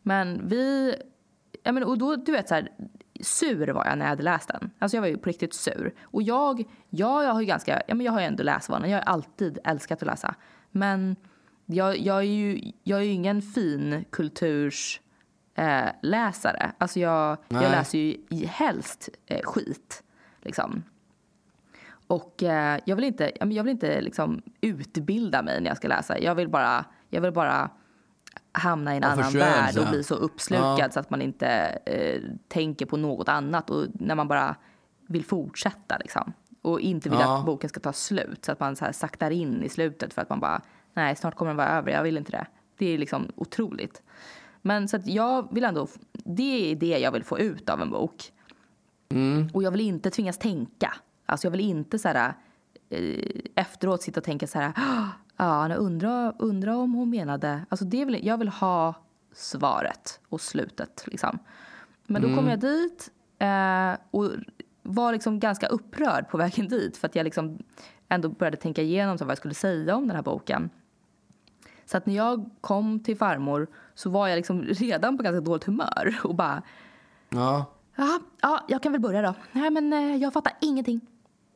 Men 0.02 0.48
vi... 0.48 0.94
Ja, 1.62 1.72
men, 1.72 1.84
och 1.84 1.98
då, 1.98 2.16
du 2.16 2.32
vet 2.32 2.48
så 2.48 2.54
här, 2.54 2.68
sur 3.20 3.68
var 3.68 3.86
jag 3.86 3.98
när 3.98 4.04
jag 4.04 4.10
hade 4.10 4.22
läst 4.22 4.48
den. 4.48 4.70
Alltså 4.78 4.96
jag 4.96 5.02
var 5.02 5.08
ju 5.08 5.18
på 5.18 5.28
riktigt 5.28 5.54
sur. 5.54 5.94
Och 6.02 6.22
jag, 6.22 6.64
ja, 6.90 7.24
jag 7.24 7.32
har 7.32 7.40
ju 7.40 7.46
ganska, 7.46 7.82
ja 7.88 7.94
men 7.94 8.06
jag 8.06 8.12
har 8.12 8.20
ju 8.20 8.26
ändå 8.26 8.42
läsvana. 8.42 8.88
Jag 8.88 8.98
har 8.98 9.02
alltid 9.04 9.58
älskat 9.64 10.02
att 10.02 10.06
läsa. 10.06 10.34
Men 10.70 11.16
jag, 11.66 11.98
jag 11.98 12.18
är 12.18 12.22
ju, 12.22 12.72
jag 12.82 12.98
är 12.98 13.02
ju 13.02 13.10
ingen 13.10 13.42
fin 13.42 14.04
kulturs 14.10 15.00
eh, 15.54 15.88
läsare. 16.02 16.72
Alltså 16.78 17.00
jag, 17.00 17.36
jag 17.48 17.62
läser 17.62 17.98
ju 17.98 18.46
helst 18.46 19.08
eh, 19.26 19.40
skit. 19.44 20.02
Liksom. 20.42 20.82
Och 22.06 22.42
eh, 22.42 22.80
jag 22.84 22.96
vill 22.96 23.04
inte, 23.04 23.32
jag 23.40 23.64
vill 23.64 23.68
inte 23.68 24.00
liksom 24.00 24.42
utbilda 24.60 25.42
mig 25.42 25.60
när 25.60 25.70
jag 25.70 25.76
ska 25.76 25.88
läsa. 25.88 26.18
Jag 26.18 26.34
vill 26.34 26.48
bara, 26.48 26.84
jag 27.08 27.20
vill 27.20 27.32
bara 27.32 27.70
hamna 28.52 28.94
i 28.94 28.96
en 28.96 29.02
Ja, 29.02 29.08
annan 29.08 29.32
värld 29.32 29.78
och 29.78 29.88
bli 29.90 30.04
så 30.04 30.14
uppslukad 30.14 30.78
Ja. 30.78 30.90
så 30.90 31.00
att 31.00 31.10
man 31.10 31.22
inte 31.22 31.46
eh, 31.86 32.20
tänker 32.48 32.86
på 32.86 32.96
något 32.96 33.28
annat. 33.28 33.70
Och 33.70 33.86
när 33.92 34.14
man 34.14 34.28
bara 34.28 34.56
vill 35.06 35.24
fortsätta 35.24 35.98
liksom. 35.98 36.32
Och 36.62 36.80
inte 36.80 37.08
vill 37.10 37.18
Ja. 37.20 37.38
att 37.38 37.46
boken 37.46 37.68
ska 37.70 37.80
ta 37.80 37.92
slut. 37.92 38.44
Så 38.44 38.52
att 38.52 38.60
man 38.60 38.76
så 38.76 38.84
här 38.84 38.92
saktar 38.92 39.30
in 39.30 39.62
i 39.62 39.68
slutet 39.68 40.14
för 40.14 40.22
att 40.22 40.28
man 40.28 40.40
bara, 40.40 40.62
nej 40.94 41.16
snart 41.16 41.34
kommer 41.34 41.50
den 41.50 41.56
vara 41.56 41.68
över, 41.68 41.92
jag 41.92 42.02
vill 42.02 42.16
inte 42.18 42.32
det. 42.32 42.46
Det 42.78 42.86
är 42.94 42.98
liksom 42.98 43.32
otroligt. 43.36 44.02
Men 44.62 44.88
så 44.88 44.96
att 44.96 45.06
jag 45.06 45.54
vill 45.54 45.64
ändå, 45.64 45.88
det 46.12 46.72
är 46.72 46.76
det 46.76 46.98
jag 46.98 47.12
vill 47.12 47.24
få 47.24 47.38
ut 47.38 47.68
av 47.70 47.82
en 47.82 47.90
bok. 47.90 48.32
Och 49.54 49.62
jag 49.62 49.70
vill 49.70 49.80
inte 49.80 50.10
tvingas 50.10 50.38
tänka. 50.38 50.92
Alltså 51.26 51.46
jag 51.46 51.50
vill 51.50 51.60
inte 51.60 51.98
så 51.98 52.08
här, 52.08 52.34
eh, 52.90 53.40
efteråt 53.54 54.02
sitta 54.02 54.20
och 54.20 54.24
tänka 54.24 54.46
så 54.46 54.58
här, 54.58 54.72
"Ah, 54.76 55.06
ja, 55.36 55.68
jag 55.68 55.78
undrar, 55.78 56.34
undrar 56.38 56.72
om 56.72 56.94
hon 56.94 57.10
menade, 57.10 57.66
alltså 57.68 57.84
det 57.84 58.04
vill, 58.04 58.26
jag 58.26 58.38
vill 58.38 58.48
ha 58.48 58.94
svaret 59.34 60.20
och 60.28 60.40
slutet 60.40 61.04
liksom. 61.06 61.38
Men 62.06 62.22
då 62.22 62.28
kom 62.36 62.48
jag 62.48 62.60
dit 62.60 63.10
eh, 63.38 63.92
och 64.10 64.30
var 64.82 65.12
liksom 65.12 65.40
ganska 65.40 65.66
upprörd 65.66 66.28
på 66.28 66.36
vägen 66.38 66.68
dit 66.68 66.96
för 66.96 67.08
att 67.08 67.14
jag 67.16 67.24
liksom 67.24 67.58
ändå 68.08 68.28
började 68.28 68.56
tänka 68.56 68.82
igenom 68.82 69.18
så 69.18 69.24
vad 69.24 69.30
jag 69.30 69.38
skulle 69.38 69.54
säga 69.54 69.96
om 69.96 70.06
den 70.06 70.16
här 70.16 70.22
boken. 70.22 70.70
Så 71.90 71.96
att 71.96 72.06
när 72.06 72.14
jag 72.16 72.50
kom 72.60 73.00
till 73.00 73.16
farmor 73.16 73.66
så 73.94 74.10
var 74.10 74.28
jag 74.28 74.36
liksom 74.36 74.62
redan 74.62 75.16
på 75.16 75.22
ganska 75.22 75.40
dåligt 75.40 75.64
humör 75.64 76.20
och 76.24 76.34
bara 76.34 76.62
Ja. 77.28 77.64
Ja, 77.96 78.20
ja, 78.40 78.64
jag 78.68 78.82
kan 78.82 78.92
väl 78.92 79.00
börja 79.00 79.22
då. 79.22 79.34
Nej, 79.52 79.70
men 79.70 79.92
eh, 79.92 80.16
jag 80.16 80.32
fattar 80.32 80.52
ingenting. 80.60 81.00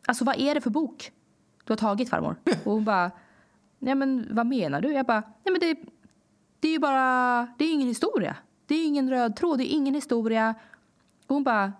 Alltså, 0.07 0.25
vad 0.25 0.37
är 0.41 0.55
det 0.55 0.61
för 0.61 0.71
bok 0.71 1.13
du 1.65 1.73
har 1.73 1.77
tagit, 1.77 2.11
farmor? 2.11 2.37
Och 2.65 2.73
hon 2.73 2.85
bara, 2.85 3.11
nej 3.79 3.95
men 3.95 4.29
vad 4.31 4.47
menar 4.47 4.81
du? 4.81 4.93
Jag 4.93 5.07
bara, 5.07 5.21
nej 5.21 5.53
men 5.53 5.61
det, 5.61 5.77
det 6.61 6.69
är 6.69 6.73
ju 6.73 6.79
bara, 6.79 7.47
det 7.59 7.65
är 7.65 7.73
ingen 7.73 7.89
historia. 7.89 8.37
Det 8.67 8.75
är 8.75 8.87
ingen 8.87 9.11
röd 9.11 9.37
tråd, 9.37 9.59
det 9.59 9.65
är 9.65 9.77
ingen 9.77 9.95
historia. 9.95 10.55
Och 11.27 11.35
hon 11.35 11.45
bara, 11.45 11.73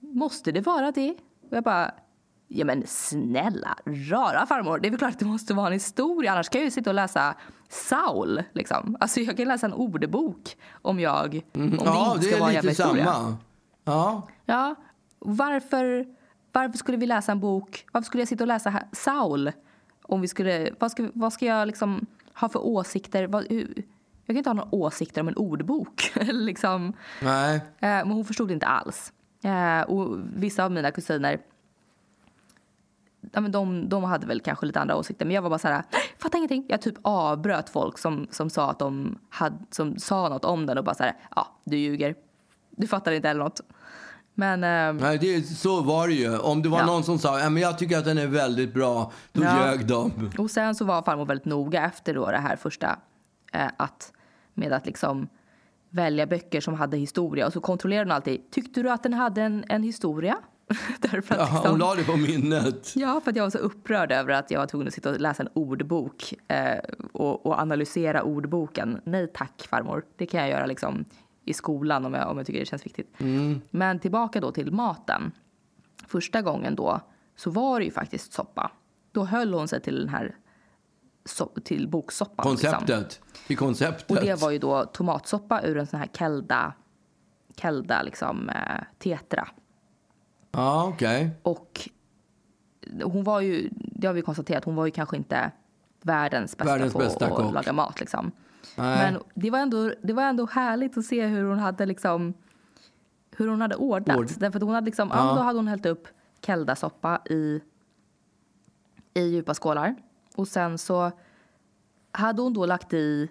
måste 0.00 0.52
det 0.52 0.60
vara 0.60 0.92
det? 0.92 1.10
Och 1.50 1.56
jag 1.56 1.64
bara, 1.64 1.94
Ja 2.48 2.64
men 2.64 2.82
snälla 2.86 3.76
rara 4.10 4.46
farmor, 4.46 4.78
det 4.78 4.88
är 4.88 4.90
väl 4.90 4.98
klart 4.98 5.12
att 5.12 5.18
det 5.18 5.24
måste 5.24 5.54
vara 5.54 5.66
en 5.66 5.72
historia 5.72 6.32
annars 6.32 6.48
kan 6.48 6.60
jag 6.60 6.64
ju 6.64 6.70
sitta 6.70 6.90
och 6.90 6.94
läsa 6.94 7.34
Saul 7.68 8.42
liksom. 8.52 8.96
Alltså 9.00 9.20
jag 9.20 9.36
kan 9.36 9.48
läsa 9.48 9.66
en 9.66 9.72
ordbok 9.72 10.56
om 10.82 11.00
jag, 11.00 11.40
om 11.54 11.70
det 11.70 11.76
ja, 11.84 12.12
inte 12.14 12.26
det 12.26 12.30
ska 12.32 12.38
vara 12.40 12.48
en 12.48 12.54
jävla 12.54 12.70
historia. 12.70 13.04
samma. 13.04 13.36
Ja. 13.84 14.22
Ja, 14.44 14.74
varför, 15.18 16.06
varför 16.52 16.78
skulle 16.78 16.98
vi 16.98 17.06
läsa 17.06 17.32
en 17.32 17.40
bok, 17.40 17.86
varför 17.92 18.06
skulle 18.06 18.20
jag 18.20 18.28
sitta 18.28 18.44
och 18.44 18.48
läsa 18.48 18.70
här- 18.70 18.88
Saul? 18.92 19.52
Om 20.02 20.20
vi 20.20 20.28
skulle, 20.28 20.70
vad 20.78 20.90
ska, 20.90 21.08
vad 21.14 21.32
ska 21.32 21.46
jag 21.46 21.66
liksom 21.66 22.06
ha 22.34 22.48
för 22.48 22.66
åsikter? 22.66 23.26
Vad, 23.26 23.46
hur, 23.50 23.74
jag 24.24 24.26
kan 24.26 24.36
inte 24.36 24.50
ha 24.50 24.54
några 24.54 24.74
åsikter 24.74 25.20
om 25.20 25.28
en 25.28 25.36
ordbok. 25.36 26.12
Liksom. 26.32 26.92
Nej. 27.22 27.56
Eh, 27.56 27.62
men 27.80 28.10
hon 28.10 28.24
förstod 28.24 28.50
inte 28.50 28.66
alls. 28.66 29.12
Eh, 29.42 29.80
och 29.80 30.16
vissa 30.36 30.64
av 30.64 30.72
mina 30.72 30.90
kusiner 30.90 31.38
Ja, 33.36 33.40
men 33.40 33.52
de, 33.52 33.88
de 33.88 34.04
hade 34.04 34.26
väl 34.26 34.40
kanske 34.40 34.66
lite 34.66 34.80
andra 34.80 34.96
åsikter 34.96 35.26
men 35.26 35.34
jag 35.34 35.42
var 35.42 35.50
bara 35.50 35.58
så 35.58 35.68
här, 35.68 35.82
fattar 36.18 36.38
ingenting. 36.38 36.64
Jag 36.68 36.82
typ 36.82 36.94
avbröt 37.02 37.70
folk 37.70 37.98
som, 37.98 38.26
som 38.30 38.50
sa 38.50 38.70
att 38.70 38.78
de 38.78 39.18
hade, 39.30 39.56
som 39.70 39.98
sa 39.98 40.28
något 40.28 40.44
om 40.44 40.66
den 40.66 40.78
och 40.78 40.84
bara 40.84 40.94
så 40.94 41.02
här, 41.02 41.16
ja 41.36 41.46
du 41.64 41.76
ljuger. 41.76 42.14
Du 42.70 42.86
fattar 42.86 43.12
inte 43.12 43.28
heller 43.28 43.44
något. 43.44 43.60
Men 44.34 44.64
eh, 44.64 45.02
Nej, 45.02 45.18
det, 45.18 45.42
så 45.42 45.80
var 45.82 46.08
det 46.08 46.14
ju. 46.14 46.38
Om 46.38 46.62
det 46.62 46.68
var 46.68 46.78
Ja. 46.78 46.86
någon 46.86 47.04
som 47.04 47.18
sa 47.18 47.50
men 47.50 47.56
jag 47.62 47.78
tycker 47.78 47.98
att 47.98 48.04
den 48.04 48.18
är 48.18 48.26
väldigt 48.26 48.74
bra, 48.74 49.12
då 49.32 49.42
Ja. 49.42 49.66
ljög 49.66 49.86
de. 49.86 50.30
Och 50.38 50.50
sen 50.50 50.74
så 50.74 50.84
var 50.84 51.02
farmor 51.02 51.26
väldigt 51.26 51.44
noga 51.46 51.84
efter 51.84 52.14
då 52.14 52.30
det 52.30 52.38
här 52.38 52.56
första 52.56 52.98
eh, 53.52 53.66
att 53.76 54.12
med 54.54 54.72
att 54.72 54.86
liksom 54.86 55.28
välja 55.90 56.26
böcker 56.26 56.60
som 56.60 56.74
hade 56.74 56.96
historia 56.96 57.46
och 57.46 57.52
så 57.52 57.60
kontrollerade 57.60 58.04
hon 58.10 58.12
alltid. 58.16 58.50
Tyckte 58.50 58.82
du 58.82 58.90
att 58.90 59.02
den 59.02 59.14
hade 59.14 59.42
en, 59.42 59.64
en 59.68 59.82
historia? 59.82 60.36
Därför 61.00 61.34
att 61.34 61.40
Ja, 61.40 61.54
liksom, 61.54 61.70
hon 61.70 61.78
la 61.78 61.94
det 61.94 62.04
på 62.04 62.16
minnet. 62.16 62.92
Ja, 62.96 63.20
för 63.24 63.32
jag 63.36 63.42
var 63.42 63.50
så 63.50 63.58
upprörd 63.58 64.12
över 64.12 64.32
att 64.32 64.50
jag 64.50 64.60
var 64.60 64.66
tvungen 64.66 64.88
att 64.88 64.94
sitta 64.94 65.10
och 65.10 65.20
läsa 65.20 65.42
en 65.42 65.48
ordbok 65.54 66.34
eh, 66.48 66.78
och, 67.12 67.46
och 67.46 67.58
analysera 67.58 68.22
ordboken. 68.22 69.00
Nej 69.04 69.30
tack 69.34 69.66
farmor, 69.70 70.04
det 70.16 70.26
kan 70.26 70.40
jag 70.40 70.50
göra 70.50 70.66
liksom 70.66 71.04
i 71.44 71.52
skolan 71.54 72.04
om 72.04 72.14
jag, 72.14 72.30
om 72.30 72.36
jag 72.36 72.46
tycker 72.46 72.60
det 72.60 72.66
känns 72.66 72.86
viktigt. 72.86 73.14
Men 73.70 73.98
tillbaka 73.98 74.40
då 74.40 74.52
till 74.52 74.72
maten. 74.72 75.32
Första 76.06 76.42
gången 76.42 76.74
då 76.76 77.00
så 77.36 77.50
var 77.50 77.78
det 77.80 77.84
ju 77.84 77.90
faktiskt 77.90 78.32
soppa. 78.32 78.70
Då 79.12 79.24
höll 79.24 79.54
hon 79.54 79.68
sig 79.68 79.80
till 79.80 79.98
den 79.98 80.08
här 80.08 80.36
so- 81.24 81.60
till 81.60 81.88
boksoppan. 81.88 82.50
Liksom. 82.52 82.70
Konceptet. 82.72 83.20
I 83.48 83.56
konceptet. 83.56 84.10
Och 84.10 84.16
det 84.16 84.40
var 84.40 84.50
ju 84.50 84.58
då 84.58 84.84
tomatsoppa 84.84 85.62
ur 85.62 85.76
en 85.76 85.86
sån 85.86 86.00
här 86.00 86.08
kelda, 86.12 86.72
kelda 87.56 88.02
liksom 88.02 88.48
eh, 88.48 88.82
tetra. 88.98 89.48
Ja, 90.56 90.88
okej. 90.88 91.30
Och 91.42 91.88
hon 93.02 93.24
var 93.24 93.40
ju, 93.40 93.68
det 93.72 94.06
har 94.06 94.14
vi 94.14 94.22
konstaterat, 94.22 94.64
hon 94.64 94.76
var 94.76 94.86
ju 94.86 94.90
kanske 94.92 95.16
inte 95.16 95.50
världens 96.02 96.56
bästa 96.56 96.72
Världens 96.72 96.92
på 96.92 96.98
bästa 96.98 97.26
att 97.26 97.32
kock. 97.32 97.54
laga 97.54 97.72
mat. 97.72 98.00
Liksom. 98.00 98.32
Nej. 98.76 99.12
Men 99.12 99.22
det 99.34 99.50
var, 99.50 99.58
ändå, 99.58 99.92
det 100.02 100.12
var 100.12 100.22
ändå 100.22 100.46
härligt 100.46 100.98
att 100.98 101.04
se 101.04 101.26
hur 101.26 101.44
hon 101.44 101.58
hade 101.58 101.86
liksom 101.86 102.34
hur 103.36 103.48
hon 103.48 103.60
hade 103.60 103.76
ordnat. 103.76 104.16
Ord. 104.18 104.28
Därför 104.38 104.58
att 104.58 104.62
hon 104.62 104.74
hade 104.74 104.84
liksom, 104.84 105.10
ja. 105.12 105.34
Då 105.34 105.42
hade 105.42 105.58
hon 105.58 105.68
hällt 105.68 105.86
upp 105.86 106.08
keldasoppa 106.46 107.20
i, 107.30 107.60
i 109.14 109.20
djupa 109.20 109.54
skålar. 109.54 109.94
Och 110.36 110.48
sen 110.48 110.78
så 110.78 111.10
hade 112.12 112.42
hon 112.42 112.52
då 112.54 112.66
lagt 112.66 112.92
i 112.92 113.28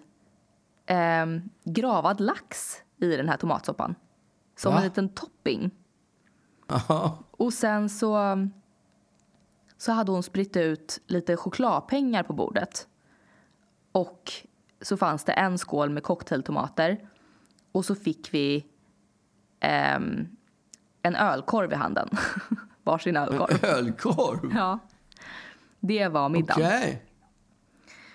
ehm, 0.86 1.42
gravad 1.64 2.22
lax 2.22 2.76
i 2.98 3.16
den 3.16 3.30
här 3.30 3.38
tomatsoppan. 3.38 3.96
Som 4.56 4.72
Va? 4.72 4.78
en 4.78 4.84
liten 4.84 5.10
topping. 5.10 5.72
Ja. 6.68 7.18
Och 7.32 7.54
sen 7.54 7.90
så, 7.90 8.38
så 9.78 9.92
hade 9.92 10.12
hon 10.12 10.24
spritt 10.24 10.58
ut 10.58 11.02
lite 11.08 11.38
chokladpengar 11.38 12.24
på 12.24 12.34
bordet. 12.34 12.88
Och 13.92 14.32
så 14.82 14.98
fanns 14.98 15.24
det 15.24 15.34
en 15.34 15.58
skål 15.58 15.90
med 15.90 16.04
cocktailtomater. 16.04 17.10
Och 17.72 17.86
så 17.86 17.96
fick 17.96 18.34
vi 18.34 18.66
ehm, 19.60 20.28
en 21.02 21.16
ölkorv 21.16 21.72
i 21.72 21.76
handen. 21.76 22.10
Varsin 22.84 23.18
ölkorv. 23.18 23.66
Ölkorv? 23.66 24.52
Ja. 24.56 24.80
Det 25.80 26.08
var 26.08 26.30
middagen. 26.30 26.66
Okej. 26.66 27.02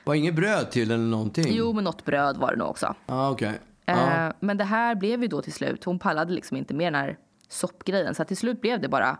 Var 0.04 0.14
inget 0.14 0.34
bröd 0.34 0.70
till 0.70 0.90
eller 0.90 1.04
någonting? 1.04 1.44
Jo, 1.48 1.72
men 1.72 1.84
något 1.84 2.04
bröd 2.04 2.36
var 2.36 2.50
det 2.50 2.56
nog 2.56 2.68
också. 2.68 2.94
Ja, 3.06 3.30
okej. 3.30 3.60
Ja. 3.84 4.26
Eh, 4.26 4.32
men 4.40 4.56
det 4.56 4.64
här 4.64 4.94
blev 4.94 5.22
ju 5.22 5.28
då 5.28 5.42
till 5.42 5.52
slut, 5.52 5.84
hon 5.84 5.98
pallade 5.98 6.32
liksom 6.32 6.56
inte 6.56 6.74
med 6.74 6.92
den 6.92 7.00
här 7.00 7.18
soppgrejen. 7.50 8.14
Så 8.14 8.24
till 8.24 8.36
slut 8.36 8.60
blev 8.60 8.80
det 8.80 8.88
bara 8.88 9.18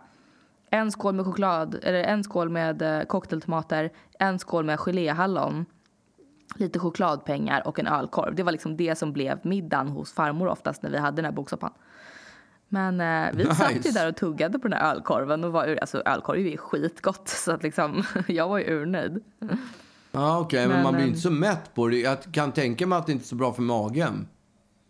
en 0.69 0.91
skål 0.91 1.15
med 1.15 1.25
choklad, 1.25 1.75
eller 1.83 2.03
en 2.03 2.23
skål 2.23 2.49
med 2.49 2.81
eh, 2.81 3.03
cocktailtomater, 3.05 3.91
en 4.19 4.39
skål 4.39 4.65
med 4.65 4.79
geléhallon, 4.79 5.65
lite 6.55 6.79
chokladpengar 6.79 7.67
och 7.67 7.79
en 7.79 7.87
ölkorv. 7.87 8.35
Det 8.35 8.43
var 8.43 8.51
liksom 8.51 8.77
det 8.77 8.97
som 8.97 9.13
blev 9.13 9.39
middagen 9.43 9.87
hos 9.87 10.13
farmor 10.13 10.47
oftast 10.47 10.83
när 10.83 10.89
vi 10.89 10.97
hade 10.97 11.15
den 11.15 11.25
här 11.25 11.31
boksoppan. 11.31 11.71
Men 12.67 13.01
eh, 13.01 13.29
vi 13.33 13.45
satt 13.45 13.71
ju 13.71 13.75
Nice. 13.75 13.91
där 13.99 14.07
och 14.09 14.15
tuggade 14.15 14.59
på 14.59 14.67
den 14.67 14.79
här 14.79 14.91
ölkorven 14.95 15.43
och 15.43 15.51
var, 15.51 15.65
ur- 15.67 15.79
alltså 15.81 16.01
ölkorv 16.05 16.39
är 16.39 16.51
ju 16.51 16.57
skitgott 16.57 17.27
så 17.27 17.51
att 17.51 17.63
liksom 17.63 18.03
jag 18.27 18.47
var 18.49 18.57
ju 18.59 18.65
urnöjd. 18.81 19.23
Ja, 20.11 20.39
okej. 20.39 20.67
men, 20.67 20.75
Men, 20.75 20.83
man 20.83 20.93
blir 20.93 21.03
ehm, 21.03 21.09
inte 21.09 21.21
så 21.21 21.31
mätt 21.31 21.73
på 21.73 21.87
det. 21.87 21.95
Jag 21.99 22.17
kan 22.31 22.51
tänka 22.51 22.87
mig 22.87 22.97
att 22.99 23.05
det 23.05 23.11
inte 23.11 23.23
är 23.23 23.27
så 23.27 23.35
bra 23.35 23.53
för 23.53 23.61
magen. 23.61 24.27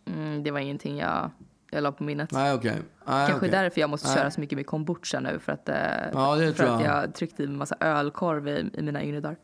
Mm, 0.06 0.44
det 0.44 0.52
var 0.52 0.60
ingenting 0.60 0.98
jag, 0.98 1.30
jag 1.72 1.84
la 1.84 1.91
på 1.91 2.03
minnet. 2.03 2.32
Nej, 2.32 2.53
okej. 2.53 2.72
Nej, 2.72 2.82
Kanske 3.05 3.36
okej. 3.36 3.49
därför 3.49 3.82
jag 3.82 3.89
måste 3.89 4.07
Nej. 4.07 4.17
köra 4.17 4.32
så 4.32 4.41
mycket 4.41 4.55
med 4.55 4.65
kombucha 4.65 5.19
nu 5.19 5.39
för 5.39 5.51
att, 5.51 5.69
eh, 5.69 5.76
Ja, 6.13 6.36
för 6.36 6.51
tror 6.51 6.76
att 6.76 6.84
jag. 6.84 7.03
jag 7.03 7.15
tryckte 7.15 7.43
i 7.43 7.47
mig 7.47 7.57
massa 7.57 7.76
ölkorv 7.80 8.47
i, 8.47 8.69
i 8.74 8.82
mina 8.82 9.03
yngre 9.03 9.19
dagar. 9.19 9.38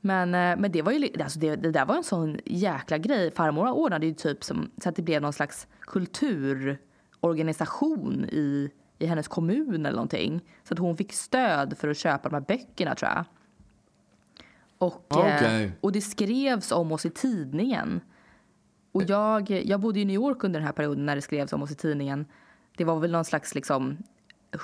Men, 0.00 0.34
eh, 0.34 0.56
men 0.58 0.72
det 0.72 0.82
var 0.82 0.92
ju, 0.92 1.08
alltså 1.22 1.38
det, 1.38 1.56
det 1.56 1.70
där 1.70 1.84
var 1.86 1.96
en 1.96 2.04
sån 2.04 2.38
jäkla 2.44 2.98
grej. 2.98 3.30
Farmor 3.30 3.68
ordnade 3.70 4.06
ju 4.06 4.14
typ 4.14 4.44
som, 4.44 4.70
så 4.82 4.88
att 4.88 4.96
det 4.96 5.02
blev 5.02 5.22
någon 5.22 5.32
slags 5.32 5.66
kulturorganisation 5.80 8.24
i, 8.24 8.70
i 8.98 9.06
hennes 9.06 9.28
kommun 9.28 9.86
eller 9.86 9.96
någonting. 9.96 10.40
Så 10.64 10.74
att 10.74 10.78
hon 10.78 10.96
fick 10.96 11.12
stöd 11.12 11.78
för 11.78 11.88
att 11.88 11.96
köpa 11.98 12.28
de 12.28 12.34
här 12.34 12.44
böckerna 12.48 12.94
tror 12.94 13.10
jag. 13.10 13.24
Och, 14.78 15.04
Okej. 15.08 15.64
eh, 15.64 15.70
och 15.80 15.92
det 15.92 16.00
skrevs 16.00 16.72
om 16.72 16.92
oss 16.92 17.06
i 17.06 17.10
tidningen. 17.10 18.00
Och 19.02 19.10
jag, 19.10 19.50
jag 19.50 19.80
bodde 19.80 20.00
i 20.00 20.04
New 20.04 20.14
York 20.14 20.44
under 20.44 20.60
den 20.60 20.66
här 20.66 20.72
perioden 20.72 21.06
när 21.06 21.16
det 21.16 21.22
skrevs 21.22 21.52
om 21.52 21.62
oss 21.62 21.70
i 21.70 21.74
tidningen. 21.74 22.26
Det 22.76 22.84
var 22.84 23.00
väl 23.00 23.10
någon 23.10 23.24
slags 23.24 23.54
liksom 23.54 23.96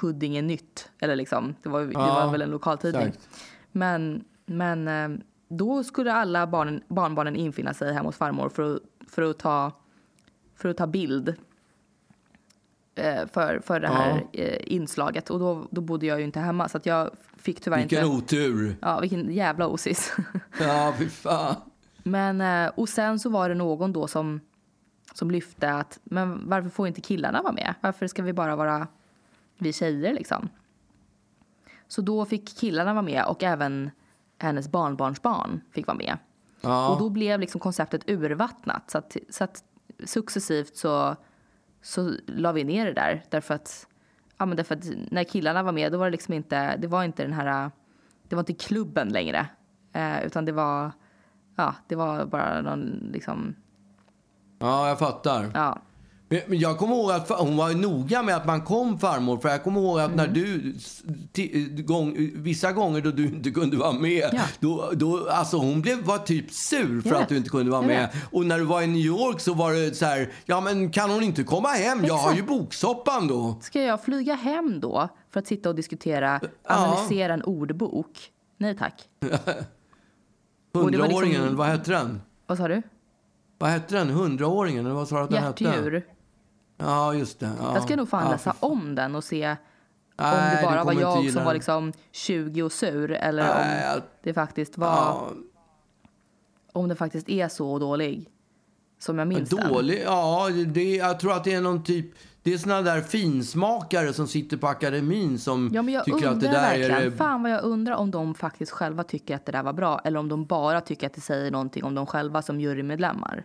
Huddinge 0.00 0.42
Nytt. 0.42 0.90
Eller 0.98 1.16
liksom, 1.16 1.54
det 1.62 1.68
var, 1.68 1.80
det 1.80 1.92
Ja, 1.92 2.24
var 2.24 2.32
väl 2.32 2.42
en 2.42 2.50
lokaltidning. 2.50 3.12
Men, 3.72 4.24
men 4.46 4.88
eh, 4.88 5.18
då 5.48 5.84
skulle 5.84 6.12
alla 6.12 6.46
barnen, 6.46 6.82
barnbarnen 6.88 7.36
infinna 7.36 7.74
sig 7.74 7.92
hemma 7.92 8.08
hos 8.08 8.16
farmor 8.16 8.48
för 8.48 8.74
att, 8.74 8.80
för 9.10 9.22
att, 9.22 9.38
ta, 9.38 9.72
för 10.56 10.68
att 10.68 10.76
ta 10.76 10.86
bild 10.86 11.34
eh, 12.94 13.26
för, 13.32 13.60
för 13.60 13.80
det 13.80 13.88
här 13.88 14.26
eh, 14.32 14.58
inslaget. 14.66 15.30
Och 15.30 15.38
då, 15.38 15.68
då 15.70 15.80
bodde 15.80 16.06
jag 16.06 16.18
ju 16.18 16.24
inte 16.24 16.40
hemma 16.40 16.68
så 16.68 16.76
att 16.76 16.86
jag 16.86 17.10
fick 17.36 17.60
tyvärr 17.60 17.78
Vilken 17.78 18.04
inte... 18.04 18.16
otur. 18.16 18.76
Ja, 18.80 19.00
vilken 19.00 19.34
jävla 19.34 19.66
osis. 19.68 20.12
Ja, 20.60 20.94
fy 20.98 21.08
fan. 21.08 21.56
Men, 22.06 22.40
eh, 22.40 22.72
och 22.74 22.88
sen 22.88 23.18
så 23.18 23.30
var 23.30 23.48
det 23.48 23.54
någon 23.54 23.92
då 23.92 24.06
som, 24.06 24.40
som 25.14 25.30
lyfte 25.30 25.70
att 25.72 26.00
men 26.04 26.48
varför 26.48 26.68
får 26.68 26.86
inte 26.86 27.00
killarna 27.00 27.42
vara 27.42 27.52
med? 27.52 27.74
Varför 27.80 28.06
ska 28.06 28.22
vi 28.22 28.32
bara 28.32 28.56
vara 28.56 28.88
vi 29.58 29.72
tjejer 29.72 30.14
liksom? 30.14 30.48
Så 31.88 32.02
då 32.02 32.24
fick 32.24 32.58
killarna 32.58 32.92
vara 32.92 33.02
med 33.02 33.24
och 33.24 33.42
även 33.42 33.90
hennes 34.38 34.68
barnbarnsbarn 34.68 35.60
fick 35.72 35.86
vara 35.86 35.96
med. 35.96 36.18
Ja. 36.60 36.88
Och 36.88 36.98
då 36.98 37.10
blev 37.10 37.40
liksom 37.40 37.60
konceptet 37.60 38.10
urvattnat. 38.10 38.90
Så 38.90 38.98
att, 38.98 39.16
så 39.28 39.44
att 39.44 39.64
successivt 40.04 40.76
så, 40.76 41.16
så 41.82 42.12
la 42.26 42.52
vi 42.52 42.64
ner 42.64 42.86
det 42.86 42.92
där. 42.92 43.24
Därför 43.30 43.54
att, 43.54 43.86
ja, 44.38 44.46
men 44.46 44.56
därför 44.56 44.74
att 44.74 44.84
när 45.10 45.24
killarna 45.24 45.62
var 45.62 45.72
med 45.72 45.92
då 45.92 45.98
var 45.98 46.04
det 46.04 46.10
liksom 46.10 46.34
inte, 46.34 46.76
det 46.76 46.86
var 46.86 47.04
inte 47.04 47.22
den 47.22 47.32
här, 47.32 47.70
det 48.28 48.36
var 48.36 48.40
inte 48.42 48.54
klubben 48.54 49.08
längre. 49.08 49.46
Eh, 49.92 50.24
utan 50.24 50.44
det 50.44 50.52
var, 50.52 50.92
ja, 51.56 51.74
det 51.88 51.94
var 51.94 52.26
bara 52.26 52.62
någon 52.62 53.10
liksom, 53.12 53.54
ja, 54.58 54.88
jag 54.88 54.98
fattar. 54.98 55.50
ja. 55.54 55.78
Men 56.46 56.58
jag 56.58 56.78
kommer 56.78 56.94
ihåg 56.96 57.10
att 57.10 57.28
hon 57.28 57.56
var 57.56 57.74
noga 57.74 58.22
med 58.22 58.36
att 58.36 58.46
man 58.46 58.60
kom 58.62 58.98
farmor. 58.98 59.38
För 59.38 59.48
jag 59.48 59.64
kommer 59.64 59.80
ihåg 59.80 60.00
att 60.00 60.14
när 60.14 60.24
Mm. 60.28 60.34
du, 60.34 60.74
s- 60.76 61.02
ti- 61.32 61.82
gång, 61.82 62.30
vissa 62.34 62.72
gånger 62.72 63.00
då 63.00 63.10
du 63.10 63.26
inte 63.26 63.50
kunde 63.50 63.76
vara 63.76 63.92
med. 63.92 64.28
Ja. 64.32 64.40
Då, 64.60 64.90
då, 64.92 65.28
alltså 65.30 65.56
hon 65.56 65.82
blev, 65.82 66.02
var 66.04 66.18
typ 66.18 66.50
sur 66.50 67.00
för 67.00 67.14
att 67.14 67.28
du 67.28 67.36
inte 67.36 67.50
kunde 67.50 67.72
vara 67.72 67.82
med. 67.82 68.08
Och 68.32 68.46
när 68.46 68.58
du 68.58 68.64
var 68.64 68.82
i 68.82 68.86
New 68.86 68.96
York 69.06 69.40
så 69.40 69.54
var 69.54 69.72
det 69.72 69.94
så 69.96 70.04
här, 70.06 70.32
ja 70.44 70.60
men 70.60 70.90
kan 70.90 71.10
hon 71.10 71.22
inte 71.22 71.44
komma 71.44 71.68
hem? 71.68 72.04
Jag 72.04 72.14
har 72.16 72.30
ju 72.32 72.38
Exakt. 72.42 72.48
boksoppan 72.58 73.28
då. 73.28 73.58
Ska 73.62 73.82
jag 73.82 74.04
flyga 74.04 74.34
hem 74.34 74.80
då 74.80 75.08
för 75.30 75.40
att 75.40 75.46
sitta 75.46 75.68
och 75.68 75.74
diskutera, 75.74 76.40
analysera 76.68 77.34
en 77.34 77.42
ordbok? 77.42 78.30
Nej 78.58 78.76
tack. 78.78 79.02
det 80.74 80.80
var 80.80 80.90
Hundraåringen, 80.90 81.40
liksom- 81.40 81.56
vad 81.56 81.66
hette 81.66 81.90
den? 81.90 82.22
Vad 82.46 82.58
sa 82.58 82.68
du? 82.68 82.82
Vad 83.58 83.70
hette 83.70 83.94
den? 83.94 84.10
Hundraåringen, 84.10 84.84
eller 84.86 84.94
vad 84.94 85.08
sa 85.08 85.16
du 85.18 85.22
att 85.24 85.30
den 85.30 85.42
hette? 85.42 85.64
Hjärtdjur. 85.64 86.06
Ja, 86.76 87.14
just 87.14 87.40
det. 87.40 87.50
Ja. 87.60 87.74
Jag 87.74 87.82
ska 87.82 87.96
nog 87.96 88.08
fan 88.08 88.24
ja, 88.24 88.30
läsa 88.32 88.52
för 88.52 88.66
om 88.68 88.94
den 88.94 89.14
och 89.14 89.24
se 89.24 89.48
om 89.50 89.56
Nej, 90.16 90.56
det 90.56 90.60
du 90.62 90.66
bara 90.74 90.84
var 90.84 90.92
jag 90.92 91.30
som 91.32 91.34
var 91.34 91.44
den. 91.44 91.54
liksom 91.54 91.92
20 92.12 92.62
och 92.62 92.72
sur 92.72 93.10
eller 93.12 93.42
Nej, 93.42 93.84
om 93.84 93.90
jag- 93.90 94.02
det 94.22 94.34
faktiskt 94.34 94.78
var, 94.78 94.88
Ja, 94.88 95.30
om 96.72 96.88
det 96.88 96.94
faktiskt 96.96 97.28
är 97.28 97.48
så 97.48 97.78
dålig 97.78 98.30
som 98.98 99.18
jag 99.18 99.28
minns 99.28 99.50
den. 99.50 99.68
dålig. 99.72 100.02
Ja, 100.06 100.48
det, 100.66 100.96
jag 100.96 101.20
tror 101.20 101.32
att 101.32 101.44
det 101.44 101.52
är 101.54 101.60
någon 101.60 101.82
typ... 101.84 102.06
Det 102.44 102.54
är 102.54 102.58
såna 102.58 102.82
där 102.82 103.00
finsmakare 103.00 104.12
som 104.12 104.28
sitter 104.28 104.56
på 104.56 104.66
akademin 104.66 105.38
som 105.38 105.70
Ja, 105.74 105.82
men 105.82 105.94
jag 105.94 106.04
tycker 106.04 106.16
undrar 106.16 106.32
att 106.32 106.40
det 106.40 106.46
där 106.46 106.78
verkligen, 106.78 107.12
är... 107.12 107.16
fan 107.16 107.42
vad 107.42 107.52
jag 107.52 107.64
undrar 107.64 107.94
om 107.94 108.10
de 108.10 108.34
faktiskt 108.34 108.72
själva 108.72 109.04
tycker 109.04 109.36
att 109.36 109.46
det 109.46 109.52
där 109.52 109.62
var 109.62 109.72
bra 109.72 110.00
eller 110.04 110.18
om 110.18 110.28
de 110.28 110.44
bara 110.46 110.80
tycker 110.80 111.06
att 111.06 111.14
det 111.14 111.20
säger 111.20 111.50
någonting 111.50 111.84
om 111.84 111.94
de 111.94 112.06
själva 112.06 112.42
som 112.42 112.60
jurymedlemmar. 112.60 113.44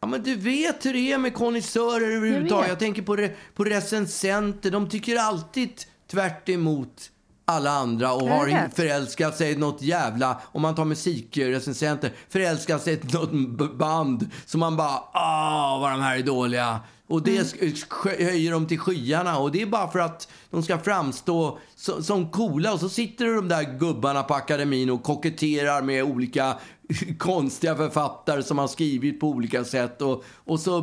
Ja, 0.00 0.06
men 0.06 0.22
du 0.22 0.34
vet 0.34 0.86
hur 0.86 0.92
det 0.92 1.12
är 1.12 1.18
med 1.18 1.34
konnässörer 1.34 2.16
överhuvudtaget. 2.16 2.66
Jag. 2.66 2.72
Jag, 2.72 2.78
tänker 2.78 3.02
på, 3.02 3.16
re, 3.16 3.30
på 3.54 3.64
recensenter. 3.64 4.70
De 4.70 4.88
tycker 4.88 5.16
alltid 5.16 5.70
tvärt 6.10 6.48
emot 6.48 7.10
alla 7.44 7.70
andra 7.70 8.12
och 8.12 8.28
har 8.28 8.68
förälskat 8.74 9.36
sig 9.36 9.52
i 9.52 9.56
något 9.56 9.82
jävla, 9.82 10.40
om 10.52 10.62
man 10.62 10.74
tar 10.74 10.84
musikrecensenter, 10.84 12.12
förälskat 12.28 12.82
sig 12.82 12.94
i 12.94 13.00
något 13.12 13.74
band 13.74 14.30
som 14.46 14.60
man 14.60 14.76
bara, 14.76 15.02
ah 15.12 15.78
vad 15.80 15.90
de 15.90 16.00
här 16.00 16.18
är 16.18 16.22
dåliga. 16.22 16.80
Och 17.08 17.22
det 17.22 17.54
Mm. 17.54 17.72
höjer 18.28 18.52
dem 18.52 18.66
till 18.66 18.78
skyarna 18.78 19.38
och 19.38 19.52
det 19.52 19.62
är 19.62 19.66
bara 19.66 19.88
för 19.88 19.98
att 19.98 20.28
de 20.50 20.62
ska 20.62 20.78
framstå 20.78 21.58
so- 21.76 22.00
som 22.02 22.30
coola 22.30 22.72
och 22.72 22.80
så 22.80 22.88
sitter 22.88 23.34
de 23.34 23.48
där 23.48 23.78
gubbarna 23.78 24.22
på 24.22 24.34
akademin 24.34 24.90
och 24.90 25.02
koketterar 25.02 25.82
med 25.82 26.04
olika 26.04 26.56
konstiga 27.18 27.76
författare 27.76 28.42
som 28.42 28.58
har 28.58 28.66
skrivit 28.68 29.20
på 29.20 29.28
olika 29.28 29.64
sätt 29.64 30.02
och, 30.02 30.24
och 30.34 30.60
så 30.60 30.82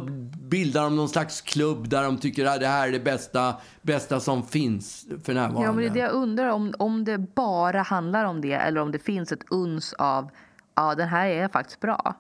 bildar 0.50 0.84
de 0.84 0.96
någon 0.96 1.10
slags 1.10 1.42
klubb 1.42 1.90
där 1.90 2.04
de 2.04 2.18
tycker 2.18 2.46
att 2.46 2.60
det 2.60 2.68
här 2.68 2.88
är 2.88 2.92
det 2.92 3.00
bästa, 3.00 3.56
bästa 3.82 4.20
som 4.20 4.44
finns 4.44 5.06
för 5.24 5.34
närvarande. 5.34 5.62
Ja, 5.64 5.72
men 5.72 5.82
det 5.84 5.90
är 5.90 5.94
det 5.94 6.00
jag 6.00 6.12
undrar 6.12 6.48
om, 6.50 6.74
om 6.80 7.06
det 7.06 7.18
bara 7.18 7.82
handlar 7.82 8.26
om 8.26 8.42
det 8.42 8.54
eller 8.54 8.82
om 8.82 8.92
det 8.92 9.00
finns 9.00 9.32
ett 9.32 9.44
uns 9.50 9.94
av 9.94 10.30
ja, 10.76 10.96
den 10.96 11.08
här 11.08 11.28
är 11.28 11.48
faktiskt 11.48 11.80
bra. 11.80 12.16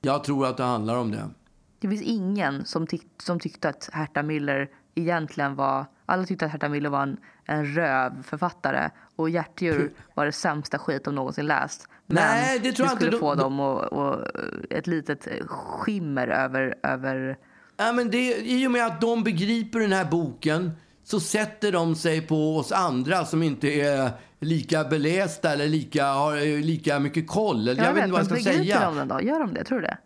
Jag 0.00 0.24
tror 0.24 0.46
att 0.46 0.56
det 0.56 0.62
handlar 0.64 0.96
om 0.96 1.10
det. 1.10 1.30
Det 1.82 1.88
finns 1.88 2.02
ingen 2.02 2.64
som, 2.64 2.86
tyck, 2.86 3.06
som 3.22 3.40
tyckte 3.40 3.68
att 3.68 3.90
Herta 3.92 4.22
Müller 4.22 4.68
egentligen 4.94 5.54
var... 5.54 5.84
Alla 6.06 6.24
tyckte 6.24 6.44
att 6.44 6.50
Herta 6.52 6.68
Müller 6.68 6.88
var 6.88 7.02
en, 7.02 7.16
en 7.44 7.66
rövförfattare 7.74 8.90
och 9.16 9.30
Hjärtdjur 9.30 9.92
var 10.14 10.26
det 10.26 10.32
sämsta 10.32 10.78
skit 10.78 11.04
de 11.04 11.14
någonsin 11.14 11.46
läst. 11.46 11.88
Men 12.06 12.16
Nej, 12.16 12.58
det 12.58 12.72
tror 12.72 12.88
jag 12.88 12.96
skulle 12.96 13.10
inte. 13.10 13.20
få 13.20 13.34
De- 13.34 13.40
dem 13.42 13.60
och, 13.60 13.82
och 13.84 14.26
ett 14.70 14.86
litet 14.86 15.28
skimmer 15.46 16.28
över... 16.28 16.74
över 16.82 17.38
Ja, 17.76 17.92
men 17.92 18.10
det, 18.10 18.36
I 18.36 18.66
och 18.66 18.70
med 18.70 18.86
att 18.86 19.00
de 19.00 19.24
begriper 19.24 19.78
den 19.80 19.92
här 19.92 20.04
boken 20.04 20.70
så 21.04 21.20
sätter 21.20 21.72
de 21.72 21.94
sig 21.94 22.20
på 22.26 22.56
oss 22.56 22.72
andra 22.72 23.24
som 23.24 23.42
inte 23.42 23.68
är 23.68 24.10
lika 24.40 24.84
belästa 24.84 25.52
eller 25.52 25.66
lika, 25.66 26.06
har 26.06 26.62
lika 26.62 26.98
mycket 26.98 27.28
koll. 27.28 27.68
Eller 27.68 27.84
jag, 27.84 27.92
vet 27.94 28.02
inte 28.02 28.12
vad 28.12 28.20
jag 28.20 28.26
ska 28.26 28.34
men 28.34 28.44
begriper 28.44 28.64
säga. 28.78 28.86
de 28.90 28.96
den 28.96 29.08
då? 29.08 29.20
Gör 29.20 29.40
de 29.40 29.54
det? 29.54 29.64
Tror 29.64 29.80
du 29.80 29.86
det? 29.86 29.98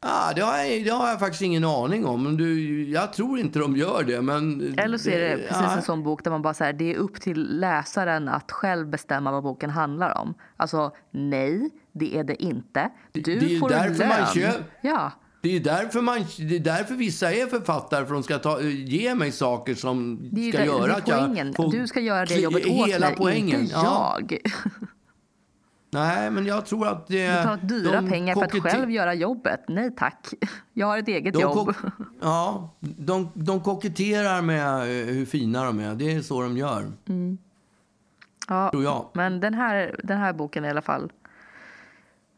Ah, 0.00 0.32
det, 0.32 0.40
har 0.42 0.58
jag, 0.58 0.84
det 0.84 0.90
har 0.90 1.08
jag 1.08 1.18
faktiskt 1.18 1.42
ingen 1.42 1.64
aning 1.64 2.06
om. 2.06 2.36
Du, 2.36 2.82
jag 2.90 3.12
tror 3.12 3.38
inte 3.38 3.58
de 3.58 3.76
gör 3.76 4.04
det. 4.04 4.22
Men 4.22 4.74
Eller 4.78 4.98
så 4.98 5.10
är 5.10 5.20
det 5.20 5.36
precis 5.36 5.56
ja. 5.62 5.76
en 5.76 5.82
sån 5.82 6.02
bok 6.02 6.24
där 6.24 6.30
man 6.30 6.42
bara 6.42 6.54
säger 6.54 6.72
det 6.72 6.94
är 6.94 6.96
upp 6.96 7.20
till 7.20 7.58
läsaren 7.60 8.28
att 8.28 8.52
själv 8.52 8.88
bestämma 8.88 9.32
vad 9.32 9.42
boken 9.42 9.70
handlar 9.70 10.18
om. 10.18 10.34
Alltså 10.56 10.92
nej, 11.10 11.70
det 11.92 12.16
är 12.16 12.24
det 12.24 12.42
inte. 12.42 12.90
Du 13.12 13.20
Det- 13.20 13.34
det 13.34 13.58
får 13.58 13.68
därför 13.68 14.06
man 14.06 14.16
lön. 14.18 14.26
köp- 14.34 14.62
Ja, 14.82 15.12
Det 15.42 15.56
är, 15.56 15.60
därför 15.60 16.00
man, 16.00 16.18
det 16.38 16.56
är 16.56 16.60
därför 16.60 16.94
vissa 16.94 17.32
är 17.32 17.46
författare, 17.46 18.06
för 18.06 18.14
de 18.14 18.22
ska 18.22 18.38
ta, 18.38 18.60
ge 18.62 19.14
mig 19.14 19.32
saker 19.32 19.74
som 19.74 20.18
det 20.32 20.48
ska 20.52 20.58
det, 20.58 20.66
göra 20.66 20.86
det 20.86 20.94
att 20.96 21.08
jag 21.08 21.56
får 21.56 21.72
Du 21.72 21.86
ska 21.86 22.00
göra 22.00 22.24
det 22.24 22.34
jobbet 22.40 22.66
åt 22.66 22.88
hela 22.88 23.06
mig, 23.06 23.14
poängen. 23.18 23.60
inte 23.60 23.72
Ja. 23.74 24.18
Nej, 25.90 26.30
men 26.30 26.46
jag 26.46 26.66
tror 26.66 26.88
att 26.88 27.06
det... 27.06 27.28
Betalat 27.28 27.68
dyra 27.68 28.00
de 28.00 28.08
pengar 28.10 28.34
för 28.34 28.42
att 28.44 28.52
själv 28.62 28.90
göra 28.90 29.14
jobbet. 29.14 29.60
Nej 29.68 29.94
tack. 29.96 30.26
Jag 30.72 30.86
har 30.86 30.98
ett 30.98 31.08
eget 31.08 31.40
jobb. 31.40 31.74
ja, 32.20 32.70
de, 32.80 33.30
de 33.34 33.60
koketterar 33.60 34.42
med 34.42 34.74
eh, 34.78 35.06
hur 35.14 35.26
fina 35.26 35.64
de 35.64 35.80
är. 35.80 35.94
Det 35.94 36.12
är 36.14 36.20
så 36.22 36.42
de 36.42 36.56
gör, 36.56 36.92
Ja, 38.48 38.70
tror 38.70 38.82
jag. 38.84 39.10
men 39.14 39.40
den 39.40 39.54
här, 39.54 40.00
den 40.04 40.18
här 40.18 40.32
boken 40.32 40.64
i 40.64 40.70
alla 40.70 40.82
fall. 40.82 41.12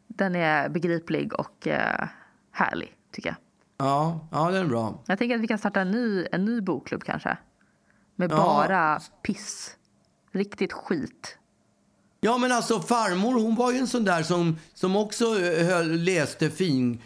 Den 0.07 0.35
är 0.37 0.69
begriplig 0.69 1.33
och 1.35 1.67
eh, 1.67 2.09
härlig 2.53 2.97
tycker 3.13 3.29
jag. 3.29 3.37
Ja, 3.87 4.29
ja, 4.33 4.51
den 4.51 4.65
är 4.65 4.69
bra. 4.69 4.99
Jag 5.07 5.19
tänker 5.19 5.35
att 5.37 5.41
vi 5.41 5.47
kan 5.49 5.59
starta 5.59 5.81
en 5.81 5.91
ny, 5.91 6.27
en 6.33 6.45
ny 6.45 6.61
bokklubb 6.61 7.05
kanske. 7.05 7.37
Med 8.17 8.31
Ja. 8.33 8.37
bara 8.37 9.01
piss. 9.23 9.77
Riktigt 10.33 10.73
skit. 10.73 11.39
Ja, 12.23 12.39
men 12.39 12.53
alltså 12.53 12.81
farmor, 12.81 13.35
hon 13.35 13.55
var 13.55 13.73
ju 13.73 13.79
en 13.79 13.87
sån 13.87 14.05
där 14.05 14.23
som, 14.23 14.59
som 14.75 14.97
också 14.97 15.25
eh, 15.25 15.67
höll, 15.67 16.01
läste 16.01 16.51
fin, 16.51 16.99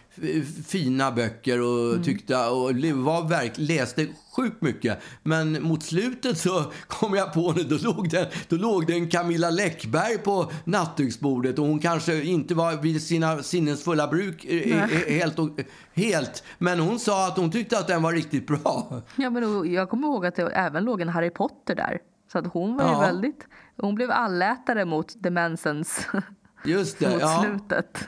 fina 0.67 1.13
böcker 1.13 1.61
och 1.61 1.91
Mm. 1.93 2.03
tyckte 2.05 2.37
och 2.47 2.71
var 2.95 3.29
verk, 3.29 3.53
läste 3.57 4.07
sjukt 4.37 4.63
mycket. 4.63 4.99
Men 5.23 5.63
mot 5.63 5.83
slutet 5.83 6.39
så 6.39 6.73
kom 6.87 7.15
jag 7.15 7.33
på 7.33 7.53
det, 7.53 7.65
då 7.65 7.77
låg 7.77 8.11
det, 8.11 8.29
då 8.49 8.57
låg 8.57 8.87
det 8.87 8.93
en 8.93 9.09
Camilla 9.11 9.51
Läckberg 9.51 10.19
på 10.19 10.51
nattduksbordet 10.65 11.59
och 11.59 11.67
hon 11.67 11.79
kanske 11.79 12.23
inte 12.23 12.55
var 12.55 12.73
vid 12.83 13.03
sina 13.03 13.43
sinnesfulla 13.43 14.09
bruk 14.09 14.45
eh, 14.45 14.83
eh, 14.83 14.89
helt, 15.19 15.39
och, 15.39 15.51
helt. 15.95 16.43
Men 16.59 16.81
hon 16.81 16.99
sa 16.99 17.27
att 17.29 17.37
hon 17.37 17.51
tyckte 17.51 17.79
att 17.79 17.87
den 17.87 18.03
var 18.03 18.13
riktigt 18.13 18.47
bra. 18.47 19.03
Ja, 19.17 19.31
men 19.31 19.73
jag 19.73 19.91
kommer 19.91 20.09
ihåg 20.09 20.27
att 20.27 20.35
det 20.37 20.43
även 20.43 20.85
låg 20.85 21.01
en 21.01 21.09
Harry 21.09 21.31
Potter 21.31 21.75
där. 21.75 21.99
Så 22.35 22.39
att 22.39 22.47
hon 22.47 22.77
var 22.77 22.85
ju 22.85 22.91
Ja. 22.91 23.01
väldigt... 23.01 23.47
Hon 23.81 23.95
blev 23.95 24.11
allätare 24.11 24.85
mot 24.85 25.23
demensens 25.23 26.07
Just 26.65 26.99
det. 26.99 27.11
mot 27.11 27.21
Ja. 27.21 27.43
slutet. 27.45 28.07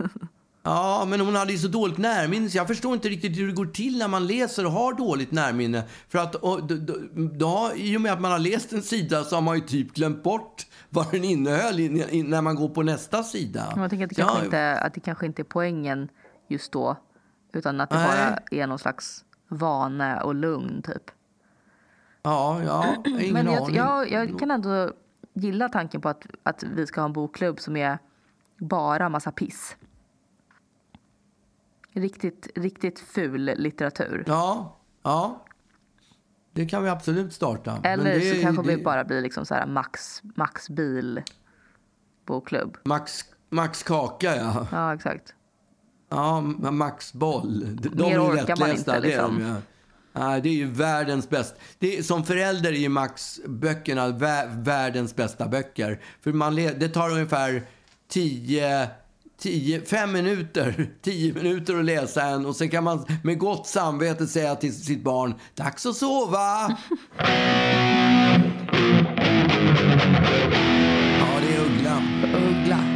Ja, 0.63 1.05
men 1.09 1.21
hon 1.21 1.35
hade 1.35 1.53
ju 1.53 1.59
så 1.59 1.69
dåligt 1.69 1.99
närminne 1.99 2.51
så 2.51 2.57
jag 2.59 2.67
förstår 2.67 2.95
inte 2.95 3.09
riktigt 3.09 3.39
hur 3.39 3.47
det 3.47 3.53
går 3.53 3.67
till 3.67 3.99
när 3.99 4.09
man 4.09 4.27
läser 4.27 4.67
och 4.67 4.73
har 4.73 4.93
dåligt 4.95 5.33
närminne. 5.33 5.83
För 6.09 6.19
att 6.19 6.35
och, 6.35 6.67
då, 6.67 6.95
då, 7.15 7.73
i 7.77 7.97
och 7.97 8.01
med 8.01 8.13
att 8.13 8.21
man 8.21 8.31
har 8.33 8.39
läst 8.39 8.73
en 8.73 8.83
sida 8.83 9.25
så 9.25 9.35
har 9.35 9.43
man 9.43 9.55
ju 9.55 9.61
typ 9.67 9.95
glömt 9.95 10.23
bort 10.23 10.67
vad 10.91 11.11
den 11.11 11.25
innehöll 11.25 11.81
in, 11.81 12.03
in, 12.11 12.31
när 12.31 12.43
man 12.43 12.55
går 12.57 12.69
på 12.69 12.83
nästa 12.83 13.23
sida. 13.23 13.73
Jag 13.77 13.91
tänker 13.91 14.05
att 14.07 14.11
det, 14.11 14.21
Ja, 14.23 14.27
kanske 14.27 14.45
inte, 14.45 14.79
att 14.81 14.95
det 14.95 15.01
kanske 15.01 15.27
inte 15.27 15.43
är 15.43 15.45
poängen 15.45 16.09
just 16.49 16.73
då. 16.73 16.97
Utan 17.53 17.81
att 17.81 17.91
det 17.91 17.97
Nej. 17.97 18.07
bara 18.09 18.39
är 18.63 18.67
någon 18.67 18.79
slags 18.79 19.25
vane 19.49 20.21
och 20.23 20.35
lugn 20.35 20.83
typ. 20.83 21.03
Ja, 22.27 22.63
ja, 22.63 22.97
ingen 23.07 23.33
Men 23.33 23.47
jag, 23.47 23.63
aning. 23.63 23.77
jag, 23.77 24.11
jag 24.11 24.39
kan 24.39 24.51
ändå 24.51 24.93
gilla 25.35 25.69
tanken 25.69 26.01
på 26.01 26.09
att, 26.09 26.27
att 26.43 26.63
vi 26.63 26.87
ska 26.87 27.01
ha 27.01 27.07
en 27.07 27.13
bokklubb 27.13 27.61
som 27.61 27.77
är 27.77 27.99
bara 28.59 29.09
massa 29.09 29.33
piss. 29.33 29.77
Riktigt, 31.93 32.49
riktigt 32.55 33.01
ful 33.01 33.45
litteratur. 33.57 34.25
Ja, 34.27 34.77
ja. 35.03 35.45
Det 36.53 36.67
kan 36.67 36.83
vi 36.83 36.89
absolut 36.89 37.33
starta. 37.33 37.79
Men 37.83 37.93
Eller 38.01 38.15
det, 38.15 38.35
så 38.35 38.43
kanske 38.43 38.63
det, 38.63 38.77
vi 38.77 38.83
bara 38.83 39.05
blir 39.05 39.21
liksom 39.23 39.47
så 39.47 39.55
här 39.55 39.67
Max, 39.67 40.23
Max 40.23 40.71
bil 40.71 41.23
bokklubb. 42.25 42.77
Max, 42.85 43.25
Max 43.51 43.83
Kaka, 43.83 44.37
ja. 44.37 44.67
Ja, 44.73 44.95
exakt. 44.95 45.35
Ja, 46.09 46.41
Max 46.71 47.13
Boll. 47.13 47.77
De 47.77 48.03
Mer 48.03 48.15
är 48.15 48.21
orkar 48.21 48.57
man 48.61 48.71
inte, 48.71 49.01
det 49.01 49.15
är 49.15 49.23
de 49.23 49.37
liksom 49.37 49.63
det 50.17 50.49
är 50.49 50.55
ju 50.55 50.71
världens 50.71 51.31
bästa. 51.31 51.57
Det 51.79 51.99
är, 51.99 52.03
som 52.03 52.25
förälder 52.25 52.73
är 52.73 52.77
ju 52.77 52.89
Max-böckerna 52.89 54.09
vä- 54.09 54.65
världens 54.65 55.17
bästa 55.17 55.49
böcker. 55.49 56.01
För 56.23 56.33
man 56.33 56.55
det 56.57 56.89
tar 56.89 57.11
ungefär 57.11 57.63
10, 58.09 58.89
10, 59.41 59.81
5 59.81 60.13
minuter, 60.13 60.91
Tio 61.03 61.35
minuter 61.35 61.79
att 61.79 61.85
läsa 61.85 62.23
en 62.23 62.47
och 62.47 62.57
sen 62.57 62.69
kan 62.69 62.85
man 62.85 63.07
med 63.25 63.39
gott 63.39 63.67
samvete 63.67 64.27
säga 64.27 64.55
till 64.55 64.75
sitt 64.85 65.03
barn, 65.03 65.35
dags 65.55 65.87
att 65.87 65.97
sova. 65.97 66.77
ja, 71.19 71.41
det 71.41 71.55
är 71.55 71.65
Uggla. 71.65 72.03
Uggla. 72.49 72.96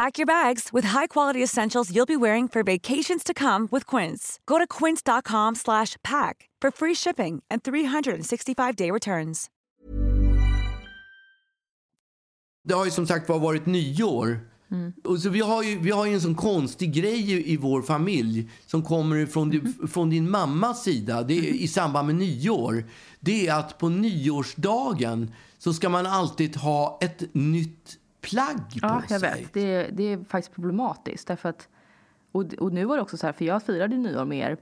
Pack 0.00 0.18
your 0.18 0.26
bags 0.26 0.68
with 0.72 0.88
high-quality 0.88 1.42
essentials 1.42 1.90
you'll 1.90 2.06
be 2.06 2.16
wearing 2.16 2.48
for 2.48 2.62
vacations 2.62 3.22
to 3.24 3.34
come 3.34 3.68
with 3.70 3.96
Quince. 3.96 4.38
Go 4.46 4.58
to 4.58 4.66
quince.com/pack 4.78 6.48
for 6.62 6.70
free 6.70 6.94
shipping 6.94 7.42
and 7.50 7.62
365-day 7.62 8.90
returns. 8.90 9.50
Det 12.64 12.74
har 12.74 12.84
ju 12.84 12.90
som 12.90 13.06
sagt 13.06 13.28
var 13.28 13.38
varit 13.38 13.66
nyår. 13.66 14.40
Och 15.04 15.20
så 15.20 15.28
vi, 15.28 15.40
har 15.40 15.62
ju, 15.62 15.78
vi 15.78 15.90
har 15.90 16.06
ju 16.06 16.14
en 16.14 16.20
sån 16.20 16.34
konstig 16.34 16.92
grej 16.92 17.32
i, 17.32 17.52
i 17.52 17.56
vår 17.56 17.82
familj 17.82 18.50
som 18.66 18.82
kommer 18.82 19.26
från, 19.26 19.50
di- 19.50 19.62
från 19.88 20.10
din 20.10 20.30
mammas 20.30 20.82
sida 20.82 21.22
det 21.22 21.38
är, 21.38 21.42
i 21.42 21.68
samband 21.68 22.06
med 22.06 22.16
nyår. 22.16 22.84
Det 23.20 23.46
är 23.46 23.54
att 23.54 23.78
på 23.78 23.88
nyårsdagen 23.88 25.34
så 25.58 25.72
ska 25.72 25.88
man 25.88 26.06
alltid 26.06 26.56
ha 26.56 26.98
ett 27.02 27.34
nytt 27.34 27.99
plagg 28.20 28.56
på 28.72 28.78
Ja, 28.82 29.02
jag 29.08 29.20
sig. 29.20 29.40
vet. 29.42 29.52
Det, 29.54 29.88
det 29.92 30.02
är 30.12 30.24
faktiskt 30.24 30.54
problematiskt. 30.54 31.28
Därför 31.28 31.48
att, 31.48 31.68
och, 32.32 32.54
och 32.54 32.72
nu 32.72 32.84
var 32.84 32.96
det 32.96 33.02
också 33.02 33.16
så 33.16 33.26
här, 33.26 33.32
för 33.32 33.44
jag 33.44 33.62
firade 33.62 33.96
nyår 33.96 34.24
med 34.24 34.38
er. 34.50 34.56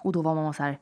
Och 0.00 0.12
då 0.12 0.22
var 0.22 0.34
mamma 0.34 0.52
så 0.52 0.62
här, 0.62 0.78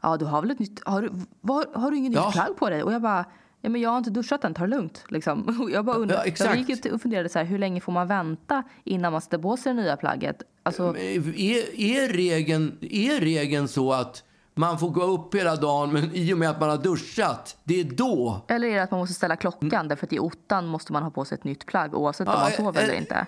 ja 0.00 0.16
du 0.16 0.24
har 0.24 0.40
väl 0.42 0.50
ett 0.50 0.58
nytt, 0.58 0.82
har 0.84 1.02
du, 1.02 1.10
var, 1.40 1.66
har 1.74 1.90
du 1.90 1.96
ingen 1.96 2.12
Ja. 2.12 2.24
nytt 2.26 2.32
plagg 2.34 2.56
på 2.56 2.70
dig? 2.70 2.82
Och 2.82 2.92
jag 2.92 3.02
bara, 3.02 3.24
ja 3.60 3.70
men 3.70 3.80
jag 3.80 3.90
har 3.90 3.98
inte 3.98 4.10
duschat 4.10 4.44
än, 4.44 4.54
ta 4.54 4.62
det 4.62 4.68
lugnt. 4.76 5.04
Liksom. 5.08 5.58
Och 5.62 5.70
jag 5.70 5.84
bara 5.84 5.96
undrar, 5.96 6.16
Ja, 6.26 6.32
jag 6.44 6.56
gick 6.56 6.70
ut 6.86 6.92
och 6.92 7.02
funderade 7.02 7.28
så 7.28 7.38
här, 7.38 7.46
hur 7.46 7.58
länge 7.58 7.80
får 7.80 7.92
man 7.92 8.06
vänta 8.08 8.62
innan 8.84 9.12
man 9.12 9.20
sätter 9.20 9.38
på 9.38 9.56
sig 9.56 9.74
det 9.74 9.82
nya 9.82 9.96
plagget? 9.96 10.42
Alltså, 10.62 10.96
Är, 10.96 11.80
är, 11.80 12.08
regeln, 12.12 12.78
är 12.80 13.20
regeln 13.20 13.68
så 13.68 13.92
att 13.92 14.24
man 14.58 14.78
får 14.78 14.88
gå 14.88 15.02
upp 15.02 15.34
hela 15.34 15.56
dagen 15.56 15.92
men 15.92 16.10
i 16.14 16.34
och 16.34 16.38
med 16.38 16.50
att 16.50 16.60
man 16.60 16.70
har 16.70 16.76
duschat, 16.78 17.56
det 17.64 17.80
är 17.80 17.84
då? 17.84 18.44
eller 18.48 18.68
är 18.68 18.74
det 18.76 18.82
att 18.82 18.90
man 18.90 19.00
måste 19.00 19.14
ställa 19.14 19.36
klockan 19.36 19.88
därför 19.88 20.06
att 20.06 20.12
i 20.12 20.18
ottan 20.18 20.66
måste 20.66 20.92
man 20.92 21.02
ha 21.02 21.10
på 21.10 21.24
sig 21.24 21.38
ett 21.38 21.44
nytt 21.44 21.66
plagg 21.66 21.94
oavsett 21.94 22.28
om 22.28 22.34
Ja, 22.36 22.40
man 22.40 22.52
sover 22.52 22.80
eh, 22.80 22.84
eller 22.84 22.94
inte? 22.94 23.26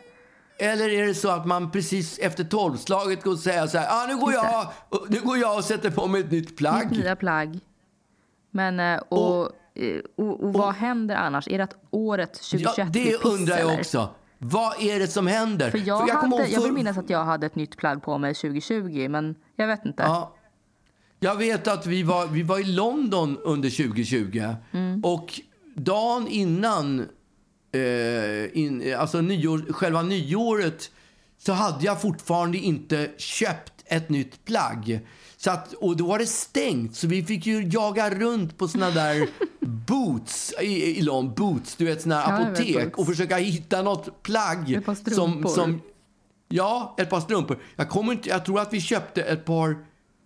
Eller 0.59 0.89
är 0.89 1.07
det 1.07 1.15
så 1.15 1.29
att 1.31 1.47
man 1.47 1.71
precis 1.71 2.19
efter 2.19 2.45
tolvslaget 2.45 3.23
går 3.25 3.33
och 3.33 3.39
säger 3.39 3.67
så 3.67 3.79
här, 3.79 3.87
ah, 3.91 4.07
nu, 4.07 4.17
går 4.17 4.33
jag, 4.33 4.67
nu 5.09 5.21
går 5.21 5.39
jag 5.39 5.57
och 5.59 5.65
sätter 5.65 5.91
på 5.91 6.07
mig 6.07 6.21
ett 6.21 6.31
nytt 6.31 6.57
plagg. 6.57 6.91
Nya 6.93 7.17
plagg. 7.17 7.61
Men, 8.51 8.81
eh, 8.81 9.01
och, 9.09 9.51
eh, 9.75 10.01
och, 10.17 10.45
och, 10.45 10.53
vad 10.53 10.75
händer 10.75 11.17
annars? 11.17 11.49
Är 11.49 11.59
det 11.59 11.65
att 11.65 11.77
året 11.91 12.33
2021 12.33 12.79
Ja, 12.79 12.85
det 12.85 13.05
piss, 13.05 13.25
undrar 13.25 13.59
jag 13.59 13.69
eller? 13.69 13.81
också. 13.81 14.09
Vad 14.39 14.83
är 14.83 14.99
det 14.99 15.07
som 15.07 15.27
händer? 15.27 15.71
För 15.71 15.79
jag, 15.87 16.01
kommer 16.01 16.17
hade, 16.17 16.27
ihåg 16.37 16.41
jag 16.41 16.61
vill 16.61 16.69
för- 16.69 16.75
minnas 16.75 16.99
att 16.99 17.11
jag 17.11 17.25
hade 17.25 17.47
ett 17.47 17.55
nytt 17.55 17.77
plagg 17.77 18.03
på 18.03 18.19
mig 18.19 18.35
2020, 18.35 19.09
men 19.11 19.35
jag 19.57 19.67
vet 19.67 19.85
inte. 19.87 20.03
Ja. 20.03 20.35
Jag 21.21 21.37
vet 21.37 21.69
att 21.69 21.87
vi 21.87 22.03
var, 22.03 22.27
vi 22.27 22.43
var 22.43 22.59
i 22.59 22.65
London 22.65 23.39
under 23.45 23.71
2020 23.71 24.55
Mm. 24.73 25.05
och 25.05 25.41
dagen 25.77 26.29
innan 26.29 27.01
eh, 27.73 28.59
in, 28.59 28.95
alltså 28.99 29.21
nyår, 29.21 29.73
själva 29.73 30.03
nyåret 30.03 30.91
så 31.39 31.53
hade 31.53 31.85
jag 31.87 32.01
fortfarande 32.03 32.59
inte 32.59 33.11
köpt 33.19 33.73
ett 33.87 34.09
nytt 34.09 34.45
plagg. 34.45 35.01
Så 35.37 35.51
att, 35.51 35.73
och 35.73 35.97
då 35.97 36.07
var 36.07 36.19
det 36.19 36.27
stängt, 36.27 36.97
så 36.97 37.07
vi 37.07 37.25
fick 37.25 37.47
ju 37.47 37.69
jaga 37.73 38.11
runt 38.11 38.59
på 38.59 38.69
såna 38.69 38.91
där 38.91 39.29
boots, 39.61 40.55
i, 40.61 40.99
i 40.99 41.03
London, 41.03 41.35
boots, 41.35 41.77
du 41.77 41.85
vet 41.85 42.03
såna 42.03 42.15
Ja, 42.29 42.37
vet 42.39 42.47
apotek 42.47 42.99
och 42.99 43.07
försöka 43.07 43.37
hitta 43.37 43.83
något 43.83 44.23
plagg 44.23 44.73
Ett 44.73 44.85
par 44.87 44.95
som, 44.95 45.05
strumpor. 45.13 45.49
som 45.49 45.81
Ja, 46.49 46.95
ett 46.99 47.11
par 47.11 47.21
strumpor. 47.21 47.59
Jag, 47.77 47.89
kommer 47.89 48.13
inte, 48.13 48.29
jag 48.29 48.45
tror 48.45 48.61
att 48.61 48.73
vi 48.73 48.81
köpte 48.81 49.23
ett 49.23 49.45
par 49.45 49.77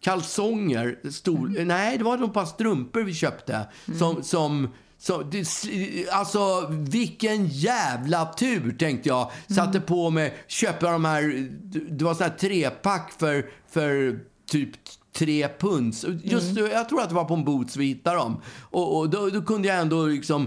kalsonger. 0.04 1.10
Stor, 1.10 1.46
Mm. 1.48 1.68
Nej, 1.68 1.98
det 1.98 2.04
var 2.04 2.16
nog 2.16 2.34
par 2.34 2.44
strumpor 2.44 3.00
vi 3.02 3.14
köpte. 3.14 3.66
Som, 3.98 4.22
som, 4.22 4.68
som, 4.98 5.30
det, 5.30 5.46
alltså, 6.12 6.66
vilken 6.70 7.46
jävla 7.46 8.32
tur, 8.32 8.76
tänkte 8.78 9.08
jag. 9.08 9.30
Satte 9.48 9.78
Mm. 9.78 9.82
på 9.82 10.10
mig, 10.10 10.34
köpte 10.46 10.86
de 10.86 11.04
här... 11.04 11.48
Det 11.90 12.04
var 12.04 12.14
sån 12.14 12.22
här 12.22 12.36
trepack 12.38 13.12
för, 13.18 13.50
för 13.70 14.18
typ 14.50 14.70
tre 15.16 15.48
punds. 15.58 16.04
Just, 16.22 16.58
Mm. 16.58 16.70
Jag 16.72 16.88
tror 16.88 17.00
att 17.02 17.08
det 17.08 17.14
var 17.14 17.24
på 17.24 17.34
en 17.34 17.44
Boots 17.44 17.76
vi 17.76 17.86
hittade 17.86 18.16
dem. 18.16 18.40
Och, 18.60 18.98
och 18.98 19.10
då, 19.10 19.30
då 19.30 19.42
kunde 19.42 19.68
jag 19.68 19.78
ändå 19.78 20.06
liksom 20.06 20.46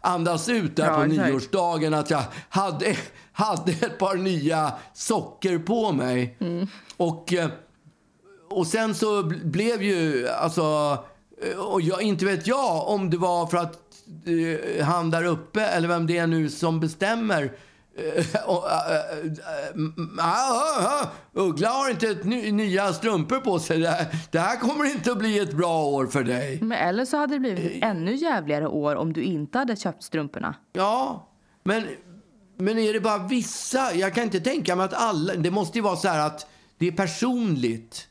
andas 0.00 0.48
ut 0.48 0.76
där 0.76 0.86
Ja, 0.86 0.96
på 0.96 1.02
exakt. 1.02 1.28
nyårsdagen 1.28 1.94
att 1.94 2.10
jag 2.10 2.22
hade, 2.48 2.96
hade 3.32 3.72
ett 3.72 3.98
par 3.98 4.14
nya 4.16 4.72
socker 4.94 5.58
på 5.58 5.92
mig. 5.92 6.36
Mm. 6.40 6.66
Och, 6.96 7.32
eh, 7.32 7.48
och 8.50 8.66
sen 8.66 8.94
så 8.94 9.22
bl- 9.22 9.44
blev 9.44 9.82
ju, 9.82 10.28
alltså, 10.28 10.98
eh, 11.42 11.58
och 11.58 11.80
jag, 11.80 12.02
inte 12.02 12.24
vet 12.24 12.46
jag 12.46 12.88
om 12.88 13.10
det 13.10 13.16
var 13.16 13.46
för 13.46 13.56
att 13.56 13.78
eh, 14.26 14.84
han 14.84 15.10
där 15.10 15.24
uppe 15.24 15.62
eller 15.62 15.88
vem 15.88 16.06
det 16.06 16.18
är 16.18 16.26
nu 16.26 16.50
som 16.50 16.80
bestämmer 16.80 17.52
eh, 17.98 18.24
och, 18.46 18.70
eh, 18.70 18.96
eh, 20.18 21.08
Uggla 21.32 21.68
har 21.68 21.90
inte 21.90 22.08
ett 22.08 22.24
ny, 22.24 22.52
nya 22.52 22.92
strumpor 22.92 23.36
på 23.36 23.58
sig. 23.58 23.80
Det 23.80 23.88
här, 23.88 24.06
det 24.30 24.38
här 24.38 24.56
kommer 24.56 24.84
inte 24.84 25.12
att 25.12 25.18
bli 25.18 25.38
ett 25.38 25.52
bra 25.52 25.84
år 25.84 26.06
för 26.06 26.24
dig. 26.24 26.58
Men 26.62 26.78
eller 26.78 27.04
så 27.04 27.16
hade 27.16 27.34
det 27.34 27.40
blivit 27.40 27.72
ett 27.72 27.82
ännu 27.82 28.14
jävligare 28.14 28.66
år 28.68 28.96
om 28.96 29.12
du 29.12 29.22
inte 29.22 29.58
hade 29.58 29.76
köpt 29.76 30.02
strumporna. 30.02 30.54
Ja, 30.72 31.28
men, 31.64 31.84
men 32.58 32.78
är 32.78 32.92
det 32.92 33.00
bara 33.00 33.18
vissa? 33.18 33.94
Jag 33.94 34.14
kan 34.14 34.24
inte 34.24 34.40
tänka 34.40 34.76
mig 34.76 34.84
att 34.84 34.94
alla... 34.94 35.34
Det 35.34 35.50
måste 35.50 35.78
ju 35.78 35.82
vara 35.82 35.96
så 35.96 36.08
här 36.08 36.26
att 36.26 36.46
det 36.78 36.86
är 36.86 36.92
personligt. 36.92 38.08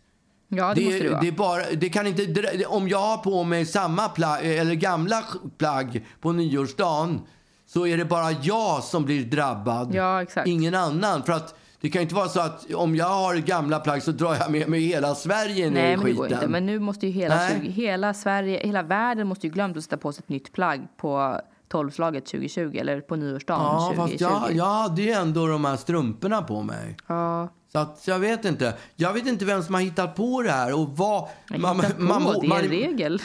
Ja, 0.58 0.74
det, 0.74 0.86
måste 0.86 1.00
det 1.04 1.10
vara. 1.10 1.22
det 1.22 1.32
bara, 1.32 1.62
det 1.78 1.90
kan 1.90 2.08
inte, 2.08 2.26
det- 2.26 2.66
om 2.66 2.88
jag 2.90 3.00
har 3.00 3.18
på 3.18 3.44
mig 3.44 3.66
samma 3.66 4.10
plagg, 4.10 4.46
eller 4.46 4.74
gamla 4.76 5.24
plagg 5.58 6.06
på 6.22 6.32
nyårsdagen 6.32 7.22
så 7.68 7.88
är 7.88 7.98
det 7.98 8.06
bara 8.06 8.32
jag 8.32 8.84
som 8.84 9.06
blir 9.06 9.24
drabbad. 9.26 9.96
Ja, 9.96 10.22
exakt. 10.22 10.48
Ingen 10.48 10.76
annan. 10.76 11.24
För 11.24 11.34
att 11.34 11.56
det 11.82 11.90
kan 11.90 12.02
inte 12.02 12.16
vara 12.16 12.28
så 12.30 12.40
att 12.40 12.74
om 12.74 12.96
jag 12.96 13.06
har 13.10 13.36
gamla 13.36 13.80
plagg 13.80 14.04
så 14.04 14.12
drar 14.12 14.36
jag 14.36 14.52
med 14.52 14.70
mig 14.70 14.80
hela 14.82 15.16
Sverige 15.16 15.70
ner 15.70 15.82
Nej, 15.82 15.94
i 15.94 15.98
men 15.98 16.06
det 16.06 16.12
går 16.14 16.24
skiten. 16.24 16.38
inte. 16.38 16.48
Men 16.48 16.66
nu 16.66 16.80
måste 16.80 17.08
ju 17.08 17.12
hela, 17.12 17.36
Nej. 17.36 17.60
20, 17.64 17.70
hela 17.72 18.14
Sverige, 18.14 18.60
hela 18.68 18.84
världen 18.84 19.28
måste 19.28 19.48
ju 19.48 19.54
glömt 19.54 19.78
att 19.78 19.84
sätta 19.84 19.98
på 19.98 20.12
sig 20.14 20.22
ett 20.24 20.30
nytt 20.30 20.52
plagg 20.54 20.88
på 20.98 21.42
tolvslaget 21.76 22.26
2020 22.26 22.78
eller 22.78 23.02
på 23.02 23.16
nyårsdagen 23.16 23.62
Ja, 23.62 23.94
2020. 23.96 24.02
fast 24.02 24.22
jag, 24.22 24.56
jag 24.56 24.66
hade 24.66 25.02
ju 25.02 25.12
ändå 25.12 25.48
de 25.48 25.66
här 25.66 25.78
strumporna 25.78 26.42
på 26.42 26.62
mig. 26.62 26.98
Ja, 27.08 27.50
Så 27.72 27.80
att 27.80 28.04
jag 28.08 28.20
vet 28.20 28.46
inte. 28.46 28.74
Jag 28.96 29.14
vet 29.14 29.28
inte 29.28 29.46
vem 29.46 29.64
som 29.64 29.74
har 29.74 29.82
hittat 29.82 30.16
på 30.16 30.42
det 30.42 30.52
här 30.52 30.74
och 30.74 30.90
vad... 30.98 31.30
man, 31.58 31.78
på, 31.78 32.42
det 32.42 32.48
är 32.48 32.64
en 32.64 32.70
regel. 32.70 33.22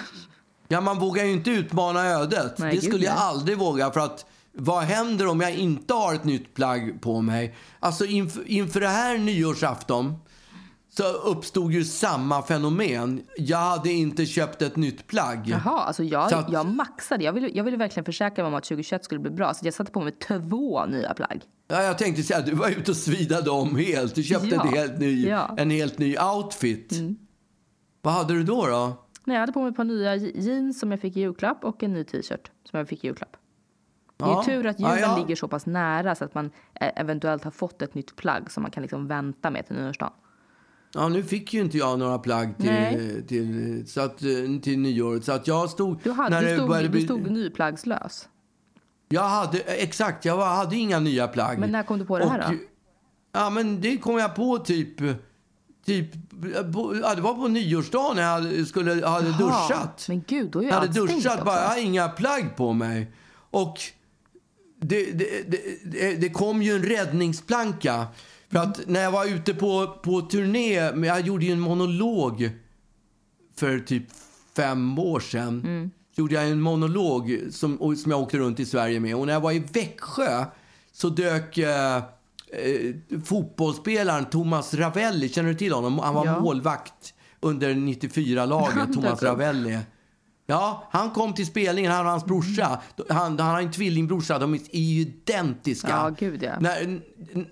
Ja, 0.69 0.81
man 0.81 0.99
vågar 0.99 1.25
ju 1.25 1.33
inte 1.33 1.51
utmana 1.51 2.07
ödet. 2.07 2.59
Nej, 2.59 2.71
det 2.71 2.81
gud, 2.81 2.85
skulle 2.85 3.05
jag 3.05 3.15
nej. 3.15 3.25
aldrig 3.25 3.59
våga. 3.59 3.91
För 3.91 4.01
att 4.01 4.27
vad 4.53 4.83
händer 4.83 5.27
om 5.27 5.41
jag 5.41 5.55
inte 5.55 5.95
har 5.95 6.15
ett 6.15 6.25
nytt 6.25 6.55
plagg 6.55 7.01
på 7.01 7.21
mig? 7.21 7.55
Alltså 7.81 8.05
inför, 8.05 8.49
inför 8.49 8.81
det 8.81 8.89
här 8.89 9.19
nyårsafton 9.19 10.15
så 11.03 11.13
uppstod 11.13 11.73
ju 11.73 11.85
samma 11.85 12.43
fenomen. 12.43 13.23
Jag 13.37 13.59
hade 13.59 13.93
inte 13.93 14.27
köpt 14.27 14.63
ett 14.63 14.77
nytt 14.77 15.07
plagg. 15.07 15.49
Jaha, 15.49 15.81
alltså 15.81 16.03
jag, 16.05 16.33
att- 16.33 16.53
jag 16.53 16.67
maxade. 16.67 17.25
Jag 17.25 17.33
ville, 17.33 17.49
jag 17.49 17.65
ville 17.65 17.77
verkligen 17.77 18.05
försäkra 18.05 18.45
mig 18.45 18.49
om 18.49 18.55
att 18.55 18.65
2021 18.65 19.05
skulle 19.05 19.21
bli 19.21 19.31
bra. 19.31 19.55
Så 19.55 19.67
jag 19.67 19.75
satte 19.75 19.93
på 19.93 20.01
mig 20.01 20.13
två 20.13 20.87
nya 20.87 21.15
plagg. 21.15 21.43
Ja, 21.69 21.83
jag 21.83 21.99
tänkte 21.99 22.23
säga, 22.23 22.41
du 22.41 22.55
var 22.55 22.69
ute 22.69 22.91
och 22.91 22.97
svidade 22.97 23.51
om 23.51 23.77
helt. 23.77 24.15
Du 24.15 24.23
köpte 24.23 24.47
Ja, 24.49 24.65
ett 24.65 24.71
helt 24.77 24.99
ny, 24.99 25.27
ja. 25.29 25.45
Mm. 25.45 25.59
en 25.59 25.71
helt 25.71 25.99
ny 25.99 26.17
outfit. 26.19 26.93
Vad 28.03 28.15
hade 28.15 28.35
du 28.35 28.43
då? 28.43 28.67
då? 28.67 29.05
Nej, 29.25 29.35
jag 29.35 29.41
hade 29.41 29.53
på 29.53 29.61
mig 29.61 29.71
ett 29.71 29.77
par 29.77 29.85
nya 29.85 30.17
je- 30.17 30.33
jeans 30.41 30.81
som 30.81 30.91
jag 30.91 31.01
fick 31.01 31.17
i 31.17 31.21
julklapp 31.21 31.65
och 31.65 31.83
en 31.83 31.93
ny 31.93 32.05
t-shirt 32.05 32.51
som 32.71 32.79
jag 32.79 32.89
fick 32.89 33.05
i 33.05 33.07
julklapp. 33.07 33.37
Det 34.17 34.25
är 34.25 34.29
Ja. 34.29 34.43
tur 34.47 34.67
att 34.67 34.81
julen 34.81 34.99
ja. 35.01 35.17
ligger 35.19 35.37
så 35.37 35.49
pass 35.49 35.67
nära 35.67 36.15
så 36.15 36.25
att 36.25 36.35
man 36.35 36.51
eh, 36.81 36.89
eventuellt 36.97 37.45
har 37.45 37.51
fått 37.51 37.83
ett 37.83 37.95
nytt 37.95 38.17
plagg 38.17 38.51
som 38.51 38.63
man 38.63 38.71
kan 38.71 38.83
liksom 38.83 39.07
vänta 39.07 39.51
med 39.51 39.67
till 39.67 39.77
nyårsdagen. 39.77 40.13
Ja, 40.95 41.09
nu 41.09 41.23
fick 41.23 41.55
ju 41.55 41.61
inte 41.61 41.79
jag 41.79 41.99
några 41.99 42.19
plagg 42.19 42.57
till, 42.57 42.67
Nej. 42.67 43.27
till, 43.29 43.85
så 43.89 44.01
att, 44.01 44.19
till 44.63 44.79
nyåret. 44.79 45.25
Så 45.25 45.33
att 45.33 45.47
jag 45.47 45.71
stod... 45.71 46.01
Du, 46.03 46.11
hade, 46.11 46.31
när 46.41 46.51
du, 46.51 46.57
stod, 46.57 46.69
började 46.69 46.89
du 46.89 47.01
stod 47.01 47.31
nyplaggslös. 47.31 48.29
Jag 49.09 49.29
hade, 49.29 49.59
exakt, 49.59 50.25
jag 50.25 50.47
hade 50.47 50.77
inga 50.77 51.01
nya 51.01 51.29
plagg. 51.29 51.59
Men 51.59 51.71
när 51.73 51.83
kom 51.83 51.99
du 51.99 52.05
på 52.05 52.19
det 52.19 52.29
här 52.29 52.39
Och, 52.49 52.53
då? 52.53 52.59
Ja, 53.33 53.51
men 53.51 53.81
det 53.81 53.97
kom 53.97 54.19
jag 54.19 54.35
på 54.35 54.59
typ... 54.59 54.99
typ 55.87 56.07
ja, 57.03 57.15
det 57.15 57.23
var 57.23 57.35
på 57.35 57.49
nyårsdagen 57.49 58.17
när 58.17 58.23
jag 58.23 58.31
hade, 58.31 58.67
skulle, 58.67 59.07
hade 59.07 59.29
Jaha, 59.29 59.39
duschat. 59.39 60.05
Men 60.09 60.25
gud, 60.27 60.51
då 60.51 60.63
är 60.63 60.69
Jag 60.69 60.75
hade 60.75 60.93
duschat, 60.93 61.45
bara, 61.45 61.61
jag 61.61 61.69
har 61.69 61.79
inga 61.79 62.09
plagg 62.09 62.57
på 62.57 62.73
mig. 62.73 63.13
Och 63.51 63.79
det, 64.81 65.13
det, 65.13 65.51
det, 65.51 65.61
det, 65.85 66.15
det 66.15 66.29
kom 66.31 66.63
ju 66.63 66.77
en 66.77 66.83
räddningsplanka. 66.83 68.07
För 68.51 68.59
att 68.59 68.81
när 68.87 69.03
jag 69.03 69.11
var 69.11 69.27
ute 69.27 69.55
på, 69.55 69.87
på 70.03 70.21
turné, 70.21 70.75
jag 71.07 71.21
gjorde 71.21 71.45
ju 71.45 71.53
en 71.53 71.61
monolog 71.61 72.51
för 73.57 73.79
typ 73.79 74.05
fem 74.57 74.99
år 74.99 75.21
sedan. 75.21 75.91
gjorde 76.17 76.35
jag 76.35 76.49
en 76.49 76.61
monolog 76.61 77.41
som, 77.51 77.97
som 77.97 78.11
jag 78.13 78.21
åkte 78.21 78.39
runt 78.39 78.61
i 78.61 78.67
Sverige 78.67 79.01
med. 79.01 79.17
Och 79.17 79.27
när 79.27 79.33
jag 79.33 79.41
var 79.41 79.53
i 79.53 79.59
Växjö 79.59 80.45
så 80.93 81.09
dök 81.09 81.59
eh, 81.59 81.97
eh, 81.97 82.03
fotbollsspelaren 83.25 84.25
Thomas 84.25 84.75
Ravelli, 84.75 85.29
känner 85.29 85.49
du 85.49 85.55
till 85.55 85.73
honom? 85.73 85.99
Han 85.99 86.15
var 86.15 86.27
Ja. 86.27 86.41
målvakt 86.41 87.15
under 87.41 87.75
94-laget, 87.75 88.75
Han 88.75 88.93
Thomas. 88.95 89.23
Ravelli. 89.23 89.79
Ja, 90.51 90.89
han 90.91 91.11
kom 91.11 91.33
till 91.33 91.47
spelningen, 91.47 91.93
han 91.93 92.05
och 92.05 92.11
hans 92.11 92.25
brorsa. 92.25 92.81
Han, 93.09 93.39
han 93.39 93.41
har 93.41 93.61
en 93.61 93.73
tvillingbrorsa, 93.73 94.39
de 94.39 94.55
är 94.55 94.61
identiska. 94.71 95.89
Ja, 95.89 96.11
gud, 96.19 96.43
ja. 96.43 96.53
När, 96.61 97.01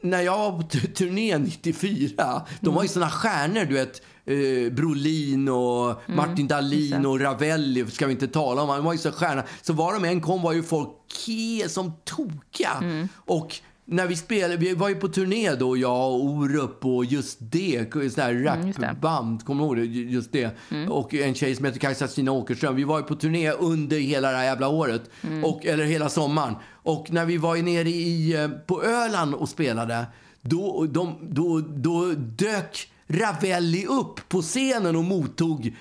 när 0.01 0.21
jag 0.21 0.39
var 0.39 0.63
på 0.63 0.69
turné 0.95 1.39
94, 1.39 2.43
de 2.61 2.75
var 2.75 2.83
ju 2.83 2.89
såna 2.89 3.11
stjärnor, 3.11 3.65
du 3.65 3.75
vet. 3.75 4.03
Eh, 4.25 4.73
Brolin 4.73 5.49
och 5.49 6.03
Martin 6.07 6.47
Dahlin 6.47 7.07
och 7.07 7.21
Ravelli 7.21 7.91
ska 7.91 8.07
vi 8.07 8.13
inte 8.13 8.29
tala 8.29 8.63
om. 8.63 8.69
De 8.69 8.85
var 8.85 8.93
ju 8.93 8.99
så 8.99 9.13
stjärnor. 9.13 9.43
Så 9.63 9.73
var 9.73 9.93
de 9.93 10.05
än 10.05 10.21
kom 10.21 10.43
var 10.43 10.53
ju 10.53 10.63
folk 10.63 10.89
ke 11.09 11.69
som 11.69 11.93
tokiga. 12.05 13.07
Och 13.17 13.61
när 13.91 14.07
vi 14.07 14.17
spelade, 14.17 14.57
vi 14.57 14.75
var 14.75 14.89
ju 14.89 14.95
på 14.95 15.09
turné 15.09 15.55
då, 15.55 15.77
jag 15.77 16.13
och 16.13 16.25
Orup 16.25 16.85
och 16.85 17.05
just 17.05 17.39
det, 17.41 17.93
sån 17.93 18.23
här 18.23 18.33
det. 18.33 18.87
rapband, 18.87 19.45
kommer 19.45 19.61
du 19.63 19.67
ihåg 19.67 19.77
det? 19.77 20.01
Just 20.01 20.33
det. 20.33 20.57
Och 20.89 21.15
en 21.15 21.35
tjej 21.35 21.55
som 21.55 21.65
heter 21.65 21.81
Kajsa-Stina 21.81 22.31
Åkerström. 22.31 22.77
Vi 22.77 22.85
var 22.85 22.99
ju 22.99 23.05
på 23.05 23.15
turné 23.15 23.51
under 23.51 23.99
hela 23.99 24.31
det 24.31 24.37
här 24.37 24.45
jävla 24.45 24.69
året. 24.69 25.11
Och, 25.45 25.67
eller 25.67 25.85
hela 25.85 26.09
sommaren. 26.09 26.55
Och 26.73 27.11
när 27.11 27.25
vi 27.25 27.37
var 27.37 27.57
nere 27.57 27.89
i, 27.89 28.35
eh, 28.43 28.49
på 28.49 28.83
Öland 28.83 29.35
och 29.35 29.49
spelade, 29.49 30.07
då, 30.43 30.87
de, 30.91 31.19
då, 31.23 31.61
då 31.61 32.13
dök 32.17 32.91
Ravelli 33.11 33.87
upp 33.87 34.29
på 34.29 34.43
scenen 34.43 34.97
och 34.97 35.05
mottog 35.05 35.77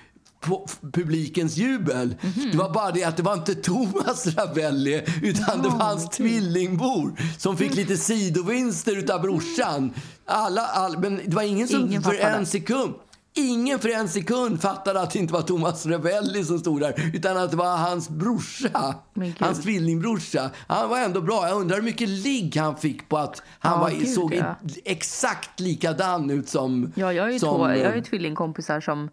publikens 0.92 1.58
jubel. 1.58 2.16
Det 2.52 2.58
var 2.58 2.74
bara 2.74 2.92
det 2.92 3.04
att 3.04 3.18
det 3.18 3.24
var 3.24 3.34
inte 3.34 3.56
Thomas 3.56 4.28
Ravelli 4.28 5.04
utan 5.24 5.62
det 5.62 5.70
var 5.70 5.80
hans 5.80 6.10
tvillingbror 6.10 7.20
som 7.38 7.58
fick 7.58 7.76
lite 7.76 7.98
sidovinster 7.98 8.96
utav 8.98 9.22
brorsan. 9.22 9.94
Alla, 10.26 10.62
all, 10.62 10.98
men 10.98 11.22
det 11.26 11.36
var 11.36 11.44
ingen 11.44 11.68
som 11.68 11.82
Ingen 11.82 12.02
för 12.02 12.14
en 12.14 12.46
sekund 12.46 12.94
Ingen 13.40 13.80
för 13.80 13.90
en 13.90 14.10
sekund 14.10 14.62
fattade 14.62 15.02
att 15.02 15.12
det 15.12 15.20
inte 15.20 15.34
var 15.34 15.42
Thomas 15.42 15.86
Ravelli 15.86 16.44
som 16.44 16.60
stod 16.60 16.82
där, 16.82 17.12
utan 17.14 17.38
att 17.38 17.52
det 17.52 17.58
var 17.58 17.78
hans 17.78 18.10
brorsa. 18.10 18.96
Hans 19.40 19.62
tvillingbrorsa. 19.64 20.50
Han 20.68 20.90
var 20.90 21.00
ändå 21.00 21.22
bra. 21.22 21.48
Jag 21.48 21.58
undrar 21.58 21.76
hur 21.76 21.84
mycket 21.84 22.10
ligg 22.10 22.58
han 22.58 22.78
fick 22.78 23.10
på 23.10 23.18
att 23.18 23.44
han 23.60 23.74
Ja, 23.74 23.80
var, 23.80 23.90
gud, 23.90 24.10
såg 24.10 24.34
ja. 24.34 24.56
exakt 24.86 25.60
likadan 25.60 26.30
ut 26.30 26.50
som... 26.50 26.92
Ja, 26.96 27.14
jag 27.14 27.24
har 27.24 27.30
ju, 27.30 27.40
som, 27.40 27.58
två, 27.58 27.62
jag 27.64 27.86
har 27.86 27.94
ju 27.94 27.98
eh, 27.98 28.04
tvillingkompisar 28.04 28.82
som, 28.82 29.10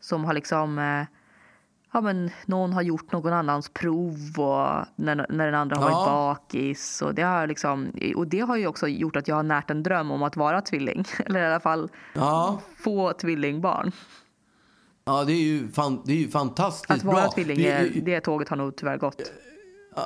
som 0.00 0.24
har 0.24 0.34
liksom... 0.34 0.78
Eh, 0.78 1.04
ja, 1.92 2.00
men 2.00 2.30
någon 2.46 2.72
har 2.72 2.82
gjort 2.82 3.12
någon 3.12 3.32
annans 3.32 3.68
prov 3.68 4.14
och 4.36 4.84
när, 4.96 5.26
när 5.30 5.44
den 5.46 5.54
andra 5.54 5.76
har 5.76 5.90
Ja. 5.90 5.96
varit 5.96 6.06
bakis. 6.06 7.02
Och 7.02 7.14
det, 7.14 7.22
har 7.22 7.46
liksom, 7.46 7.92
och 8.16 8.26
det 8.26 8.40
har 8.40 8.56
ju 8.56 8.66
också 8.66 8.88
gjort 8.88 9.16
att 9.16 9.28
jag 9.28 9.36
har 9.36 9.42
närt 9.42 9.70
en 9.70 9.82
dröm 9.82 10.10
om 10.10 10.22
att 10.22 10.36
vara 10.36 10.60
tvilling. 10.60 11.04
Eller 11.26 11.40
i 11.42 11.46
alla 11.46 11.60
fall 11.60 11.88
Ja, 12.14 12.60
få 12.78 13.12
tvillingbarn. 13.12 13.92
ja 15.04 15.24
det, 15.24 15.32
är 15.32 15.42
ju 15.42 15.68
fan, 15.68 16.02
det 16.04 16.12
är 16.12 16.16
ju 16.16 16.28
fantastiskt 16.28 16.90
Att 16.90 17.04
vara 17.04 17.16
bra. 17.22 17.32
tvilling, 17.32 17.56
Det 17.58 17.70
är, 17.70 17.84
är- 17.84 18.00
det 18.00 18.20
tåget 18.20 18.48
har 18.48 18.56
nog 18.56 18.76
tyvärr 18.76 18.96
gått. 18.96 19.32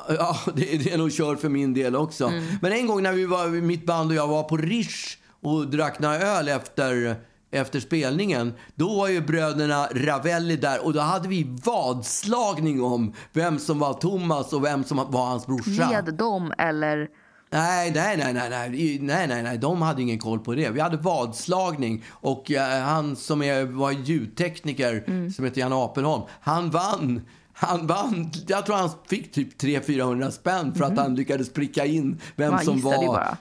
Ja, 0.09 0.36
det, 0.55 0.84
det 0.84 0.93
är 0.93 0.99
nog 0.99 1.11
kört 1.12 1.41
för 1.41 1.49
min 1.49 1.74
del 1.74 1.97
också. 1.97 2.26
Mm. 2.26 2.45
Men 2.62 2.72
en 2.72 2.86
gång 2.86 3.03
när 3.03 3.12
vi 3.12 3.26
var, 3.26 3.49
mitt 3.49 3.86
band 3.86 4.11
och 4.11 4.16
jag 4.16 4.28
var 4.28 4.43
på 4.43 4.57
Rish 4.57 5.18
och 5.41 5.66
drack 5.70 5.99
några 5.99 6.14
öl 6.16 6.49
efter, 6.49 7.16
efter 7.51 7.81
spelningen. 7.81 8.53
Då 8.75 8.97
var 8.97 9.09
ju 9.09 9.21
bröderna 9.21 9.89
Ravelli 9.95 10.57
där 10.57 10.85
och 10.85 10.93
då 10.93 11.01
hade 11.01 11.29
vi 11.29 11.57
vadslagning 11.65 12.83
om 12.83 13.13
vem 13.33 13.59
som 13.59 13.79
var 13.79 13.93
Thomas 13.95 14.53
och 14.53 14.65
vem 14.65 14.85
som 14.85 14.97
var 15.11 15.27
hans 15.27 15.47
brorsa. 15.47 15.89
Med 15.91 16.15
dem 16.15 16.53
eller... 16.59 17.09
Nej, 17.53 17.93
nej, 17.95 18.17
nej, 18.17 18.33
nej, 18.35 18.51
nej, 18.51 18.99
nej, 19.01 19.27
nej, 19.29 19.43
nej, 19.43 19.59
de 19.59 19.83
hade 19.83 20.03
ingen 20.03 20.19
koll 20.19 20.39
på 20.39 20.55
det. 20.55 20.71
Vi 20.71 20.81
hade 20.81 20.97
vadslagning 20.97 22.05
och 22.11 22.51
eh, 22.51 22.83
han 22.83 23.17
som 23.17 23.43
är, 23.43 23.65
var 23.65 23.91
ljudtekniker, 23.91 25.05
Mm. 25.07 25.31
som 25.31 25.45
heter 25.45 25.61
Jan 25.61 25.73
Apelholm, 25.73 26.23
han 26.41 26.71
vann. 26.71 27.21
Han 27.53 27.87
vann, 27.87 28.31
jag 28.47 28.67
tror 28.67 28.77
han 28.77 28.91
fick 29.09 29.33
typ 29.33 29.63
300-400 29.63 30.31
spänn 30.31 30.75
för 30.75 30.85
att 30.85 30.99
han 30.99 31.15
lyckades 31.15 31.53
pricka 31.53 31.85
in 31.87 32.21
vem 32.37 32.51
Man 32.51 32.65
som 32.65 32.81
var... 32.81 33.07
bara. 33.07 33.37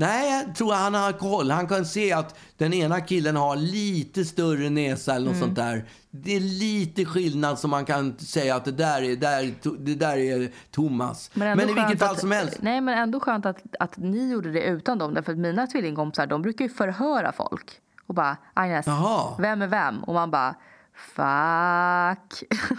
Nej, 0.00 0.32
jag 0.46 0.54
tror 0.54 0.72
han 0.72 0.94
har 0.94 1.12
koll. 1.12 1.50
Han 1.50 1.66
kan 1.68 1.84
se 1.84 2.12
att 2.12 2.38
den 2.56 2.72
ena 2.72 3.00
killen 3.00 3.36
har 3.36 3.56
lite 3.56 4.24
större 4.24 4.70
näsa 4.70 5.14
eller 5.14 5.26
något 5.26 5.34
Mm. 5.36 5.46
sånt 5.46 5.56
där. 5.56 5.84
Det 6.10 6.36
är 6.36 6.40
lite 6.40 7.04
skillnad 7.04 7.58
som 7.58 7.70
man 7.70 7.84
kan 7.84 8.18
säga 8.18 8.56
att 8.56 8.64
det 8.64 8.72
där 8.72 9.02
är, 9.02 9.16
där, 9.16 9.54
det 9.78 9.94
där 9.94 10.16
är 10.16 10.50
Thomas. 10.70 11.30
Men, 11.34 11.48
ändå 11.60 11.62
i 11.72 11.74
vilket 11.74 11.98
fall 11.98 12.12
att, 12.14 12.20
som 12.20 12.30
helst. 12.30 12.56
Nej, 12.60 12.80
men 12.80 12.98
ändå 12.98 13.20
skönt 13.20 13.46
att, 13.46 13.62
att 13.80 13.96
ni 13.96 14.30
gjorde 14.30 14.52
det 14.52 14.62
utan 14.62 14.98
dem. 14.98 15.14
Därför 15.14 15.32
att 15.32 15.38
mina 15.38 15.66
tvillingkompisar, 15.66 16.26
de 16.26 16.42
brukar 16.42 16.64
ju 16.64 16.68
förhöra 16.70 17.32
folk. 17.32 17.80
Och 18.06 18.14
bara, 18.14 18.36
Agnes, 18.54 18.86
Jaha. 18.86 19.34
vem 19.38 19.62
är 19.62 19.66
vem? 19.66 20.04
Och 20.04 20.14
man 20.14 20.30
bara, 20.30 20.54
fuck. 20.94 22.42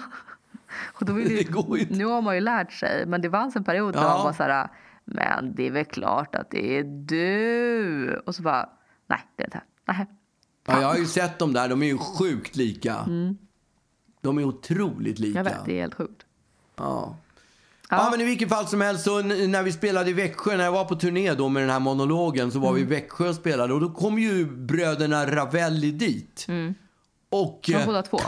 och 0.93 1.05
då 1.05 1.13
vill 1.13 1.27
Det 1.27 1.33
ju 1.79 1.85
nu 1.89 2.05
har 2.05 2.21
man 2.21 2.35
ju 2.35 2.41
lärt 2.41 2.71
sig. 2.71 3.05
Men 3.05 3.21
det 3.21 3.29
fanns 3.29 3.55
en 3.55 3.63
period 3.63 3.95
Ja. 3.95 4.01
man 4.01 4.23
var 4.23 4.33
så 4.33 4.43
här, 4.43 4.69
men 5.11 5.55
det 5.55 5.67
är 5.67 5.71
väl 5.71 5.85
klart 5.85 6.35
att 6.35 6.51
det 6.51 6.77
är 6.77 6.83
du. 6.83 8.21
Och 8.25 8.35
så 8.35 8.41
bara, 8.41 8.69
nej, 9.07 9.19
det 9.35 9.43
är 9.43 9.47
inte. 9.47 9.61
Nej. 9.87 10.05
Ja, 10.67 10.81
jag 10.81 10.87
har 10.87 10.97
ju 10.97 11.05
sett 11.05 11.39
dem 11.39 11.53
där. 11.53 11.69
De 11.69 11.83
är 11.83 11.87
ju 11.87 11.97
sjukt 11.97 12.55
lika. 12.55 12.95
De 14.21 14.37
är 14.37 14.43
otroligt 14.43 15.19
lika. 15.19 15.39
Mm. 15.39 15.51
Jag 15.51 15.57
vet, 15.57 15.65
det 15.65 15.77
är 15.77 15.81
helt 15.81 15.95
sjukt. 15.95 16.25
Ja. 16.75 17.17
Ja. 17.89 18.07
men 18.11 18.21
i 18.21 18.25
vilket 18.25 18.49
fall 18.49 18.67
som 18.67 18.81
helst, 18.81 19.03
så 19.03 19.21
när 19.21 19.63
vi 19.63 19.71
spelade 19.71 20.09
i 20.09 20.13
Växjö, 20.13 20.57
när 20.57 20.63
jag 20.63 20.71
var 20.71 20.85
på 20.85 20.95
turné 20.95 21.33
då 21.33 21.49
med 21.49 21.63
den 21.63 21.69
här 21.69 21.79
monologen, 21.79 22.51
så 22.51 22.59
var 22.59 22.73
vi 22.73 22.79
i 22.79 22.83
Mm. 22.83 22.93
Växjö 22.95 23.29
och 23.29 23.35
spelade. 23.35 23.73
Och 23.73 23.81
då 23.81 23.89
kom 23.89 24.19
ju 24.19 24.45
bröderna 24.45 25.25
Ravelli 25.35 25.91
dit. 25.91 26.47
Och 27.29 27.61
De 27.65 27.73
eh, 27.73 27.75
Mm. 27.81 27.87
båda 27.87 28.01
två. 28.01 28.19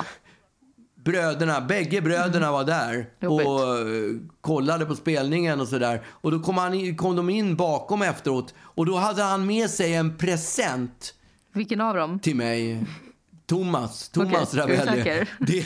Bröderna, 1.03 1.61
bägge 1.61 2.01
bröderna 2.01 2.51
var 2.51 2.63
där 2.63 2.93
Mm. 2.93 3.05
Jobbigt. 3.19 3.47
och 3.47 3.79
eh, 3.79 3.85
kollade 4.41 4.85
på 4.85 4.95
spelningen 4.95 5.59
och 5.61 5.67
sådär. 5.67 6.01
Och 6.07 6.31
då 6.31 6.39
kom, 6.39 6.57
han, 6.57 6.95
kom 6.95 7.15
de 7.15 7.29
in 7.29 7.55
bakom 7.55 8.01
efteråt 8.01 8.53
och 8.59 8.85
då 8.85 8.95
hade 8.97 9.23
han 9.23 9.45
med 9.45 9.69
sig 9.69 9.93
en 9.95 10.17
present 10.17 11.13
Vilken 11.53 11.81
av 11.81 11.95
dem? 11.95 12.19
till 12.19 12.35
mig. 12.35 12.85
Thomas, 13.45 14.09
Thomas 14.09 14.51
du 14.51 14.57
Ravelli. 14.57 15.25
det, 15.39 15.65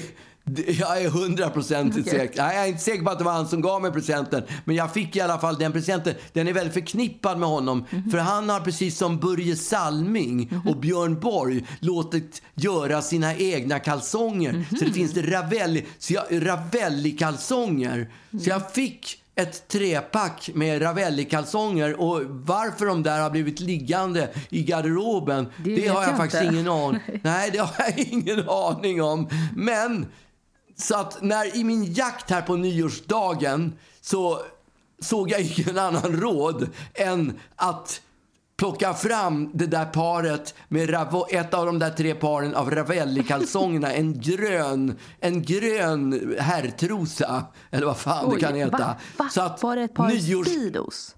jag 0.80 1.02
är 1.02 1.10
hundraprocentigt 1.10 2.08
Okej. 2.08 2.20
säker. 2.20 2.42
Nej, 2.44 2.56
jag 2.56 2.64
är 2.64 2.68
inte 2.68 2.82
säker 2.82 3.04
på 3.04 3.10
att 3.10 3.18
det 3.18 3.24
var 3.26 3.32
han 3.32 3.48
som 3.48 3.62
gav 3.62 3.82
mig 3.82 3.92
presenten. 3.92 4.44
Men 4.66 4.76
jag 4.76 4.94
fick 4.94 5.16
i 5.16 5.22
alla 5.22 5.40
fall 5.40 5.56
den 5.58 5.72
presenten. 5.72 6.14
Den 6.34 6.48
är 6.48 6.54
väldigt 6.54 6.74
förknippad 6.74 7.38
med 7.38 7.50
honom. 7.50 7.86
Mhm. 7.90 8.12
För 8.12 8.18
han 8.18 8.50
har 8.50 8.60
precis 8.60 8.98
som 8.98 9.20
Börje 9.20 9.56
Salming 9.56 10.62
och 10.66 10.78
Björn 10.78 11.20
Borg 11.20 11.66
låtit 11.80 12.42
göra 12.56 13.02
sina 13.02 13.36
egna 13.36 13.80
kalsonger. 13.80 14.54
Mhm. 14.54 14.66
Så 14.80 14.86
det 14.86 14.92
finns 14.92 15.14
det 15.14 15.22
Ravelli, 15.22 15.86
så 16.00 16.14
jag, 16.14 16.24
Ravelli-kalsonger. 17.10 18.10
Så 18.44 18.50
jag 18.50 18.72
fick 18.72 19.22
ett 19.38 19.68
trepack 19.68 20.50
med 20.54 20.82
Ravelli-kalsonger 20.82 21.94
och 22.00 22.22
varför 22.28 22.86
de 22.86 23.04
där 23.04 23.22
har 23.22 23.30
blivit 23.30 23.60
liggande 23.60 24.30
i 24.50 24.64
garderoben, 24.64 25.48
Det 25.64 25.76
det, 25.76 25.88
har 25.88 26.02
jag, 26.02 26.10
jag 26.12 26.18
faktiskt 26.18 26.44
inte. 26.44 26.56
ingen 26.56 26.68
aning 26.72 27.02
Nej, 27.24 27.50
det 27.52 27.58
har 27.58 27.74
jag 27.78 28.00
ingen 28.00 28.50
aning 28.50 29.04
om. 29.04 29.30
Men 29.56 30.06
så 30.78 30.96
att 30.96 31.22
när 31.22 31.56
i 31.58 31.64
min 31.64 31.94
jakt 31.94 32.30
här 32.30 32.42
på 32.42 32.56
nyårsdagen 32.56 33.74
så 34.02 34.40
såg 35.00 35.30
jag 35.32 35.42
ingen 35.42 35.78
annan 35.78 36.02
råd 36.22 36.70
än 36.94 37.40
att 37.56 38.02
plocka 38.58 38.94
fram 38.94 39.50
det 39.54 39.66
där 39.66 39.86
paret 39.86 40.54
med 40.68 40.94
Ravo, 40.94 41.26
ett 41.30 41.54
av 41.54 41.66
de 41.66 41.80
där 41.80 41.90
tre 41.90 42.16
paren 42.16 42.56
av 42.56 42.72
Ravelli-kalsongerna. 42.72 43.94
En 43.94 44.20
grön, 44.22 44.98
en 45.20 45.42
grön 45.44 46.36
herrtrosa, 46.40 47.46
eller 47.72 47.86
vad 47.86 47.98
fan 47.98 48.30
det 48.30 48.40
kan 48.40 48.56
heta. 48.56 48.78
Va? 48.78 48.96
Va? 49.18 49.30
Så 49.32 49.42
att 49.42 49.64
var 49.64 49.76
det 49.76 49.82
ett 49.84 49.94
par 49.94 50.10
nyårs- 50.10 50.46
Speedos? 50.46 51.15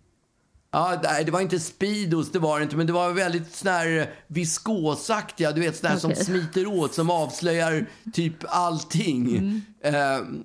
Ja, 0.77 1.21
det 1.25 1.31
var 1.31 1.41
inte 1.41 1.59
Speedos, 1.59 2.31
det 2.31 2.39
var 2.39 2.59
det 2.59 2.63
inte. 2.63 2.77
Men 2.77 2.87
det 2.87 2.93
var 2.93 3.09
väldigt 3.11 3.55
sån 3.55 3.71
här 3.71 4.09
viskosaktiga, 4.27 5.51
du 5.51 5.61
vet 5.61 5.75
sån 5.77 5.89
här 5.89 5.97
som 5.97 6.11
Okej. 6.11 6.25
smiter 6.25 6.67
åt, 6.67 6.93
som 6.93 7.09
avslöjar 7.09 7.85
typ 8.13 8.33
allting. 8.47 9.35
Eh, 9.83 9.93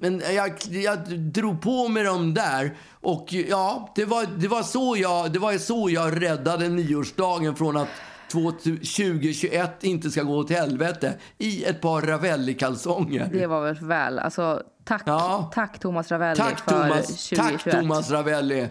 men 0.00 0.22
jag, 0.34 0.52
jag 0.70 0.98
drog 1.18 1.60
på 1.62 1.88
mig 1.88 2.04
dem 2.04 2.34
där 2.34 2.74
och 3.00 3.32
ja, 3.32 3.92
det 3.94 4.04
var, 4.04 4.26
det 4.36 4.48
var, 4.48 4.62
så, 4.62 4.96
jag, 4.98 5.32
det 5.32 5.38
var 5.38 5.58
så 5.58 5.90
jag 5.90 6.22
räddade 6.22 6.68
nyårsdagen 6.68 7.56
från 7.56 7.76
att 7.76 7.88
2021 8.32 9.84
inte 9.84 10.10
ska 10.10 10.22
gå 10.22 10.36
åt 10.36 10.50
helvete 10.50 11.14
i 11.38 11.64
ett 11.64 11.80
par 11.80 12.02
Ravelli-kalsonger. 12.02 13.28
Det 13.32 13.46
var 13.46 13.60
väl 13.64 13.78
väl. 13.80 14.18
Alltså, 14.18 14.62
tack, 14.84 15.02
Ja. 15.06 15.50
tack 15.54 15.78
Thomas 15.78 16.10
Ravelli 16.10 16.36
Tack 16.40 16.60
för 16.60 16.70
Thomas, 16.82 17.06
2021. 17.28 17.64
tack 17.64 17.74
Thomas 17.80 18.10
Ravelli. 18.10 18.68